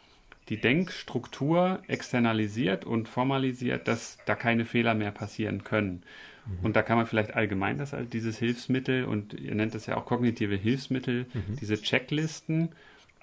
die 0.49 0.61
Denkstruktur 0.61 1.83
externalisiert 1.87 2.85
und 2.85 3.09
formalisiert, 3.09 3.89
dass 3.89 4.19
da 4.27 4.35
keine 4.35 4.65
Fehler 4.65 4.95
mehr 4.95 5.13
passieren 5.13 5.65
können. 5.65 6.03
Mhm. 6.47 6.65
Und 6.65 6.77
da 6.77 6.83
kann 6.83 6.97
man 6.97 7.07
vielleicht 7.07 7.35
allgemein 7.35 7.79
das 7.79 7.95
als 7.95 8.11
dieses 8.11 8.39
Hilfsmittel 8.39 9.05
und 9.05 9.35
ihr 9.35 9.55
nennt 9.55 9.75
das 9.75 9.87
ja 9.87 9.97
auch 9.97 10.07
kognitive 10.07 10.57
Hilfsmittel, 10.57 11.27
mhm. 11.33 11.57
diese 11.61 11.81
Checklisten 11.81 12.71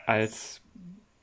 als 0.05 0.61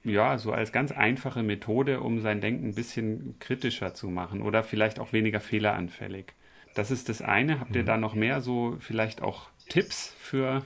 ja, 0.05 0.39
so 0.39 0.53
als 0.53 0.73
ganz 0.73 0.93
einfache 0.93 1.43
Methode, 1.43 2.01
um 2.01 2.21
sein 2.21 2.41
Denken 2.41 2.69
ein 2.69 2.75
bisschen 2.75 3.37
kritischer 3.39 3.95
zu 3.95 4.09
machen 4.09 4.43
oder 4.43 4.63
vielleicht 4.63 4.99
auch 4.99 5.13
weniger 5.13 5.41
fehleranfällig. 5.41 6.33
Das 6.75 6.91
ist 6.91 7.09
das 7.09 7.23
eine. 7.23 7.61
Habt 7.61 7.75
ihr 7.75 7.83
mhm. 7.83 7.87
da 7.87 7.97
noch 7.97 8.15
mehr 8.15 8.41
so 8.41 8.77
vielleicht 8.79 9.23
auch 9.23 9.49
Tipps 9.69 10.15
für, 10.19 10.63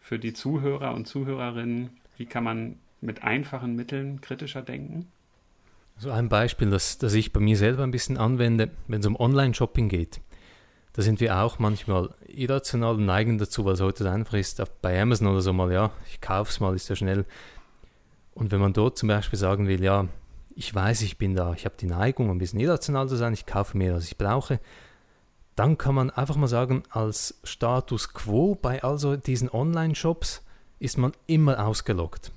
für 0.00 0.18
die 0.18 0.32
Zuhörer 0.32 0.94
und 0.94 1.06
Zuhörerinnen? 1.06 1.90
Wie 2.16 2.26
kann 2.26 2.44
man 2.44 2.78
mit 3.00 3.24
einfachen 3.24 3.74
Mitteln 3.74 4.20
kritischer 4.20 4.62
denken? 4.62 5.10
So 5.96 6.10
ein 6.10 6.28
Beispiel, 6.28 6.70
das, 6.70 6.98
das 6.98 7.12
ich 7.14 7.32
bei 7.32 7.40
mir 7.40 7.56
selber 7.56 7.82
ein 7.82 7.90
bisschen 7.90 8.16
anwende, 8.16 8.70
wenn 8.88 9.00
es 9.00 9.06
um 9.06 9.16
Online-Shopping 9.16 9.88
geht. 9.88 10.20
Da 10.92 11.02
sind 11.02 11.20
wir 11.20 11.36
auch 11.38 11.58
manchmal 11.58 12.10
irrational 12.26 12.94
und 12.94 13.06
neigen 13.06 13.38
dazu, 13.38 13.64
weil 13.64 13.74
es 13.74 13.80
heute 13.80 14.10
einfach 14.10 14.34
ist, 14.34 14.62
bei 14.82 15.00
Amazon 15.00 15.28
oder 15.28 15.40
so 15.40 15.52
mal, 15.52 15.72
ja, 15.72 15.90
ich 16.10 16.20
kaufe 16.20 16.50
es 16.50 16.60
mal, 16.60 16.74
ist 16.74 16.88
ja 16.88 16.96
schnell. 16.96 17.26
Und 18.34 18.50
wenn 18.50 18.60
man 18.60 18.72
dort 18.72 18.96
zum 18.96 19.08
Beispiel 19.08 19.38
sagen 19.38 19.68
will, 19.68 19.82
ja, 19.82 20.06
ich 20.54 20.74
weiß, 20.74 21.02
ich 21.02 21.18
bin 21.18 21.34
da, 21.34 21.52
ich 21.54 21.64
habe 21.64 21.76
die 21.78 21.86
Neigung, 21.86 22.30
ein 22.30 22.38
bisschen 22.38 22.60
irrational 22.60 23.08
zu 23.08 23.16
sein, 23.16 23.32
ich 23.32 23.46
kaufe 23.46 23.76
mehr, 23.76 23.94
als 23.94 24.06
ich 24.06 24.18
brauche, 24.18 24.60
dann 25.56 25.78
kann 25.78 25.94
man 25.94 26.10
einfach 26.10 26.36
mal 26.36 26.48
sagen, 26.48 26.82
als 26.90 27.40
Status 27.44 28.14
quo 28.14 28.54
bei 28.54 28.82
also 28.82 29.16
diesen 29.16 29.50
Online-Shops 29.50 30.42
ist 30.78 30.98
man 30.98 31.12
immer 31.26 31.66
ausgeloggt. 31.66 32.32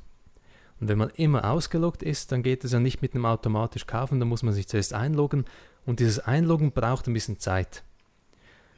Und 0.79 0.89
wenn 0.89 0.97
man 0.97 1.09
immer 1.11 1.49
ausgeloggt 1.49 2.03
ist, 2.03 2.31
dann 2.31 2.43
geht 2.43 2.63
es 2.63 2.73
ja 2.73 2.79
nicht 2.79 3.01
mit 3.01 3.13
einem 3.13 3.25
automatisch 3.25 3.87
kaufen, 3.87 4.19
da 4.19 4.25
muss 4.25 4.43
man 4.43 4.53
sich 4.53 4.67
zuerst 4.67 4.93
einloggen 4.93 5.45
und 5.85 5.99
dieses 5.99 6.19
Einloggen 6.19 6.71
braucht 6.71 7.07
ein 7.07 7.13
bisschen 7.13 7.39
Zeit. 7.39 7.83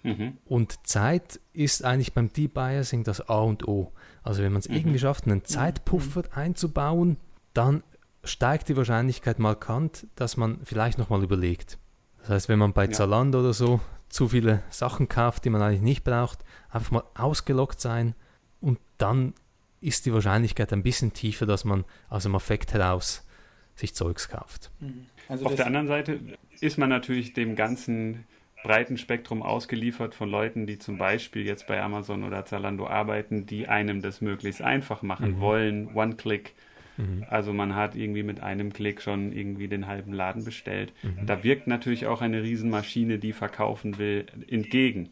Mhm. 0.06 0.38
Und 0.46 0.88
Zeit 0.88 1.40
ist 1.54 1.84
eigentlich 1.84 2.14
beim 2.14 2.32
Debiasing 2.32 3.04
das 3.04 3.28
A 3.30 3.40
und 3.40 3.68
O. 3.68 3.92
Also 4.24 4.44
wenn 4.44 4.52
man 4.52 4.60
es 4.60 4.70
mhm. 4.70 4.76
irgendwie 4.76 5.00
schafft, 5.00 5.26
einen 5.26 5.44
Zeitpuffer 5.44 6.22
mhm. 6.22 6.34
einzubauen, 6.34 7.18
dann 7.54 7.84
steigt 8.24 8.70
die 8.70 8.78
Wahrscheinlichkeit 8.78 9.40
markant, 9.40 10.08
dass 10.16 10.38
man 10.38 10.60
vielleicht 10.64 10.98
nochmal 10.98 11.24
überlegt. 11.24 11.78
Das 12.22 12.30
heißt, 12.30 12.50
wenn 12.50 12.60
man 12.60 12.74
bei 12.74 12.86
ja. 12.86 12.92
Zalando 12.92 13.40
oder 13.40 13.54
so 13.54 13.80
zu 14.10 14.30
viele 14.30 14.64
Sachen 14.70 15.10
kauft, 15.10 15.46
die 15.46 15.50
man 15.50 15.62
eigentlich 15.62 15.82
nicht 15.82 16.04
braucht, 16.04 16.40
einfach 16.70 16.92
mal 16.92 17.04
ausgelockt 17.16 17.82
sein 17.82 18.16
und 18.62 18.80
dann 18.98 19.34
ist 19.82 20.06
die 20.06 20.14
Wahrscheinlichkeit 20.14 20.74
ein 20.74 20.84
bisschen 20.84 21.14
tiefer, 21.14 21.46
dass 21.46 21.66
man 21.66 21.86
aus 22.10 22.24
dem 22.24 22.34
Affekt 22.36 22.74
heraus 22.74 23.28
sich 23.76 23.94
Zeugs 23.94 24.30
kauft. 24.30 24.72
Mhm. 24.80 25.08
Also 25.28 25.46
Auf 25.46 25.56
der 25.56 25.68
anderen 25.68 25.88
Seite 25.88 26.20
ist 26.62 26.78
man 26.78 26.90
natürlich 26.90 27.34
dem 27.34 27.56
ganzen 27.56 28.26
breiten 28.66 28.98
Spektrum 28.98 29.44
ausgeliefert 29.44 30.16
von 30.16 30.28
Leuten, 30.28 30.66
die 30.66 30.80
zum 30.80 30.98
Beispiel 30.98 31.46
jetzt 31.46 31.68
bei 31.68 31.80
Amazon 31.80 32.24
oder 32.24 32.46
Zalando 32.46 32.88
arbeiten, 32.88 33.46
die 33.46 33.68
einem 33.68 34.02
das 34.02 34.22
möglichst 34.22 34.64
einfach 34.64 35.04
machen 35.04 35.36
mhm. 35.36 35.40
wollen. 35.40 35.96
One-Click. 35.96 36.54
Mhm. 36.98 37.28
Also 37.30 37.54
man 37.54 37.76
hat 37.76 37.96
irgendwie 37.96 38.24
mit 38.24 38.42
einem 38.42 38.74
Klick 38.74 39.04
schon 39.04 39.34
irgendwie 39.34 39.68
den 39.68 39.86
halben 39.86 40.14
Laden 40.14 40.44
bestellt. 40.44 40.94
Mhm. 41.04 41.28
Da 41.28 41.44
wirkt 41.44 41.68
natürlich 41.68 42.08
auch 42.08 42.22
eine 42.22 42.42
Riesenmaschine, 42.42 43.20
die 43.20 43.34
verkaufen 43.34 44.00
will, 44.00 44.26
entgegen. 44.50 45.12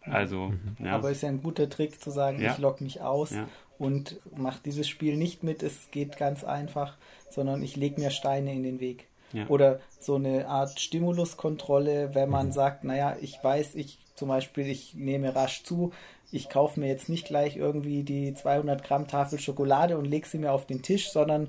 Also, 0.00 0.48
mhm. 0.48 0.86
ja. 0.86 0.92
Aber 0.92 1.10
ist 1.10 1.22
ja 1.22 1.28
ein 1.28 1.42
guter 1.42 1.68
Trick 1.68 2.00
zu 2.00 2.10
sagen, 2.10 2.40
ja. 2.40 2.52
ich 2.52 2.58
logge 2.58 2.82
mich 2.82 3.02
aus 3.02 3.32
ja. 3.32 3.46
und 3.76 4.16
mache 4.38 4.60
dieses 4.64 4.88
Spiel 4.88 5.18
nicht 5.18 5.42
mit, 5.42 5.62
es 5.62 5.90
geht 5.90 6.16
ganz 6.16 6.44
einfach, 6.44 6.96
sondern 7.28 7.62
ich 7.62 7.76
lege 7.76 8.00
mir 8.00 8.10
Steine 8.10 8.54
in 8.54 8.62
den 8.62 8.80
Weg. 8.80 9.06
Ja. 9.32 9.46
Oder 9.48 9.80
so 10.00 10.16
eine 10.16 10.48
Art 10.48 10.80
Stimuluskontrolle, 10.80 12.14
wenn 12.14 12.30
man 12.30 12.46
mhm. 12.46 12.52
sagt, 12.52 12.84
naja, 12.84 13.16
ich 13.20 13.38
weiß, 13.42 13.74
ich 13.74 13.98
zum 14.14 14.28
Beispiel, 14.28 14.66
ich 14.66 14.94
nehme 14.94 15.34
rasch 15.34 15.62
zu, 15.62 15.92
ich 16.32 16.48
kaufe 16.48 16.80
mir 16.80 16.88
jetzt 16.88 17.08
nicht 17.08 17.26
gleich 17.26 17.56
irgendwie 17.56 18.02
die 18.02 18.34
200 18.34 18.82
Gramm 18.82 19.06
Tafel 19.06 19.38
Schokolade 19.38 19.98
und 19.98 20.06
lege 20.06 20.26
sie 20.26 20.38
mir 20.38 20.52
auf 20.52 20.66
den 20.66 20.82
Tisch, 20.82 21.10
sondern 21.10 21.48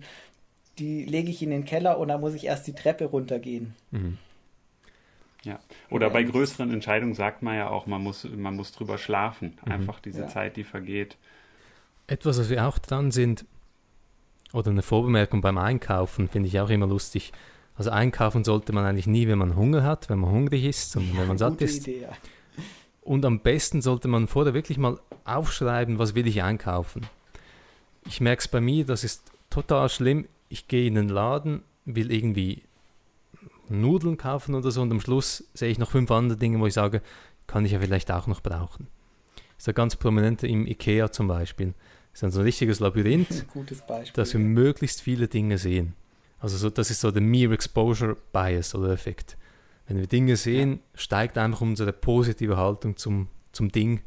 die 0.80 1.06
lege 1.06 1.30
ich 1.30 1.42
in 1.42 1.50
den 1.50 1.66
Keller 1.66 1.98
und 1.98 2.10
dann 2.10 2.22
muss 2.22 2.34
ich 2.34 2.46
erst 2.46 2.68
die 2.68 2.74
Treppe 2.74 3.06
runtergehen. 3.06 3.74
Mhm. 3.92 4.18
Ja. 5.44 5.60
Oder 5.90 6.10
bei 6.10 6.24
größeren 6.24 6.72
Entscheidungen 6.74 7.14
sagt 7.14 7.42
man 7.42 7.56
ja 7.56 7.70
auch, 7.70 7.88
man 7.88 8.04
muss, 8.04 8.26
man 8.26 8.56
muss 8.56 8.74
drüber 8.74 8.98
schlafen. 8.98 9.58
Mhm. 9.66 9.72
Einfach 9.72 10.00
diese 10.00 10.22
ja. 10.22 10.28
Zeit, 10.28 10.58
die 10.58 10.64
vergeht. 10.64 11.18
Etwas, 12.08 12.40
was 12.40 12.50
wir 12.50 12.68
auch 12.68 12.78
dran 12.80 13.12
sind, 13.12 13.46
oder 14.54 14.72
eine 14.72 14.82
Vorbemerkung 14.82 15.42
beim 15.42 15.58
Einkaufen, 15.58 16.30
finde 16.30 16.48
ich 16.48 16.60
auch 16.60 16.70
immer 16.70 16.88
lustig. 16.88 17.34
Also 17.78 17.92
einkaufen 17.92 18.44
sollte 18.44 18.74
man 18.74 18.86
eigentlich 18.86 19.08
nie, 19.08 19.28
wenn 19.28 19.38
man 19.38 19.56
Hunger 19.56 19.84
hat, 19.84 20.10
wenn 20.10 20.20
man 20.20 20.32
hungrig 20.32 20.66
ist, 20.66 20.92
sondern 20.92 21.14
ja, 21.14 21.22
wenn 21.22 21.28
man 21.28 21.38
satt 21.38 21.62
ist. 21.62 21.88
Idee, 21.88 22.02
ja. 22.02 22.10
Und 23.02 23.24
am 23.24 23.40
besten 23.40 23.82
sollte 23.82 24.08
man 24.08 24.28
vorher 24.28 24.54
wirklich 24.54 24.78
mal 24.78 25.00
aufschreiben, 25.24 26.00
was 26.00 26.16
will 26.16 26.28
ich 26.28 26.42
einkaufen. 26.42 27.06
Ich 28.06 28.20
merke 28.20 28.42
es 28.42 28.48
bei 28.48 28.60
mir, 28.60 28.86
das 28.86 29.04
ist 29.04 29.32
total 29.50 29.90
schlimm. 29.90 30.28
Ich 30.50 30.68
gehe 30.68 30.88
in 30.88 30.96
den 30.96 31.08
Laden, 31.08 31.62
will 31.86 32.12
irgendwie 32.12 32.64
Nudeln 33.70 34.18
kaufen 34.18 34.56
oder 34.56 34.72
so 34.72 34.82
und 34.82 34.92
am 34.92 35.00
Schluss 35.00 35.44
sehe 35.54 35.70
ich 35.70 35.78
noch 35.78 35.92
fünf 35.92 36.10
andere 36.10 36.38
Dinge, 36.38 36.60
wo 36.60 36.68
ich 36.68 36.74
sage, 36.74 37.02
kann 37.46 37.66
ich 37.66 37.74
ja 37.74 37.80
vielleicht 37.80 38.12
auch 38.12 38.28
noch 38.28 38.42
brauchen. 38.42 38.88
Das 39.36 39.64
ist 39.64 39.68
ja 39.68 39.74
ganz 39.74 39.96
prominent 39.96 40.44
im 40.44 40.66
Ikea 40.68 41.12
zum 41.12 41.28
Beispiel. 41.28 41.74
Das 42.12 42.20
ist 42.20 42.24
ein 42.24 42.32
so 42.32 42.40
ein 42.40 42.46
richtiges 42.46 42.80
Labyrinth, 42.80 43.46
Beispiel, 43.88 44.14
dass 44.14 44.34
wir 44.34 44.40
möglichst 44.40 45.02
viele 45.02 45.28
Dinge 45.28 45.58
sehen. 45.58 45.94
Also 46.40 46.58
so, 46.58 46.70
das 46.70 46.92
ist 46.92 47.02
so 47.02 47.12
der 47.12 47.22
Mere 47.22 47.54
Exposure 47.54 48.18
Bias 48.32 48.76
oder 48.76 48.90
Effekt. 48.92 49.38
Wenn 49.88 49.98
wir 49.98 50.08
Dinge 50.08 50.36
sehen, 50.36 50.74
ja. 50.74 51.00
steigt 51.00 51.38
einfach 51.38 51.62
unsere 51.62 51.94
positive 51.94 52.58
Haltung 52.58 52.98
zum, 52.98 53.30
zum 53.52 53.72
Ding 53.72 54.02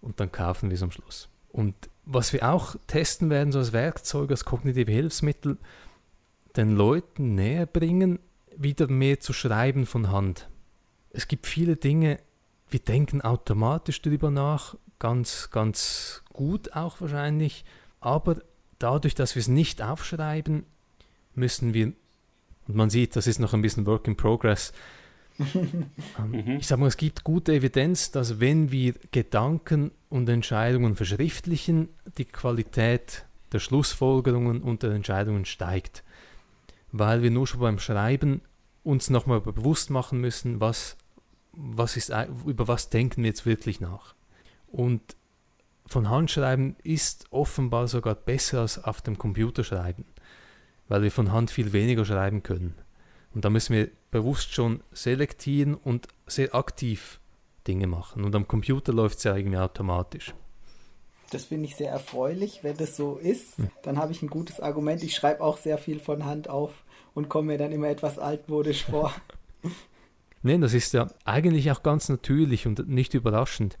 und 0.00 0.20
dann 0.20 0.30
kaufen 0.30 0.70
wir 0.70 0.76
es 0.76 0.82
am 0.82 0.90
Schluss. 0.90 1.28
Und 1.50 1.74
was 2.04 2.32
wir 2.32 2.48
auch 2.50 2.76
testen 2.86 3.30
werden, 3.30 3.52
so 3.52 3.58
als 3.58 3.72
Werkzeug, 3.72 4.30
als 4.30 4.44
kognitive 4.44 4.90
Hilfsmittel, 4.90 5.58
den 6.56 6.76
Leuten 6.76 7.34
näher 7.34 7.66
bringen, 7.66 8.18
wieder 8.56 8.88
mehr 8.88 9.20
zu 9.20 9.32
schreiben 9.32 9.86
von 9.86 10.10
Hand. 10.10 10.48
Es 11.10 11.28
gibt 11.28 11.46
viele 11.46 11.76
Dinge, 11.76 12.18
wir 12.68 12.80
denken 12.80 13.20
automatisch 13.20 14.02
darüber 14.02 14.30
nach, 14.30 14.76
ganz, 14.98 15.50
ganz 15.50 16.22
gut 16.32 16.74
auch 16.74 17.00
wahrscheinlich, 17.00 17.64
aber 18.00 18.36
dadurch, 18.78 19.14
dass 19.14 19.34
wir 19.34 19.40
es 19.40 19.48
nicht 19.48 19.82
aufschreiben, 19.82 20.64
müssen 21.36 21.74
wir, 21.74 21.92
und 22.66 22.76
man 22.76 22.90
sieht, 22.90 23.16
das 23.16 23.26
ist 23.26 23.38
noch 23.38 23.54
ein 23.54 23.62
bisschen 23.62 23.86
Work 23.86 24.08
in 24.08 24.16
Progress, 24.16 24.72
Ähm, 26.18 26.30
mhm. 26.30 26.56
Ich 26.58 26.66
sage 26.66 26.80
mal, 26.80 26.86
es 26.86 26.96
gibt 26.96 27.24
gute 27.24 27.54
Evidenz, 27.54 28.10
dass 28.10 28.40
wenn 28.40 28.70
wir 28.70 28.94
Gedanken 29.10 29.90
und 30.08 30.28
Entscheidungen 30.28 30.94
verschriftlichen, 30.94 31.88
die 32.18 32.24
Qualität 32.24 33.24
der 33.52 33.58
Schlussfolgerungen 33.58 34.62
und 34.62 34.82
der 34.82 34.92
Entscheidungen 34.92 35.44
steigt. 35.44 36.04
Weil 36.92 37.22
wir 37.22 37.30
nur 37.30 37.46
schon 37.46 37.60
beim 37.60 37.78
Schreiben 37.78 38.42
uns 38.82 39.10
nochmal 39.10 39.40
bewusst 39.40 39.90
machen 39.90 40.20
müssen, 40.20 40.60
was, 40.60 40.96
was 41.52 41.96
ist, 41.96 42.12
über 42.46 42.68
was 42.68 42.90
denken 42.90 43.22
wir 43.22 43.30
jetzt 43.30 43.46
wirklich 43.46 43.80
nach. 43.80 44.14
Und 44.68 45.16
von 45.86 46.08
Hand 46.08 46.30
schreiben 46.30 46.76
ist 46.82 47.26
offenbar 47.30 47.88
sogar 47.88 48.14
besser 48.14 48.60
als 48.60 48.82
auf 48.82 49.02
dem 49.02 49.18
Computer 49.18 49.64
schreiben, 49.64 50.04
weil 50.88 51.02
wir 51.02 51.10
von 51.10 51.32
Hand 51.32 51.50
viel 51.50 51.72
weniger 51.72 52.04
schreiben 52.04 52.42
können. 52.42 52.74
Und 53.34 53.44
da 53.44 53.50
müssen 53.50 53.74
wir 53.74 53.90
bewusst 54.10 54.54
schon 54.54 54.82
selektieren 54.92 55.74
und 55.74 56.08
sehr 56.26 56.54
aktiv 56.54 57.20
Dinge 57.66 57.86
machen. 57.86 58.24
Und 58.24 58.34
am 58.34 58.46
Computer 58.46 58.92
läuft 58.92 59.18
es 59.18 59.24
ja 59.24 59.36
irgendwie 59.36 59.58
automatisch. 59.58 60.34
Das 61.30 61.46
finde 61.46 61.66
ich 61.66 61.76
sehr 61.76 61.90
erfreulich, 61.90 62.60
wenn 62.62 62.76
das 62.76 62.96
so 62.96 63.16
ist. 63.16 63.58
Hm. 63.58 63.70
Dann 63.82 63.98
habe 63.98 64.12
ich 64.12 64.22
ein 64.22 64.28
gutes 64.28 64.60
Argument. 64.60 65.02
Ich 65.02 65.16
schreibe 65.16 65.42
auch 65.42 65.56
sehr 65.56 65.78
viel 65.78 65.98
von 65.98 66.24
Hand 66.24 66.48
auf 66.48 66.84
und 67.14 67.28
komme 67.28 67.52
mir 67.52 67.58
dann 67.58 67.72
immer 67.72 67.88
etwas 67.88 68.18
altmodisch 68.18 68.84
vor. 68.84 69.12
Nein, 70.42 70.60
das 70.60 70.74
ist 70.74 70.92
ja 70.92 71.08
eigentlich 71.24 71.70
auch 71.72 71.82
ganz 71.82 72.08
natürlich 72.08 72.66
und 72.66 72.88
nicht 72.88 73.14
überraschend. 73.14 73.78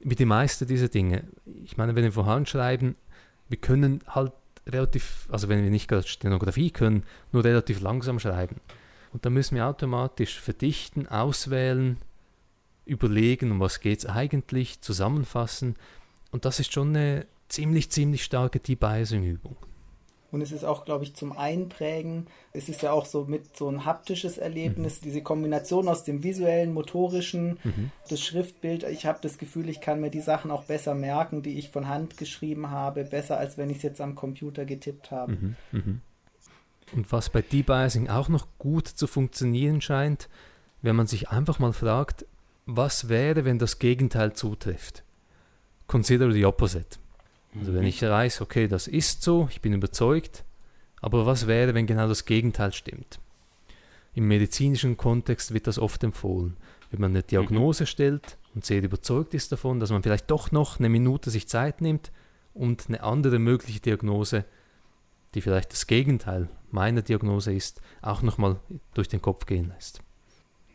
Wie 0.00 0.16
die 0.16 0.26
meisten 0.26 0.66
dieser 0.66 0.88
Dinge. 0.88 1.24
Ich 1.62 1.76
meine, 1.76 1.94
wenn 1.94 2.04
wir 2.04 2.12
von 2.12 2.26
Hand 2.26 2.48
schreiben, 2.48 2.96
wir 3.48 3.58
können 3.58 4.00
halt 4.08 4.32
relativ, 4.66 5.28
also 5.30 5.48
wenn 5.48 5.62
wir 5.62 5.70
nicht 5.70 5.88
gerade 5.88 6.06
Stenografie 6.06 6.70
können, 6.70 7.04
nur 7.32 7.44
relativ 7.44 7.80
langsam 7.80 8.18
schreiben. 8.18 8.56
Und 9.12 9.24
da 9.24 9.30
müssen 9.30 9.54
wir 9.54 9.66
automatisch 9.66 10.40
verdichten, 10.40 11.06
auswählen, 11.06 11.98
überlegen, 12.84 13.50
um 13.50 13.60
was 13.60 13.80
geht 13.80 14.00
es 14.00 14.06
eigentlich, 14.06 14.80
zusammenfassen. 14.80 15.76
Und 16.30 16.44
das 16.44 16.60
ist 16.60 16.72
schon 16.72 16.88
eine 16.88 17.26
ziemlich, 17.48 17.90
ziemlich 17.90 18.24
starke 18.24 18.58
Debiasing-Übung. 18.58 19.56
Und 20.34 20.40
es 20.40 20.50
ist 20.50 20.64
auch, 20.64 20.84
glaube 20.84 21.04
ich, 21.04 21.14
zum 21.14 21.30
Einprägen. 21.30 22.26
Es 22.52 22.68
ist 22.68 22.82
ja 22.82 22.90
auch 22.90 23.06
so 23.06 23.24
mit 23.26 23.56
so 23.56 23.68
ein 23.68 23.84
haptisches 23.84 24.36
Erlebnis, 24.36 25.00
mhm. 25.00 25.04
diese 25.04 25.22
Kombination 25.22 25.86
aus 25.86 26.02
dem 26.02 26.24
visuellen, 26.24 26.74
motorischen, 26.74 27.60
mhm. 27.62 27.92
das 28.10 28.20
Schriftbild. 28.20 28.82
Ich 28.82 29.06
habe 29.06 29.20
das 29.22 29.38
Gefühl, 29.38 29.68
ich 29.68 29.80
kann 29.80 30.00
mir 30.00 30.10
die 30.10 30.20
Sachen 30.20 30.50
auch 30.50 30.64
besser 30.64 30.96
merken, 30.96 31.42
die 31.42 31.56
ich 31.56 31.70
von 31.70 31.86
Hand 31.86 32.16
geschrieben 32.16 32.70
habe, 32.70 33.04
besser 33.04 33.38
als 33.38 33.58
wenn 33.58 33.70
ich 33.70 33.76
es 33.76 33.84
jetzt 33.84 34.00
am 34.00 34.16
Computer 34.16 34.64
getippt 34.64 35.12
habe. 35.12 35.32
Mhm. 35.32 35.56
mhm. 35.70 36.00
Und 36.92 37.12
was 37.12 37.30
bei 37.30 37.42
Debiasing 37.42 38.08
auch 38.08 38.28
noch 38.28 38.48
gut 38.58 38.88
zu 38.88 39.06
funktionieren 39.06 39.80
scheint, 39.80 40.28
wenn 40.82 40.96
man 40.96 41.06
sich 41.06 41.30
einfach 41.30 41.60
mal 41.60 41.72
fragt, 41.72 42.26
was 42.66 43.08
wäre, 43.08 43.44
wenn 43.44 43.60
das 43.60 43.78
Gegenteil 43.78 44.32
zutrifft? 44.32 45.04
Consider 45.86 46.32
the 46.32 46.44
opposite. 46.44 46.98
Also 47.58 47.74
wenn 47.74 47.84
ich 47.84 48.02
weiß, 48.02 48.40
okay, 48.40 48.68
das 48.68 48.88
ist 48.88 49.22
so, 49.22 49.48
ich 49.50 49.60
bin 49.60 49.72
überzeugt, 49.72 50.44
aber 51.00 51.26
was 51.26 51.46
wäre, 51.46 51.74
wenn 51.74 51.86
genau 51.86 52.08
das 52.08 52.24
Gegenteil 52.24 52.72
stimmt? 52.72 53.20
Im 54.14 54.26
medizinischen 54.28 54.96
Kontext 54.96 55.52
wird 55.52 55.66
das 55.66 55.78
oft 55.78 56.02
empfohlen. 56.02 56.56
Wenn 56.90 57.00
man 57.00 57.10
eine 57.10 57.20
mhm. 57.20 57.26
Diagnose 57.26 57.86
stellt 57.86 58.38
und 58.54 58.64
sehr 58.64 58.82
überzeugt 58.82 59.34
ist 59.34 59.52
davon, 59.52 59.80
dass 59.80 59.90
man 59.90 60.02
vielleicht 60.02 60.30
doch 60.30 60.52
noch 60.52 60.78
eine 60.78 60.88
Minute 60.88 61.30
sich 61.30 61.48
Zeit 61.48 61.80
nimmt 61.80 62.12
und 62.54 62.84
eine 62.88 63.02
andere 63.02 63.38
mögliche 63.38 63.80
Diagnose, 63.80 64.44
die 65.34 65.40
vielleicht 65.40 65.72
das 65.72 65.86
Gegenteil 65.86 66.48
meiner 66.70 67.02
Diagnose 67.02 67.52
ist, 67.52 67.80
auch 68.02 68.22
nochmal 68.22 68.60
durch 68.94 69.08
den 69.08 69.20
Kopf 69.20 69.46
gehen 69.46 69.68
lässt. 69.68 70.00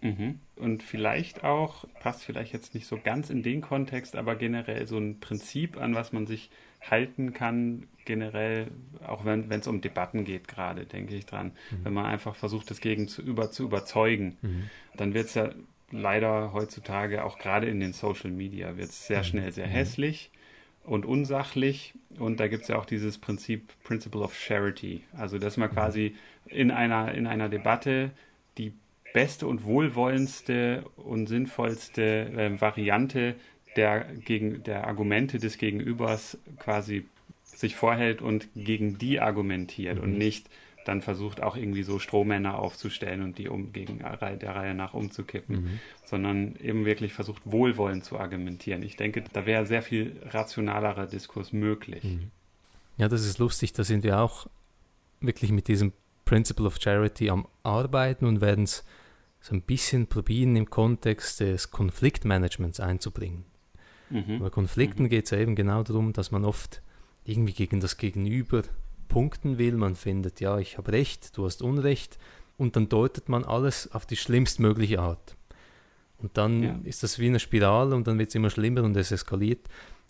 Mhm. 0.02 0.40
Und 0.56 0.84
vielleicht 0.84 1.44
auch, 1.44 1.86
passt 2.02 2.24
vielleicht 2.24 2.54
jetzt 2.54 2.74
nicht 2.74 2.88
so 2.88 3.00
ganz 3.02 3.30
in 3.30 3.44
den 3.44 3.62
Kontext, 3.62 4.16
aber 4.16 4.36
generell 4.36 4.88
so 4.88 4.98
ein 4.98 5.20
Prinzip, 5.20 5.78
an 5.78 5.96
was 5.96 6.12
man 6.12 6.28
sich 6.28 6.50
halten 6.82 7.34
kann, 7.34 7.88
generell, 8.06 8.72
auch 9.06 9.26
wenn 9.26 9.52
es 9.52 9.68
um 9.68 9.82
Debatten 9.82 10.26
geht, 10.26 10.48
gerade, 10.48 10.86
denke 10.86 11.16
ich 11.16 11.26
dran. 11.26 11.52
Mhm. 11.72 11.86
Wenn 11.86 11.94
man 11.94 12.06
einfach 12.06 12.36
versucht, 12.36 12.72
das 12.72 12.82
Gegenüber 12.82 13.52
zu 13.52 13.64
überzeugen, 13.64 14.38
mhm. 14.42 14.70
dann 14.96 15.14
wird 15.14 15.28
es 15.28 15.36
ja 15.36 15.52
leider 15.92 16.54
heutzutage, 16.54 17.24
auch 17.24 17.38
gerade 17.38 17.68
in 17.68 17.80
den 17.80 17.94
Social 17.94 18.32
Media, 18.32 18.78
wird 18.78 18.90
es 18.90 19.08
sehr 19.08 19.20
mhm. 19.20 19.24
schnell 19.26 19.52
sehr 19.52 19.68
mhm. 19.68 19.72
hässlich 19.72 20.32
und 20.84 21.06
unsachlich. 21.06 21.94
Und 22.18 22.40
da 22.40 22.48
gibt 22.48 22.64
es 22.64 22.70
ja 22.70 22.78
auch 22.78 22.86
dieses 22.86 23.18
Prinzip 23.18 23.72
Principle 23.84 24.22
of 24.22 24.36
Charity. 24.36 25.04
Also, 25.16 25.38
dass 25.38 25.58
man 25.58 25.70
mhm. 25.70 25.74
quasi 25.74 26.16
in 26.48 26.72
einer, 26.72 27.14
in 27.14 27.28
einer 27.28 27.50
Debatte 27.50 28.12
die 28.58 28.74
beste 29.14 29.48
und 29.48 29.64
wohlwollendste 29.64 30.84
und 30.96 31.28
sinnvollste 31.28 32.30
äh, 32.30 32.62
Variante 32.62 33.36
der, 33.76 34.06
gegen, 34.26 34.64
der 34.64 34.88
Argumente 34.88 35.38
des 35.38 35.58
Gegenübers 35.58 36.38
quasi 36.60 37.06
sich 37.44 37.76
vorhält 37.76 38.22
und 38.22 38.48
gegen 38.56 38.98
die 38.98 39.20
argumentiert 39.20 39.98
mhm. 39.98 40.04
und 40.04 40.18
nicht 40.18 40.50
dann 40.86 41.02
versucht 41.02 41.44
auch 41.44 41.56
irgendwie 41.56 41.84
so 41.84 42.00
Strohmänner 42.00 42.58
aufzustellen 42.58 43.22
und 43.22 43.38
die 43.38 43.48
um 43.48 43.74
gegen 43.74 44.00
der 44.00 44.56
Reihe 44.56 44.74
nach 44.74 44.94
umzukippen, 44.94 45.56
mhm. 45.56 45.80
sondern 46.06 46.56
eben 46.56 46.86
wirklich 46.86 47.14
versucht 47.14 47.44
wohlwollend 47.46 48.06
zu 48.06 48.18
argumentieren. 48.18 48.82
Ich 48.82 48.96
denke, 48.96 49.24
da 49.34 49.46
wäre 49.46 49.66
sehr 49.66 49.84
viel 49.84 50.16
rationalerer 50.32 51.06
Diskurs 51.06 51.54
möglich. 51.54 52.04
Mhm. 52.04 52.32
Ja, 52.98 53.08
das 53.08 53.26
ist 53.26 53.38
lustig. 53.38 53.74
Da 53.74 53.84
sind 53.84 54.04
wir 54.04 54.20
auch 54.20 54.48
wirklich 55.22 55.52
mit 55.52 55.68
diesem 55.68 55.94
Principle 56.26 56.66
of 56.66 56.78
Charity 56.80 57.30
am 57.30 57.48
Arbeiten 57.64 58.26
und 58.26 58.42
werden 58.42 58.64
es 58.64 58.84
so 59.42 59.56
ein 59.56 59.62
bisschen 59.62 60.08
probieren 60.08 60.56
im 60.56 60.70
Kontext 60.70 61.40
des 61.40 61.72
Konfliktmanagements 61.72 62.80
einzubringen. 62.80 63.46
Mhm. 64.10 64.40
Bei 64.40 64.50
Konflikten 64.50 65.04
mhm. 65.04 65.10
geht 65.10 65.26
es 65.26 65.32
ja 65.32 65.38
eben 65.38 65.56
genau 65.56 65.84
darum, 65.84 66.14
dass 66.14 66.32
man 66.32 66.46
oft 66.46 66.82
irgendwie 67.26 67.54
gegen 67.54 67.80
das 67.80 67.98
Gegenüber 67.98 68.64
punkten 69.08 69.58
will. 69.58 69.74
Man 69.74 69.96
findet, 69.96 70.40
ja, 70.40 70.58
ich 70.60 70.78
habe 70.78 70.92
Recht, 70.92 71.38
du 71.38 71.46
hast 71.46 71.62
Unrecht. 71.62 72.18
Und 72.58 72.76
dann 72.76 72.90
deutet 72.90 73.30
man 73.30 73.46
alles 73.46 73.92
auf 73.94 74.06
die 74.06 74.18
schlimmstmögliche 74.18 75.00
Art. 75.00 75.38
Und 76.18 76.38
dann 76.38 76.64
ja. 76.64 76.80
ist 76.84 77.04
das 77.04 77.18
wie 77.20 77.28
eine 77.28 77.40
Spirale 77.40 77.96
und 77.96 78.08
dann 78.08 78.20
wird 78.20 78.30
es 78.30 78.36
immer 78.36 78.50
schlimmer 78.50 78.84
und 78.84 78.98
es 78.98 79.12
eskaliert. 79.12 79.66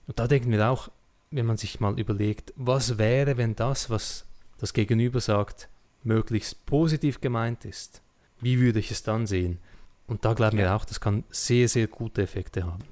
Und 0.08 0.18
da 0.18 0.28
denken 0.28 0.52
wir 0.52 0.70
auch, 0.70 0.89
wenn 1.30 1.45
man 1.45 1.58
sich 1.58 1.80
mal 1.80 2.00
überlegt, 2.00 2.54
was 2.56 2.97
wäre, 2.97 3.38
wenn 3.38 3.56
das, 3.56 3.91
was 3.91 4.26
das 4.58 4.74
Gegenüber 4.74 5.22
sagt, 5.22 5.70
möglichst 6.04 6.66
positiv 6.66 7.22
gemeint 7.22 7.66
ist? 7.66 8.02
Wie 8.41 8.60
würde 8.60 8.80
ich 8.80 8.89
es 8.89 9.04
dann 9.04 9.28
sehen? 9.28 9.60
Und 10.08 10.26
da 10.26 10.34
glauben 10.34 10.58
ja. 10.58 10.64
wir 10.64 10.76
auch, 10.76 10.86
das 10.86 11.00
kann 11.00 11.24
sehr, 11.30 11.68
sehr 11.70 11.86
gute 11.88 12.24
Effekte 12.24 12.66
haben. 12.66 12.84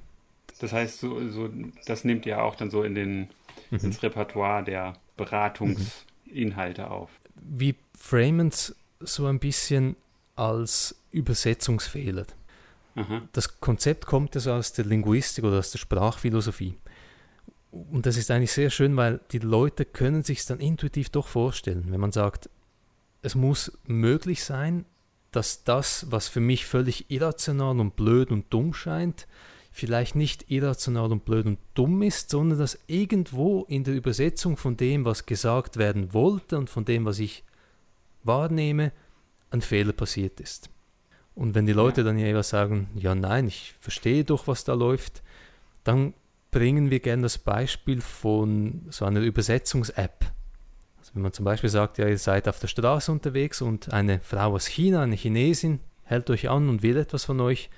Das 0.58 0.72
heißt, 0.72 1.00
so, 1.00 1.28
so, 1.28 1.48
das 1.86 2.04
nimmt 2.04 2.26
ja 2.26 2.42
auch 2.42 2.56
dann 2.56 2.70
so 2.70 2.82
in 2.82 2.94
den, 2.94 3.28
mhm. 3.70 3.78
ins 3.78 4.02
Repertoire 4.02 4.64
der 4.64 4.94
Beratungsinhalte 5.16 6.82
mhm. 6.82 6.88
auf. 6.88 7.10
Wir 7.34 7.74
framen 7.96 8.48
es 8.48 8.74
so 9.00 9.26
ein 9.26 9.38
bisschen 9.38 9.96
als 10.36 10.96
Übersetzungsfehler. 11.10 12.26
Aha. 12.94 13.22
Das 13.32 13.60
Konzept 13.60 14.06
kommt 14.06 14.34
also 14.34 14.52
aus 14.52 14.72
der 14.72 14.84
Linguistik 14.84 15.44
oder 15.44 15.58
aus 15.58 15.70
der 15.70 15.78
Sprachphilosophie. 15.78 16.76
Und 17.70 18.06
das 18.06 18.16
ist 18.16 18.30
eigentlich 18.30 18.52
sehr 18.52 18.70
schön, 18.70 18.96
weil 18.96 19.20
die 19.30 19.38
Leute 19.38 19.84
können 19.84 20.22
sich 20.22 20.44
dann 20.46 20.58
intuitiv 20.58 21.10
doch 21.10 21.28
vorstellen, 21.28 21.86
wenn 21.90 22.00
man 22.00 22.12
sagt, 22.12 22.48
es 23.22 23.34
muss 23.34 23.78
möglich 23.84 24.42
sein, 24.42 24.84
dass 25.32 25.64
das, 25.64 26.06
was 26.10 26.28
für 26.28 26.40
mich 26.40 26.66
völlig 26.66 27.10
irrational 27.10 27.78
und 27.78 27.96
blöd 27.96 28.30
und 28.30 28.46
dumm 28.50 28.72
scheint, 28.72 29.26
vielleicht 29.78 30.16
nicht 30.16 30.50
irrational 30.50 31.12
und 31.12 31.24
blöd 31.24 31.46
und 31.46 31.58
dumm 31.74 32.02
ist, 32.02 32.30
sondern 32.30 32.58
dass 32.58 32.80
irgendwo 32.88 33.64
in 33.68 33.84
der 33.84 33.94
Übersetzung 33.94 34.56
von 34.56 34.76
dem, 34.76 35.04
was 35.04 35.24
gesagt 35.24 35.76
werden 35.76 36.12
wollte 36.12 36.58
und 36.58 36.68
von 36.68 36.84
dem, 36.84 37.04
was 37.04 37.20
ich 37.20 37.44
wahrnehme, 38.24 38.90
ein 39.50 39.60
Fehler 39.60 39.92
passiert 39.92 40.40
ist. 40.40 40.68
Und 41.36 41.54
wenn 41.54 41.66
die 41.66 41.72
Leute 41.72 42.00
ja. 42.00 42.06
dann 42.06 42.18
jeweils 42.18 42.48
sagen, 42.48 42.88
ja 42.96 43.14
nein, 43.14 43.46
ich 43.46 43.74
verstehe 43.78 44.24
doch, 44.24 44.48
was 44.48 44.64
da 44.64 44.74
läuft, 44.74 45.22
dann 45.84 46.12
bringen 46.50 46.90
wir 46.90 46.98
gerne 46.98 47.22
das 47.22 47.38
Beispiel 47.38 48.00
von 48.00 48.82
so 48.90 49.04
einer 49.04 49.20
Übersetzungs-App. 49.20 50.24
Also 50.98 51.12
wenn 51.14 51.22
man 51.22 51.32
zum 51.32 51.44
Beispiel 51.44 51.70
sagt, 51.70 51.98
ja, 51.98 52.08
ihr 52.08 52.18
seid 52.18 52.48
auf 52.48 52.58
der 52.58 52.66
Straße 52.66 53.12
unterwegs 53.12 53.62
und 53.62 53.92
eine 53.92 54.18
Frau 54.24 54.54
aus 54.54 54.66
China, 54.66 55.02
eine 55.02 55.14
Chinesin, 55.14 55.78
hält 56.02 56.28
euch 56.30 56.50
an 56.50 56.68
und 56.68 56.82
will 56.82 56.96
etwas 56.96 57.24
von 57.24 57.40
euch, 57.40 57.70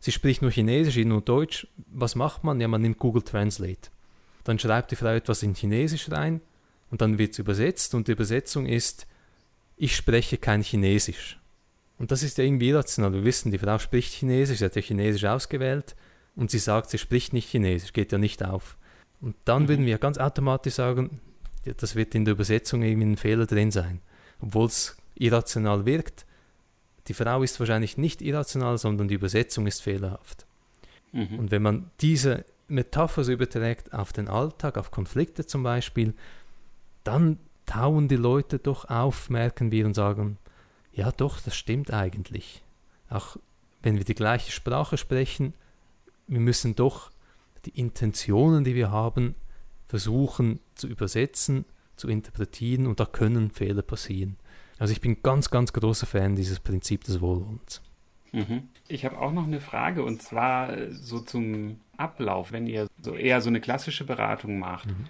Sie 0.00 0.12
spricht 0.12 0.42
nur 0.42 0.50
Chinesisch, 0.50 0.96
nur 1.04 1.20
Deutsch. 1.20 1.66
Was 1.88 2.14
macht 2.14 2.44
man? 2.44 2.60
Ja, 2.60 2.68
man 2.68 2.82
nimmt 2.82 2.98
Google 2.98 3.22
Translate. 3.22 3.90
Dann 4.44 4.58
schreibt 4.58 4.90
die 4.90 4.96
Frau 4.96 5.08
etwas 5.08 5.42
in 5.42 5.54
Chinesisch 5.54 6.10
rein 6.10 6.40
und 6.90 7.00
dann 7.00 7.18
wird 7.18 7.32
es 7.32 7.38
übersetzt 7.38 7.94
und 7.94 8.08
die 8.08 8.12
Übersetzung 8.12 8.66
ist, 8.66 9.06
ich 9.76 9.94
spreche 9.94 10.38
kein 10.38 10.62
Chinesisch. 10.62 11.38
Und 11.98 12.10
das 12.12 12.22
ist 12.22 12.38
ja 12.38 12.44
irgendwie 12.44 12.68
irrational. 12.68 13.12
Wir 13.12 13.24
wissen, 13.24 13.50
die 13.50 13.58
Frau 13.58 13.78
spricht 13.78 14.14
Chinesisch, 14.14 14.58
sie 14.58 14.64
hat 14.64 14.76
ja 14.76 14.82
Chinesisch 14.82 15.24
ausgewählt 15.24 15.96
und 16.36 16.50
sie 16.50 16.58
sagt, 16.58 16.90
sie 16.90 16.98
spricht 16.98 17.32
nicht 17.32 17.50
Chinesisch, 17.50 17.92
geht 17.92 18.12
ja 18.12 18.18
nicht 18.18 18.44
auf. 18.44 18.76
Und 19.20 19.34
dann 19.44 19.64
mhm. 19.64 19.68
würden 19.68 19.86
wir 19.86 19.98
ganz 19.98 20.18
automatisch 20.18 20.74
sagen, 20.74 21.20
das 21.76 21.96
wird 21.96 22.14
in 22.14 22.24
der 22.24 22.32
Übersetzung 22.32 22.82
irgendwie 22.82 23.08
ein 23.08 23.16
Fehler 23.16 23.46
drin 23.46 23.70
sein. 23.70 24.00
Obwohl 24.40 24.66
es 24.66 24.96
irrational 25.16 25.84
wirkt, 25.84 26.24
die 27.08 27.14
Frau 27.14 27.42
ist 27.42 27.58
wahrscheinlich 27.58 27.96
nicht 27.96 28.22
irrational, 28.22 28.78
sondern 28.78 29.08
die 29.08 29.14
Übersetzung 29.14 29.66
ist 29.66 29.82
fehlerhaft. 29.82 30.46
Mhm. 31.12 31.38
Und 31.38 31.50
wenn 31.50 31.62
man 31.62 31.90
diese 32.00 32.44
Metapher 32.68 33.24
so 33.24 33.32
überträgt 33.32 33.92
auf 33.92 34.12
den 34.12 34.28
Alltag, 34.28 34.76
auf 34.76 34.90
Konflikte 34.90 35.46
zum 35.46 35.62
Beispiel, 35.62 36.14
dann 37.04 37.38
tauen 37.66 38.08
die 38.08 38.16
Leute 38.16 38.58
doch 38.58 38.88
auf, 38.88 39.30
merken 39.30 39.70
wir 39.70 39.86
und 39.86 39.94
sagen, 39.94 40.38
ja 40.92 41.10
doch, 41.12 41.40
das 41.40 41.56
stimmt 41.56 41.92
eigentlich. 41.92 42.62
Auch 43.08 43.36
wenn 43.82 43.96
wir 43.96 44.04
die 44.04 44.14
gleiche 44.14 44.52
Sprache 44.52 44.98
sprechen, 44.98 45.54
wir 46.26 46.40
müssen 46.40 46.74
doch 46.74 47.10
die 47.64 47.78
Intentionen, 47.78 48.64
die 48.64 48.74
wir 48.74 48.90
haben, 48.90 49.34
versuchen 49.88 50.60
zu 50.74 50.86
übersetzen, 50.88 51.64
zu 51.96 52.08
interpretieren 52.08 52.86
und 52.86 53.00
da 53.00 53.06
können 53.06 53.50
Fehler 53.50 53.82
passieren. 53.82 54.36
Also 54.78 54.92
ich 54.92 55.00
bin 55.00 55.22
ganz, 55.22 55.50
ganz 55.50 55.72
großer 55.72 56.06
Fan 56.06 56.36
dieses 56.36 56.60
Prinzip 56.60 57.04
des 57.04 57.20
Wohlwollens. 57.20 57.82
Mhm. 58.32 58.68
Ich 58.88 59.04
habe 59.04 59.18
auch 59.18 59.32
noch 59.32 59.46
eine 59.46 59.60
Frage 59.60 60.04
und 60.04 60.22
zwar 60.22 60.76
äh, 60.76 60.90
so 60.92 61.20
zum 61.20 61.80
Ablauf, 61.96 62.52
wenn 62.52 62.66
ihr 62.66 62.86
so 63.00 63.14
eher 63.14 63.40
so 63.40 63.48
eine 63.48 63.60
klassische 63.60 64.04
Beratung 64.04 64.58
macht. 64.58 64.86
Mhm. 64.86 65.06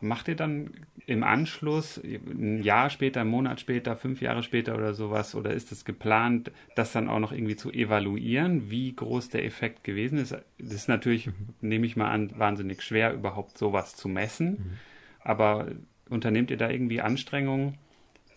Macht 0.00 0.28
ihr 0.28 0.36
dann 0.36 0.70
im 1.06 1.24
Anschluss, 1.24 2.00
ein 2.04 2.62
Jahr 2.62 2.88
später, 2.88 3.22
einen 3.22 3.30
Monat 3.30 3.58
später, 3.58 3.96
fünf 3.96 4.20
Jahre 4.22 4.44
später 4.44 4.76
oder 4.76 4.94
sowas, 4.94 5.34
oder 5.34 5.50
ist 5.52 5.72
es 5.72 5.84
geplant, 5.84 6.52
das 6.76 6.92
dann 6.92 7.08
auch 7.08 7.18
noch 7.18 7.32
irgendwie 7.32 7.56
zu 7.56 7.72
evaluieren, 7.72 8.70
wie 8.70 8.94
groß 8.94 9.30
der 9.30 9.44
Effekt 9.44 9.82
gewesen 9.82 10.18
ist? 10.18 10.32
Das 10.58 10.72
ist 10.72 10.88
natürlich, 10.88 11.26
mhm. 11.26 11.32
nehme 11.62 11.86
ich 11.86 11.96
mal 11.96 12.10
an, 12.10 12.30
wahnsinnig 12.38 12.82
schwer, 12.82 13.12
überhaupt 13.12 13.58
sowas 13.58 13.96
zu 13.96 14.06
messen. 14.06 14.50
Mhm. 14.50 14.78
Aber 15.20 15.66
unternehmt 16.08 16.52
ihr 16.52 16.58
da 16.58 16.70
irgendwie 16.70 17.00
Anstrengungen, 17.00 17.76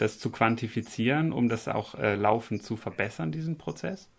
das 0.02 0.18
zu 0.18 0.32
quantifizieren, 0.32 1.32
um 1.32 1.48
das 1.48 1.68
auch 1.68 1.94
äh, 1.96 2.16
laufend 2.16 2.64
zu 2.64 2.76
verbessern, 2.76 3.32
diesen 3.32 3.58
Prozess? 3.58 4.10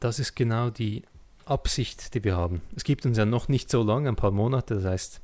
Das 0.00 0.18
ist 0.18 0.34
genau 0.34 0.70
die 0.70 1.02
Absicht, 1.44 2.14
die 2.14 2.24
wir 2.24 2.36
haben. 2.36 2.62
Es 2.74 2.84
gibt 2.84 3.04
uns 3.04 3.18
ja 3.18 3.26
noch 3.26 3.48
nicht 3.48 3.70
so 3.70 3.82
lange, 3.82 4.08
ein 4.08 4.16
paar 4.16 4.30
Monate, 4.30 4.76
das 4.76 4.84
heißt, 4.84 5.20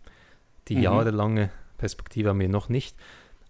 die 0.68 0.76
mhm. 0.76 0.82
jahrelange 0.82 1.51
Perspektive 1.78 2.28
haben 2.28 2.40
wir 2.40 2.49
noch 2.51 2.68
nicht. 2.68 2.94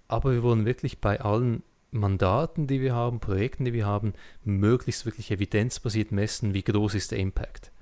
Aber 0.07 0.32
wir 0.32 0.44
wollen 0.44 0.66
wirklich 0.66 1.01
bei 1.01 1.20
allen 1.20 1.64
Mandaten, 1.90 2.68
die 2.68 2.80
wir 2.80 2.94
haben, 2.94 3.18
Projekten, 3.18 3.64
die 3.64 3.72
wir 3.72 3.86
haben, 3.86 4.12
möglichst 4.44 5.05
wirklich 5.05 5.32
evidenzbasiert 5.32 6.12
messen, 6.12 6.55
wie 6.55 6.62
groß 6.62 6.94
ist 6.94 7.11
der 7.11 7.18
Impact. 7.18 7.72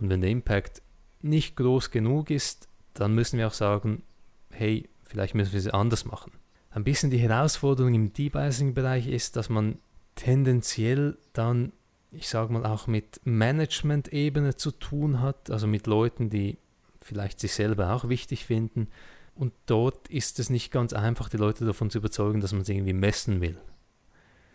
Und 0.00 0.10
wenn 0.10 0.22
der 0.22 0.30
Impact 0.30 0.82
nicht 1.22 1.56
groß 1.56 1.92
genug 1.92 2.30
ist, 2.30 2.68
dann 2.94 3.14
müssen 3.14 3.38
wir 3.38 3.46
auch 3.46 3.54
sagen, 3.54 4.02
hey, 4.50 4.88
vielleicht 5.04 5.36
müssen 5.36 5.52
wir 5.52 5.60
es 5.60 5.68
anders 5.68 6.04
machen. 6.04 6.32
Ein 6.70 6.84
bisschen 6.84 7.10
die 7.10 7.18
Herausforderung 7.18 7.94
im 7.94 8.12
Devising-Bereich 8.12 9.06
ist, 9.08 9.36
dass 9.36 9.48
man 9.48 9.78
tendenziell 10.14 11.16
dann 11.32 11.72
ich 12.10 12.28
sage 12.28 12.52
mal, 12.52 12.64
auch 12.64 12.86
mit 12.86 13.20
Management-Ebene 13.24 14.56
zu 14.56 14.70
tun 14.70 15.20
hat, 15.20 15.50
also 15.50 15.66
mit 15.66 15.86
Leuten, 15.86 16.30
die 16.30 16.58
vielleicht 17.00 17.40
sich 17.40 17.52
selber 17.52 17.92
auch 17.92 18.08
wichtig 18.08 18.46
finden. 18.46 18.88
Und 19.34 19.52
dort 19.66 20.08
ist 20.08 20.38
es 20.38 20.50
nicht 20.50 20.72
ganz 20.72 20.92
einfach, 20.92 21.28
die 21.28 21.36
Leute 21.36 21.64
davon 21.64 21.90
zu 21.90 21.98
überzeugen, 21.98 22.40
dass 22.40 22.52
man 22.52 22.62
es 22.62 22.68
irgendwie 22.68 22.92
messen 22.92 23.40
will. 23.40 23.58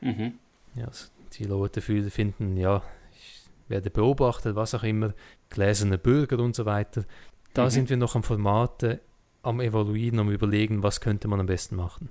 Mhm. 0.01 0.33
Ja, 0.75 0.87
also 0.87 1.07
die 1.33 1.45
Leute 1.45 1.81
finden, 1.81 2.57
ja, 2.57 2.83
ich 3.11 3.45
werde 3.69 3.89
beobachtet, 3.89 4.55
was 4.55 4.73
auch 4.73 4.83
immer, 4.83 5.13
gläserne 5.49 5.97
Bürger 5.97 6.39
und 6.39 6.55
so 6.55 6.65
weiter. 6.65 7.05
Da 7.53 7.65
mhm. 7.65 7.69
sind 7.69 7.89
wir 7.89 7.97
noch 7.97 8.15
am 8.15 8.23
Formate, 8.23 8.99
am 9.43 9.59
Evaluieren, 9.59 10.19
am 10.19 10.31
Überlegen, 10.31 10.81
was 10.81 10.99
könnte 10.99 11.27
man 11.27 11.39
am 11.39 11.45
besten 11.45 11.75
machen. 11.75 12.09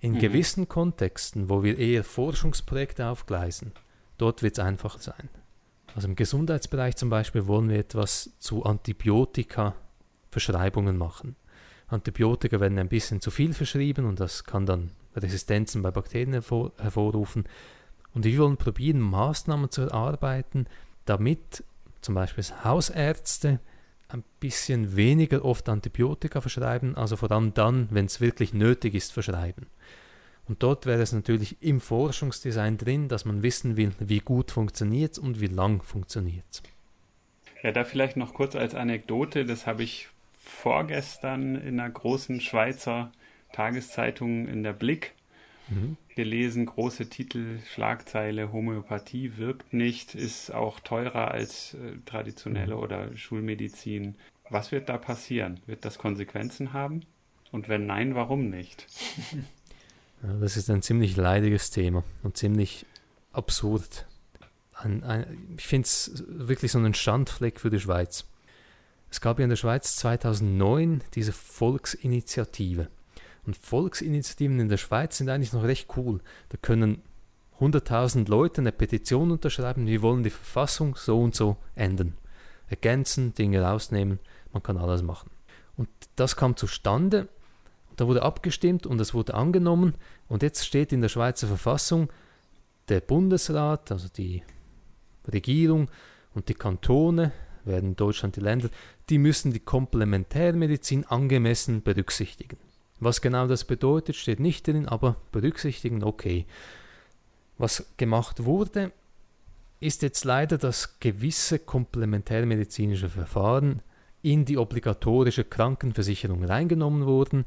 In 0.00 0.14
mhm. 0.14 0.18
gewissen 0.18 0.68
Kontexten, 0.68 1.48
wo 1.48 1.62
wir 1.62 1.78
eher 1.78 2.02
Forschungsprojekte 2.02 3.06
aufgleisen, 3.06 3.72
Dort 4.22 4.42
wird 4.44 4.56
es 4.56 4.64
einfacher 4.64 5.00
sein. 5.00 5.28
Also 5.96 6.06
im 6.06 6.14
Gesundheitsbereich 6.14 6.94
zum 6.94 7.10
Beispiel 7.10 7.48
wollen 7.48 7.68
wir 7.68 7.80
etwas 7.80 8.30
zu 8.38 8.64
Antibiotika-Verschreibungen 8.64 10.96
machen. 10.96 11.34
Antibiotika 11.88 12.60
werden 12.60 12.78
ein 12.78 12.88
bisschen 12.88 13.20
zu 13.20 13.32
viel 13.32 13.52
verschrieben 13.52 14.06
und 14.06 14.20
das 14.20 14.44
kann 14.44 14.64
dann 14.64 14.92
Resistenzen 15.16 15.82
bei 15.82 15.90
Bakterien 15.90 16.34
hervor 16.34 16.70
hervorrufen. 16.78 17.48
Und 18.14 18.24
wir 18.24 18.38
wollen 18.38 18.58
probieren, 18.58 19.00
Maßnahmen 19.00 19.72
zu 19.72 19.82
erarbeiten, 19.82 20.68
damit 21.04 21.64
zum 22.00 22.14
Beispiel 22.14 22.44
Hausärzte 22.62 23.58
ein 24.12 24.24
bisschen 24.40 24.96
weniger 24.96 25.44
oft 25.44 25.68
Antibiotika 25.68 26.40
verschreiben, 26.40 26.96
also 26.96 27.16
vor 27.16 27.30
allem 27.32 27.54
dann, 27.54 27.88
wenn 27.90 28.06
es 28.06 28.20
wirklich 28.20 28.52
nötig 28.52 28.94
ist, 28.94 29.12
verschreiben. 29.12 29.66
Und 30.48 30.62
dort 30.62 30.86
wäre 30.86 31.02
es 31.02 31.12
natürlich 31.12 31.56
im 31.62 31.80
Forschungsdesign 31.80 32.76
drin, 32.76 33.08
dass 33.08 33.24
man 33.24 33.42
wissen 33.42 33.76
will, 33.76 33.92
wie 34.00 34.18
gut 34.18 34.50
funktioniert 34.50 35.12
es 35.12 35.18
und 35.18 35.40
wie 35.40 35.46
lang 35.46 35.82
funktioniert 35.82 36.44
es. 36.50 36.62
Ja, 37.62 37.70
da 37.70 37.84
vielleicht 37.84 38.16
noch 38.16 38.34
kurz 38.34 38.56
als 38.56 38.74
Anekdote, 38.74 39.44
das 39.44 39.66
habe 39.66 39.84
ich 39.84 40.08
vorgestern 40.36 41.54
in 41.54 41.78
einer 41.78 41.90
großen 41.90 42.40
Schweizer 42.40 43.12
Tageszeitung 43.52 44.48
in 44.48 44.62
der 44.62 44.72
Blick 44.72 45.14
mhm. 45.68 45.96
gelesen, 46.14 46.66
große 46.66 47.08
Titel, 47.08 47.58
Schlagzeile, 47.72 48.52
Homöopathie 48.52 49.36
wirkt 49.36 49.72
nicht, 49.72 50.14
ist 50.14 50.52
auch 50.52 50.80
teurer 50.80 51.30
als 51.30 51.74
äh, 51.74 51.98
traditionelle 52.04 52.76
mhm. 52.76 52.82
oder 52.82 53.16
Schulmedizin. 53.16 54.16
Was 54.50 54.72
wird 54.72 54.88
da 54.88 54.98
passieren? 54.98 55.60
Wird 55.66 55.84
das 55.84 55.98
Konsequenzen 55.98 56.72
haben? 56.72 57.02
Und 57.50 57.68
wenn 57.68 57.86
nein, 57.86 58.14
warum 58.14 58.48
nicht? 58.50 58.86
Ja, 60.22 60.34
das 60.34 60.56
ist 60.56 60.70
ein 60.70 60.82
ziemlich 60.82 61.16
leidiges 61.16 61.70
Thema 61.70 62.04
und 62.22 62.36
ziemlich 62.36 62.86
absurd. 63.32 64.06
Ein, 64.74 65.02
ein, 65.02 65.56
ich 65.56 65.66
finde 65.66 65.86
es 65.86 66.24
wirklich 66.28 66.70
so 66.70 66.78
ein 66.78 66.94
Standfleck 66.94 67.58
für 67.58 67.70
die 67.70 67.80
Schweiz. 67.80 68.24
Es 69.10 69.20
gab 69.20 69.38
ja 69.38 69.44
in 69.44 69.50
der 69.50 69.56
Schweiz 69.56 69.96
2009 69.96 71.02
diese 71.14 71.32
Volksinitiative. 71.32 72.88
Und 73.46 73.56
Volksinitiativen 73.56 74.60
in 74.60 74.68
der 74.68 74.76
Schweiz 74.76 75.18
sind 75.18 75.28
eigentlich 75.28 75.52
noch 75.52 75.64
recht 75.64 75.88
cool. 75.96 76.20
Da 76.50 76.58
können 76.60 77.02
100.000 77.60 78.28
Leute 78.28 78.60
eine 78.60 78.72
Petition 78.72 79.30
unterschreiben, 79.30 79.86
wir 79.86 80.02
wollen 80.02 80.22
die 80.22 80.30
Verfassung 80.30 80.96
so 80.96 81.20
und 81.20 81.34
so 81.34 81.56
ändern. 81.74 82.16
Ergänzen, 82.68 83.34
Dinge 83.34 83.62
rausnehmen, 83.62 84.18
man 84.52 84.62
kann 84.62 84.78
alles 84.78 85.02
machen. 85.02 85.30
Und 85.76 85.88
das 86.16 86.36
kam 86.36 86.56
zustande 86.56 87.28
da 87.96 88.06
wurde 88.06 88.22
abgestimmt 88.22 88.86
und 88.86 89.00
es 89.00 89.14
wurde 89.14 89.34
angenommen. 89.34 89.94
Und 90.28 90.42
jetzt 90.42 90.66
steht 90.66 90.92
in 90.92 91.00
der 91.00 91.08
Schweizer 91.08 91.46
Verfassung, 91.46 92.10
der 92.88 93.00
Bundesrat, 93.00 93.92
also 93.92 94.08
die 94.08 94.42
Regierung 95.30 95.90
und 96.34 96.48
die 96.48 96.54
Kantone, 96.54 97.32
werden 97.64 97.90
in 97.90 97.96
Deutschland 97.96 98.34
die 98.34 98.40
Länder, 98.40 98.70
die 99.08 99.18
müssen 99.18 99.52
die 99.52 99.60
Komplementärmedizin 99.60 101.04
angemessen 101.06 101.82
berücksichtigen. 101.82 102.56
Was 103.02 103.20
genau 103.20 103.48
das 103.48 103.64
bedeutet, 103.64 104.14
steht 104.14 104.38
nicht 104.38 104.66
drin, 104.68 104.86
aber 104.86 105.16
berücksichtigen, 105.32 106.04
okay. 106.04 106.46
Was 107.58 107.84
gemacht 107.96 108.44
wurde, 108.44 108.92
ist 109.80 110.02
jetzt 110.02 110.24
leider, 110.24 110.56
dass 110.56 111.00
gewisse 111.00 111.58
komplementärmedizinische 111.58 113.08
Verfahren 113.08 113.82
in 114.22 114.44
die 114.44 114.56
obligatorische 114.56 115.42
Krankenversicherung 115.42 116.44
reingenommen 116.44 117.04
wurden 117.04 117.44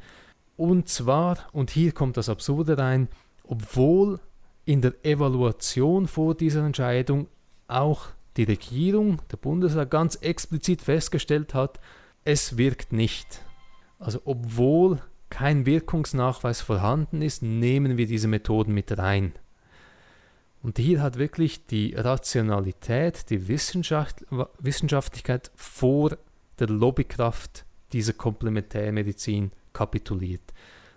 und 0.58 0.90
zwar, 0.90 1.38
und 1.54 1.70
hier 1.70 1.94
kommt 1.94 2.18
das 2.18 2.28
Absurde 2.28 2.78
rein, 2.78 3.08
obwohl 3.44 4.20
in 4.66 4.82
der 4.82 4.94
Evaluation 5.04 6.06
vor 6.06 6.36
dieser 6.36 6.66
Entscheidung 6.66 7.28
auch 7.70 8.08
die 8.36 8.44
Regierung, 8.44 9.22
der 9.32 9.38
Bundesrat 9.38 9.90
ganz 9.90 10.16
explizit 10.16 10.82
festgestellt 10.82 11.54
hat, 11.54 11.80
es 12.26 12.58
wirkt 12.58 12.92
nicht. 12.92 13.42
Also 14.00 14.20
obwohl 14.26 15.02
kein 15.30 15.66
Wirkungsnachweis 15.66 16.62
vorhanden 16.62 17.22
ist, 17.22 17.42
nehmen 17.42 17.98
wir 17.98 18.08
diese 18.08 18.28
Methoden 18.28 18.74
mit 18.74 18.98
rein. 18.98 19.34
Und 20.62 20.80
hier 20.80 21.02
hat 21.02 21.18
wirklich 21.18 21.66
die 21.68 21.94
Rationalität, 21.94 23.30
die 23.30 23.48
Wissenschaft, 23.48 24.26
Wissenschaftlichkeit 24.60 25.52
vor 25.56 26.18
der 26.58 26.68
Lobbykraft 26.68 27.66
dieser 27.94 28.14
Komplementärmedizin 28.14 29.52
kapituliert. 29.74 30.54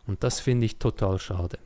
Und 0.06 0.24
das 0.24 0.40
finde 0.40 0.66
ich 0.66 0.78
total 0.78 1.18
schade. 1.18 1.58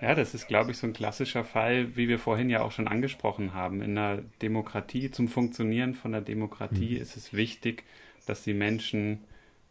Ja, 0.00 0.14
das 0.14 0.34
ist, 0.34 0.46
glaube 0.46 0.70
ich, 0.70 0.78
so 0.78 0.86
ein 0.86 0.92
klassischer 0.92 1.42
Fall, 1.42 1.96
wie 1.96 2.06
wir 2.06 2.18
vorhin 2.18 2.50
ja 2.50 2.62
auch 2.62 2.70
schon 2.70 2.86
angesprochen 2.86 3.54
haben. 3.54 3.80
In 3.80 3.96
einer 3.96 4.22
Demokratie, 4.42 5.10
zum 5.10 5.26
Funktionieren 5.28 5.94
von 5.94 6.12
der 6.12 6.20
Demokratie 6.20 6.96
mhm. 6.96 7.02
ist 7.02 7.16
es 7.16 7.32
wichtig, 7.32 7.84
dass 8.26 8.42
die 8.42 8.54
Menschen 8.54 9.24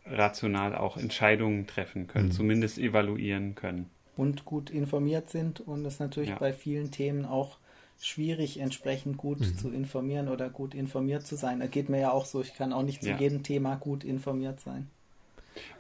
rational 0.06 0.76
auch 0.76 0.98
Entscheidungen 0.98 1.68
treffen 1.68 2.08
können, 2.08 2.28
mhm. 2.28 2.32
zumindest 2.32 2.78
evaluieren 2.78 3.56
können. 3.56 3.90
Und 4.16 4.46
gut 4.46 4.70
informiert 4.70 5.30
sind 5.30 5.60
und 5.60 5.86
es 5.86 6.00
natürlich 6.00 6.30
ja. 6.30 6.38
bei 6.38 6.54
vielen 6.54 6.92
Themen 6.92 7.26
auch 7.26 7.58
schwierig, 8.00 8.60
entsprechend 8.60 9.18
gut 9.18 9.40
mhm. 9.40 9.58
zu 9.58 9.70
informieren 9.72 10.30
oder 10.30 10.50
gut 10.50 10.74
informiert 10.74 11.26
zu 11.26 11.36
sein. 11.36 11.60
Da 11.60 11.68
geht 11.68 11.90
mir 11.90 12.00
ja 12.00 12.12
auch 12.12 12.26
so, 12.26 12.42
ich 12.42 12.54
kann 12.54 12.74
auch 12.74 12.84
nicht 12.84 13.02
zu 13.04 13.10
ja. 13.10 13.18
jedem 13.18 13.44
Thema 13.44 13.76
gut 13.76 14.04
informiert 14.04 14.60
sein. 14.60 14.90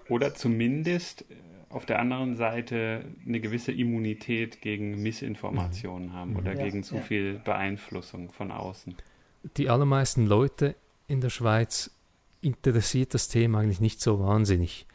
Oder 0.09 0.34
zumindest 0.34 1.26
auf 1.69 1.86
der 1.86 1.99
anderen 1.99 2.36
Seite 2.36 3.03
eine 3.28 3.39
gewisse 3.41 3.71
Immunität 3.71 4.61
gegen 4.61 5.01
Missinformationen 5.01 6.09
Mhm. 6.09 6.13
haben 6.13 6.36
oder 6.38 6.53
Ja, 6.53 6.63
gegen 6.63 6.84
zu 6.84 6.95
ja. 6.95 7.01
viel 7.01 7.39
Beeinflussung 7.43 8.32
von 8.32 8.51
außen. 8.51 8.95
Die 9.57 9.69
allermeisten 9.69 10.26
Leute 10.26 10.76
in 11.07 11.21
der 11.21 11.30
Schweiz 11.30 11.91
interessiert 12.46 13.14
das 13.14 13.28
Thema 13.28 13.60
eigentlich 13.60 13.82
nicht 13.82 14.00
so 14.00 14.20
wahnsinnig. 14.20 14.86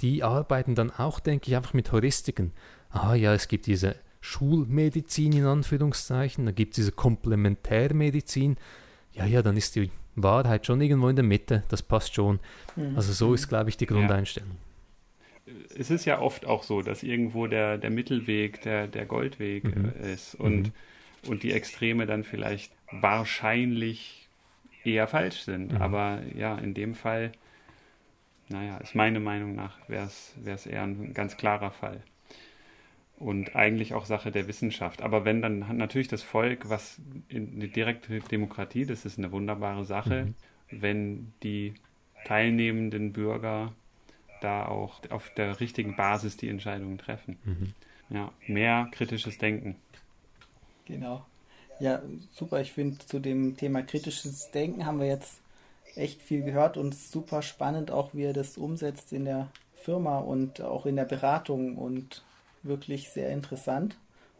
Die 0.00 0.22
arbeiten 0.22 0.74
dann 0.74 0.90
auch, 0.90 1.20
denke 1.20 1.48
ich, 1.48 1.56
einfach 1.56 1.74
mit 1.74 1.90
Heuristiken. 1.92 2.52
Ah 2.90 3.14
ja, 3.14 3.34
es 3.34 3.48
gibt 3.48 3.66
diese 3.66 3.96
Schulmedizin 4.20 5.32
in 5.32 5.44
Anführungszeichen, 5.44 6.46
dann 6.46 6.54
gibt 6.54 6.72
es 6.72 6.76
diese 6.76 6.92
Komplementärmedizin. 6.92 8.56
Ja, 9.12 9.24
ja, 9.26 9.42
dann 9.42 9.56
ist 9.56 9.76
die 9.76 9.90
Wahrheit 10.16 10.66
schon 10.66 10.80
irgendwo 10.80 11.08
in 11.08 11.16
der 11.16 11.24
Mitte, 11.24 11.62
das 11.68 11.82
passt 11.82 12.14
schon. 12.14 12.40
Mhm. 12.76 12.96
Also 12.96 13.12
so 13.12 13.34
ist, 13.34 13.48
glaube 13.48 13.70
ich, 13.70 13.76
die 13.76 13.86
Grundeinstellung. 13.86 14.56
Es 15.76 15.90
ist 15.90 16.04
ja 16.04 16.20
oft 16.20 16.44
auch 16.44 16.62
so, 16.62 16.82
dass 16.82 17.02
irgendwo 17.02 17.46
der, 17.46 17.78
der 17.78 17.90
Mittelweg 17.90 18.60
der, 18.62 18.86
der 18.86 19.06
Goldweg 19.06 19.64
Mhm. 19.64 19.92
äh, 20.02 20.12
ist 20.12 20.34
und, 20.34 20.72
und 21.26 21.42
die 21.42 21.52
Extreme 21.52 22.06
dann 22.06 22.22
vielleicht 22.22 22.72
wahrscheinlich 22.90 24.27
eher 24.84 25.06
falsch 25.06 25.42
sind. 25.42 25.72
Mhm. 25.72 25.82
Aber 25.82 26.22
ja, 26.34 26.56
in 26.56 26.74
dem 26.74 26.94
Fall, 26.94 27.32
naja, 28.48 28.78
ist 28.78 28.94
meiner 28.94 29.20
Meinung 29.20 29.54
nach, 29.54 29.76
wäre 29.88 30.06
es 30.06 30.66
eher 30.66 30.82
ein 30.82 31.14
ganz 31.14 31.36
klarer 31.36 31.70
Fall. 31.70 32.02
Und 33.18 33.56
eigentlich 33.56 33.94
auch 33.94 34.04
Sache 34.06 34.30
der 34.30 34.46
Wissenschaft. 34.46 35.02
Aber 35.02 35.24
wenn 35.24 35.42
dann 35.42 35.66
hat 35.66 35.76
natürlich 35.76 36.06
das 36.06 36.22
Volk, 36.22 36.68
was 36.68 37.00
in 37.28 37.54
eine 37.54 37.68
direkte 37.68 38.20
Demokratie, 38.20 38.86
das 38.86 39.04
ist 39.04 39.18
eine 39.18 39.32
wunderbare 39.32 39.84
Sache, 39.84 40.26
Mhm. 40.26 40.80
wenn 40.80 41.32
die 41.42 41.74
teilnehmenden 42.24 43.12
Bürger 43.12 43.72
da 44.40 44.66
auch 44.66 45.00
auf 45.10 45.30
der 45.30 45.58
richtigen 45.58 45.96
Basis 45.96 46.36
die 46.36 46.48
Entscheidungen 46.48 46.98
treffen. 46.98 47.38
Mhm. 47.44 47.74
Ja, 48.10 48.32
mehr 48.46 48.88
kritisches 48.92 49.36
Denken. 49.38 49.76
Genau. 50.86 51.26
Ja, 51.78 52.02
super. 52.32 52.60
Ich 52.60 52.72
finde, 52.72 52.98
zu 52.98 53.18
dem 53.20 53.56
Thema 53.56 53.82
kritisches 53.82 54.50
Denken 54.50 54.86
haben 54.86 55.00
wir 55.00 55.06
jetzt 55.06 55.40
echt 55.94 56.22
viel 56.22 56.42
gehört 56.42 56.76
und 56.76 56.94
super 56.94 57.42
spannend 57.42 57.90
auch, 57.90 58.14
wie 58.14 58.24
er 58.24 58.32
das 58.32 58.56
umsetzt 58.58 59.12
in 59.12 59.24
der 59.24 59.48
Firma 59.74 60.18
und 60.18 60.60
auch 60.60 60.86
in 60.86 60.96
der 60.96 61.04
Beratung 61.04 61.76
und 61.76 62.24
wirklich 62.62 63.10
sehr 63.10 63.30
interessant 63.30 63.96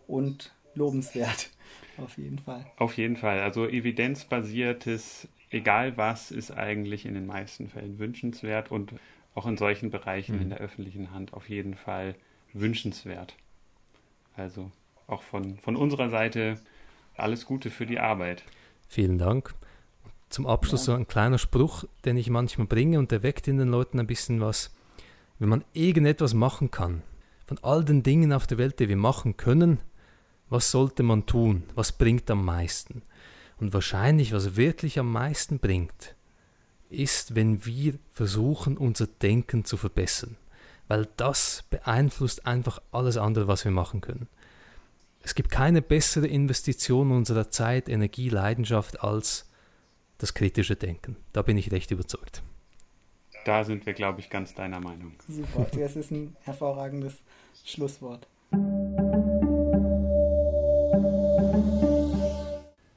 und 0.06 0.52
lobenswert. 0.74 1.50
Auf 1.96 2.16
jeden 2.18 2.38
Fall. 2.38 2.66
Auf 2.76 2.96
jeden 2.96 3.16
Fall. 3.16 3.40
Also 3.40 3.66
evidenzbasiertes, 3.66 5.28
egal 5.50 5.96
was, 5.96 6.30
ist 6.30 6.50
eigentlich 6.52 7.06
in 7.06 7.14
den 7.14 7.26
meisten 7.26 7.68
Fällen 7.68 7.98
wünschenswert 7.98 8.70
und 8.70 8.92
auch 9.34 9.46
in 9.46 9.56
solchen 9.56 9.90
Bereichen 9.90 10.36
Mhm. 10.36 10.42
in 10.42 10.48
der 10.50 10.58
öffentlichen 10.58 11.10
Hand 11.12 11.32
auf 11.32 11.48
jeden 11.48 11.74
Fall 11.74 12.14
wünschenswert. 12.52 13.34
Also 14.36 14.70
auch 15.06 15.22
von, 15.22 15.58
von 15.58 15.76
unserer 15.76 16.10
Seite 16.10 16.58
alles 17.20 17.44
Gute 17.46 17.70
für 17.70 17.86
die 17.86 17.98
Arbeit. 17.98 18.42
Vielen 18.88 19.18
Dank. 19.18 19.54
Zum 20.28 20.46
Abschluss 20.46 20.82
Ja. 20.82 20.92
so 20.92 20.94
ein 20.94 21.08
kleiner 21.08 21.38
Spruch, 21.38 21.84
den 22.04 22.16
ich 22.16 22.30
manchmal 22.30 22.66
bringe 22.66 22.98
und 22.98 23.10
der 23.10 23.22
weckt 23.22 23.48
in 23.48 23.56
den 23.58 23.68
Leuten 23.68 23.98
ein 23.98 24.06
bisschen 24.06 24.40
was. 24.40 24.74
Wenn 25.38 25.48
man 25.48 25.64
irgendetwas 25.72 26.34
machen 26.34 26.70
kann, 26.70 27.02
von 27.46 27.58
all 27.62 27.84
den 27.84 28.02
Dingen 28.02 28.32
auf 28.32 28.46
der 28.46 28.58
Welt, 28.58 28.78
die 28.80 28.88
wir 28.88 28.96
machen 28.96 29.36
können, 29.36 29.78
was 30.50 30.70
sollte 30.70 31.02
man 31.02 31.26
tun? 31.26 31.62
Was 31.74 31.92
bringt 31.92 32.30
am 32.30 32.44
meisten? 32.44 33.02
Und 33.58 33.72
wahrscheinlich, 33.72 34.32
was 34.32 34.56
wirklich 34.56 34.98
am 34.98 35.10
meisten 35.12 35.58
bringt, 35.58 36.14
ist, 36.90 37.34
wenn 37.34 37.64
wir 37.66 37.94
versuchen, 38.12 38.76
unser 38.78 39.06
Denken 39.06 39.64
zu 39.64 39.76
verbessern. 39.76 40.36
Weil 40.86 41.06
das 41.16 41.64
beeinflusst 41.68 42.46
einfach 42.46 42.80
alles 42.92 43.16
andere, 43.18 43.46
was 43.46 43.64
wir 43.64 43.72
machen 43.72 44.00
können. 44.00 44.28
Es 45.22 45.34
gibt 45.34 45.50
keine 45.50 45.82
bessere 45.82 46.26
Investition 46.26 47.12
unserer 47.12 47.50
Zeit, 47.50 47.88
Energie, 47.88 48.28
Leidenschaft 48.28 49.02
als 49.02 49.50
das 50.18 50.34
kritische 50.34 50.76
Denken. 50.76 51.16
Da 51.32 51.42
bin 51.42 51.56
ich 51.56 51.70
recht 51.70 51.90
überzeugt. 51.90 52.42
Da 53.44 53.64
sind 53.64 53.86
wir, 53.86 53.92
glaube 53.92 54.20
ich, 54.20 54.30
ganz 54.30 54.54
deiner 54.54 54.80
Meinung. 54.80 55.12
Super. 55.28 55.66
Das 55.78 55.96
ist 55.96 56.10
ein 56.10 56.36
hervorragendes 56.42 57.14
Schlusswort. 57.64 58.26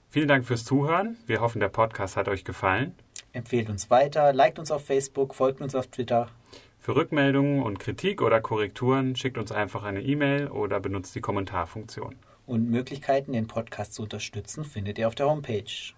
Vielen 0.09 0.27
Dank 0.27 0.45
fürs 0.45 0.65
Zuhören. 0.65 1.15
Wir 1.25 1.39
hoffen, 1.39 1.59
der 1.59 1.69
Podcast 1.69 2.17
hat 2.17 2.27
euch 2.27 2.43
gefallen. 2.43 2.95
Empfehlt 3.33 3.69
uns 3.69 3.89
weiter, 3.89 4.33
liked 4.33 4.59
uns 4.59 4.71
auf 4.71 4.85
Facebook, 4.85 5.35
folgt 5.35 5.61
uns 5.61 5.73
auf 5.73 5.87
Twitter. 5.87 6.29
Für 6.83 6.95
Rückmeldungen 6.95 7.61
und 7.61 7.77
Kritik 7.77 8.23
oder 8.23 8.41
Korrekturen 8.41 9.15
schickt 9.15 9.37
uns 9.37 9.51
einfach 9.51 9.83
eine 9.83 10.01
E-Mail 10.01 10.47
oder 10.47 10.79
benutzt 10.79 11.13
die 11.13 11.21
Kommentarfunktion. 11.21 12.15
Und 12.47 12.71
Möglichkeiten, 12.71 13.33
den 13.33 13.45
Podcast 13.45 13.93
zu 13.93 14.01
unterstützen, 14.01 14.65
findet 14.65 14.97
ihr 14.97 15.07
auf 15.07 15.13
der 15.13 15.29
Homepage. 15.29 15.93